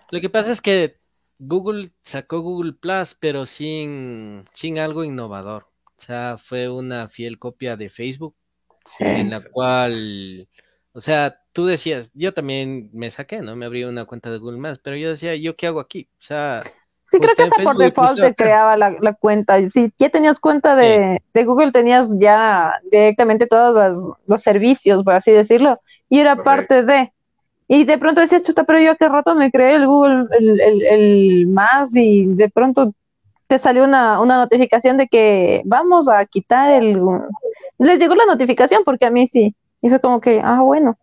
Lo 0.10 0.22
que 0.22 0.30
pasa 0.30 0.52
es 0.52 0.62
que 0.62 0.98
Google 1.40 1.92
sacó 2.04 2.42
Google 2.42 2.74
Plus, 2.74 3.16
pero 3.20 3.46
sin, 3.46 4.46
sin 4.54 4.80
algo 4.80 5.04
innovador. 5.04 5.68
O 5.98 6.02
sea, 6.02 6.38
fue 6.38 6.70
una 6.70 7.10
fiel 7.10 7.40
copia 7.40 7.76
de 7.76 7.90
Facebook, 7.90 8.36
en 9.00 9.30
la 9.30 9.42
cual, 9.52 10.48
o 10.98 11.02
sea, 11.02 11.38
tú 11.54 11.68
decías, 11.68 12.10
yo 12.16 12.34
también 12.34 12.90
me 12.92 13.12
saqué, 13.12 13.40
¿no? 13.42 13.56
Me 13.56 13.68
abrí 13.68 13.84
una 13.84 14.06
cuenta 14.06 14.32
de 14.32 14.40
Google 14.40 14.58
Más, 14.58 14.80
pero 14.80 14.96
yo 14.96 15.12
decía, 15.12 15.36
¿yo 15.36 15.56
qué 15.56 15.68
hago 15.68 15.80
aquí? 15.80 16.10
O 16.20 16.24
sea, 16.24 16.64
Sí, 17.12 17.20
creo 17.20 17.36
que 17.36 17.64
por 17.64 17.78
default 17.78 18.20
te 18.20 18.34
creaba 18.34 18.76
la, 18.76 18.90
la, 19.00 19.14
cuenta. 19.14 19.70
Si 19.70 19.94
ya 19.98 20.10
tenías 20.10 20.40
cuenta 20.40 20.76
de, 20.76 21.22
de, 21.34 21.44
Google, 21.46 21.72
tenías 21.72 22.10
ya 22.20 22.74
directamente 22.92 23.46
todos 23.48 23.74
los, 23.74 24.18
los, 24.26 24.42
servicios, 24.42 25.04
por 25.04 25.14
así 25.14 25.32
decirlo, 25.32 25.80
y 26.10 26.20
era 26.20 26.36
parte 26.36 26.84
de. 26.84 27.14
Y 27.68 27.86
de 27.86 27.98
pronto 27.98 28.20
decías, 28.20 28.42
chuta, 28.42 28.64
pero 28.64 28.82
yo 28.82 28.92
hace 28.92 29.08
rato 29.08 29.36
me 29.36 29.52
creé 29.52 29.76
el 29.76 29.86
Google, 29.86 30.26
el, 30.38 30.60
el, 30.60 30.82
el 30.84 31.48
más, 31.48 31.96
y 31.96 32.26
de 32.26 32.50
pronto 32.50 32.92
te 33.46 33.60
salió 33.60 33.84
una, 33.84 34.20
una 34.20 34.38
notificación 34.38 34.98
de 34.98 35.08
que 35.08 35.62
vamos 35.64 36.10
a 36.10 36.26
quitar 36.26 36.72
el... 36.72 37.00
Les 37.78 38.00
llegó 38.00 38.16
la 38.16 38.26
notificación 38.26 38.82
porque 38.84 39.06
a 39.06 39.12
mí 39.12 39.28
sí. 39.28 39.56
Y 39.82 39.90
fue 39.90 40.00
como 40.00 40.20
que, 40.20 40.42
ah, 40.44 40.62
bueno, 40.62 40.98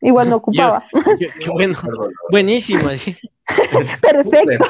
igual 0.00 0.28
no 0.28 0.36
ocupaba. 0.40 0.84
qué 1.40 1.50
bueno, 1.50 1.78
buenísimo. 2.30 2.88
Perfecto. 4.00 4.66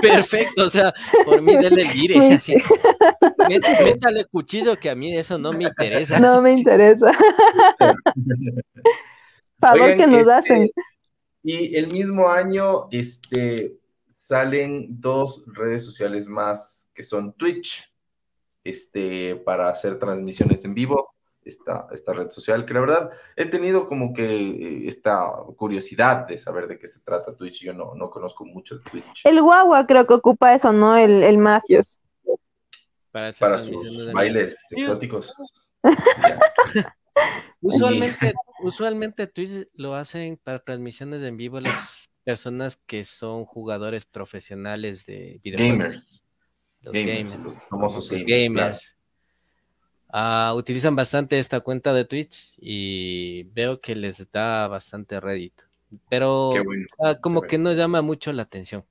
Perfecto, 0.00 0.66
o 0.66 0.70
sea, 0.70 0.94
por 1.24 1.42
mí 1.42 1.52
dele 1.56 1.82
el 1.82 2.32
así. 2.32 2.54
Métale 3.48 4.26
cuchillo 4.26 4.78
que 4.78 4.88
a 4.88 4.94
mí 4.94 5.16
eso 5.16 5.36
no 5.36 5.52
me 5.52 5.64
interesa. 5.64 6.20
No 6.20 6.40
me 6.40 6.52
interesa. 6.52 7.10
Favor 9.58 9.96
que 9.96 10.06
nos 10.06 10.20
este, 10.20 10.32
hacen. 10.32 10.70
Y 11.42 11.76
el 11.76 11.88
mismo 11.88 12.28
año, 12.28 12.88
este, 12.92 13.76
salen 14.14 14.86
dos 15.00 15.44
redes 15.52 15.84
sociales 15.84 16.28
más 16.28 16.90
que 16.94 17.02
son 17.02 17.32
Twitch, 17.32 17.92
este, 18.62 19.36
para 19.36 19.68
hacer 19.68 19.98
transmisiones 19.98 20.64
en 20.64 20.74
vivo 20.74 21.14
esta, 21.44 21.86
esta 21.92 22.12
red 22.12 22.30
social, 22.30 22.64
que 22.64 22.74
la 22.74 22.80
verdad 22.80 23.10
he 23.36 23.46
tenido 23.46 23.86
como 23.86 24.12
que 24.12 24.24
eh, 24.24 24.88
esta 24.88 25.30
curiosidad 25.56 26.26
de 26.26 26.38
saber 26.38 26.66
de 26.66 26.78
qué 26.78 26.88
se 26.88 27.00
trata 27.00 27.36
Twitch. 27.36 27.62
Yo 27.62 27.72
no, 27.72 27.94
no 27.94 28.10
conozco 28.10 28.44
mucho 28.44 28.76
de 28.76 28.84
Twitch. 28.90 29.22
El 29.24 29.42
guagua 29.42 29.86
creo 29.86 30.06
que 30.06 30.14
ocupa 30.14 30.54
eso, 30.54 30.72
¿no? 30.72 30.96
El, 30.96 31.22
el 31.22 31.38
Matthews. 31.38 32.00
Para, 33.10 33.58
sus 33.58 34.12
bailes 34.12 34.66
exóticos. 34.72 35.54
usualmente, 37.60 38.32
usualmente 38.62 39.26
Twitch 39.26 39.68
lo 39.74 39.94
hacen 39.94 40.36
para 40.42 40.58
transmisiones 40.58 41.22
en 41.22 41.36
vivo 41.36 41.60
las 41.60 42.08
personas 42.24 42.76
que 42.86 43.04
son 43.04 43.44
jugadores 43.44 44.04
profesionales 44.04 45.06
de 45.06 45.40
videojuegos. 45.44 45.78
Gamers. 45.78 46.24
Los 46.80 46.92
gamers, 46.92 47.36
los 47.36 47.54
famosos 47.68 48.10
gamers. 48.10 48.96
Ah, 50.16 50.54
utilizan 50.54 50.94
bastante 50.94 51.40
esta 51.40 51.58
cuenta 51.58 51.92
de 51.92 52.04
Twitch 52.04 52.54
y 52.56 53.42
veo 53.52 53.80
que 53.80 53.96
les 53.96 54.30
da 54.30 54.68
bastante 54.68 55.18
rédito. 55.18 55.64
Pero 56.08 56.52
ah, 57.00 57.16
como 57.20 57.42
que 57.42 57.58
no 57.58 57.72
llama 57.72 58.00
mucho 58.00 58.32
la 58.32 58.42
atención. 58.42 58.84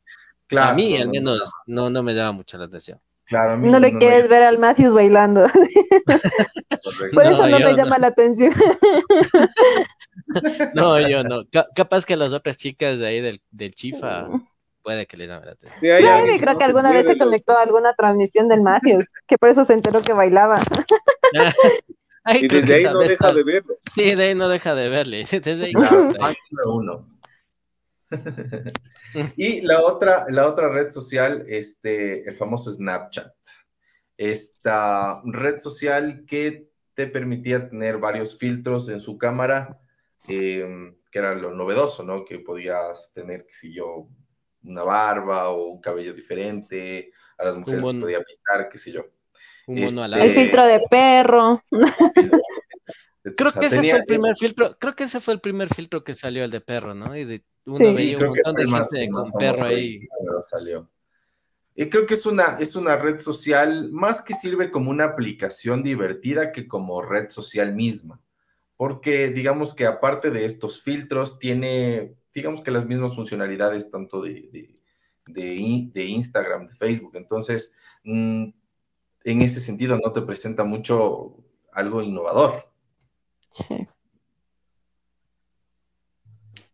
a 0.51 0.73
mí 0.73 0.97
al 0.97 1.07
menos 1.07 1.39
no, 1.65 1.89
no 1.89 2.03
me 2.03 2.13
llama 2.13 2.33
mucho 2.33 2.57
la 2.57 2.65
atención. 2.65 2.99
Claro, 3.23 3.55
no 3.57 3.79
le 3.79 3.97
quieres 3.97 4.27
ver 4.27 4.43
al 4.43 4.59
Matthews 4.59 4.93
bailando. 4.93 5.47
Por 7.13 7.25
eso 7.25 7.47
no, 7.47 7.57
me 7.57 7.73
llama 7.73 7.99
la 7.99 8.07
atención. 8.07 8.51
no, 10.73 10.99
yo 11.07 11.23
no. 11.23 11.43
capaz 11.73 12.05
que 12.05 12.17
las 12.17 12.33
otras 12.33 12.57
chicas 12.57 12.99
de 12.99 13.07
ahí 13.07 13.21
del, 13.21 13.41
del 13.49 13.73
Chifa 13.75 14.27
puede 14.83 15.07
que 15.07 15.17
le 15.17 15.27
llame 15.27 15.45
la 15.45 15.51
atención. 15.53 16.27
Sí, 16.29 16.39
creo 16.39 16.57
que 16.57 16.63
alguna 16.63 16.91
vez 16.91 17.07
se 17.07 17.17
conectó 17.17 17.57
a 17.57 17.61
alguna 17.61 17.93
transmisión 17.93 18.47
del 18.49 18.61
Matthews, 18.61 19.11
que 19.25 19.37
por 19.37 19.49
eso 19.49 19.65
se 19.65 19.73
enteró 19.73 20.01
que 20.01 20.13
bailaba. 20.13 20.59
y 22.41 22.47
desde 22.47 22.75
ahí 22.75 22.83
no 22.83 22.99
deja 22.99 23.33
de 23.33 23.43
verlo. 23.43 23.75
Sí, 23.95 24.15
de 24.15 24.23
ahí 24.23 24.35
no 24.35 24.49
deja 24.49 24.75
de 24.75 24.89
verle. 24.89 25.25
Desde 25.31 25.65
ahí 25.65 25.73
uno. 26.65 27.07
y 29.37 29.61
la 29.61 29.81
otra, 29.81 30.25
la 30.29 30.47
otra 30.47 30.69
red 30.69 30.91
social, 30.91 31.43
este, 31.47 32.27
el 32.27 32.35
famoso 32.35 32.71
Snapchat. 32.71 33.33
Esta 34.17 35.21
red 35.25 35.59
social 35.59 36.25
que 36.27 36.69
te 36.93 37.07
permitía 37.07 37.69
tener 37.69 37.97
varios 37.97 38.37
filtros 38.37 38.89
en 38.89 39.01
su 39.01 39.17
cámara, 39.17 39.79
em, 40.27 40.95
que 41.11 41.19
era 41.19 41.33
lo 41.33 41.53
novedoso, 41.53 42.03
¿no? 42.03 42.23
Que 42.23 42.39
podías 42.39 43.11
tener, 43.13 43.45
qué 43.45 43.53
sé 43.53 43.73
yo, 43.73 44.07
una 44.63 44.83
barba 44.83 45.49
o 45.49 45.71
un 45.71 45.81
cabello 45.81 46.13
diferente, 46.13 47.11
a 47.37 47.45
las 47.45 47.57
mujeres 47.57 47.81
se 47.81 47.99
podía 47.99 48.21
pintar, 48.21 48.69
qué 48.69 48.77
sé 48.77 48.91
yo. 48.91 49.05
Este, 49.67 50.23
el 50.23 50.33
filtro 50.33 50.65
de 50.65 50.81
perro. 50.89 51.63
creo 53.23 53.51
que 53.53 53.65
ese 53.67 53.79
fue 53.79 53.91
el 53.91 54.05
primer 54.05 54.35
filtro, 54.35 54.77
creo 54.79 54.95
que 54.95 55.03
ese 55.05 55.21
fue 55.21 55.33
el 55.33 55.39
primer 55.39 55.73
filtro 55.73 56.03
que 56.03 56.15
salió 56.15 56.43
el 56.43 56.51
de 56.51 56.61
perro, 56.61 56.93
¿no? 56.93 57.15
Y 57.15 57.23
de, 57.25 57.43
uno 57.65 57.93
veía 57.93 58.17
un 58.17 58.25
montón 58.27 58.55
de 58.55 58.67
gente 58.67 59.09
con 59.09 59.31
perro 59.33 59.63
ahí. 59.65 60.01
Salió. 60.41 60.89
Y 61.75 61.89
creo 61.89 62.05
que 62.05 62.13
es 62.13 62.25
una, 62.25 62.57
es 62.59 62.75
una 62.75 62.97
red 62.97 63.19
social, 63.19 63.89
más 63.91 64.21
que 64.21 64.35
sirve 64.35 64.69
como 64.69 64.91
una 64.91 65.05
aplicación 65.05 65.81
divertida 65.81 66.51
que 66.51 66.67
como 66.67 67.01
red 67.01 67.29
social 67.29 67.73
misma. 67.73 68.21
Porque 68.75 69.29
digamos 69.29 69.73
que 69.73 69.85
aparte 69.85 70.29
de 70.29 70.45
estos 70.45 70.81
filtros, 70.81 71.39
tiene 71.39 72.15
digamos 72.33 72.61
que 72.61 72.71
las 72.71 72.85
mismas 72.85 73.15
funcionalidades 73.15 73.91
tanto 73.91 74.21
de, 74.21 74.73
de, 75.27 76.03
Instagram, 76.03 76.67
de 76.67 76.75
Facebook. 76.75 77.15
Entonces, 77.15 77.73
mm, 78.03 78.49
en 79.23 79.41
ese 79.41 79.61
sentido 79.61 79.97
no 80.03 80.11
te 80.11 80.21
presenta 80.21 80.63
mucho 80.63 81.37
algo 81.71 82.01
innovador. 82.01 82.69
Sí. 83.49 83.87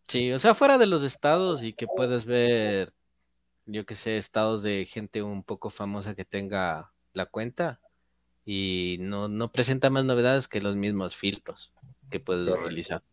Sí, 0.07 0.31
o 0.31 0.39
sea, 0.39 0.55
fuera 0.55 0.79
de 0.79 0.87
los 0.87 1.03
estados 1.03 1.61
y 1.61 1.73
que 1.73 1.85
puedes 1.85 2.25
ver, 2.25 2.93
yo 3.67 3.85
que 3.85 3.95
sé, 3.95 4.17
estados 4.17 4.63
de 4.63 4.85
gente 4.85 5.21
un 5.21 5.43
poco 5.43 5.69
famosa 5.69 6.15
que 6.15 6.25
tenga 6.25 6.91
la 7.13 7.27
cuenta 7.27 7.79
y 8.43 8.97
no, 9.01 9.27
no 9.27 9.51
presenta 9.51 9.91
más 9.91 10.05
novedades 10.05 10.47
que 10.47 10.61
los 10.61 10.75
mismos 10.75 11.15
filtros 11.15 11.71
que 12.09 12.19
puedes 12.19 12.57
utilizar. 12.57 13.03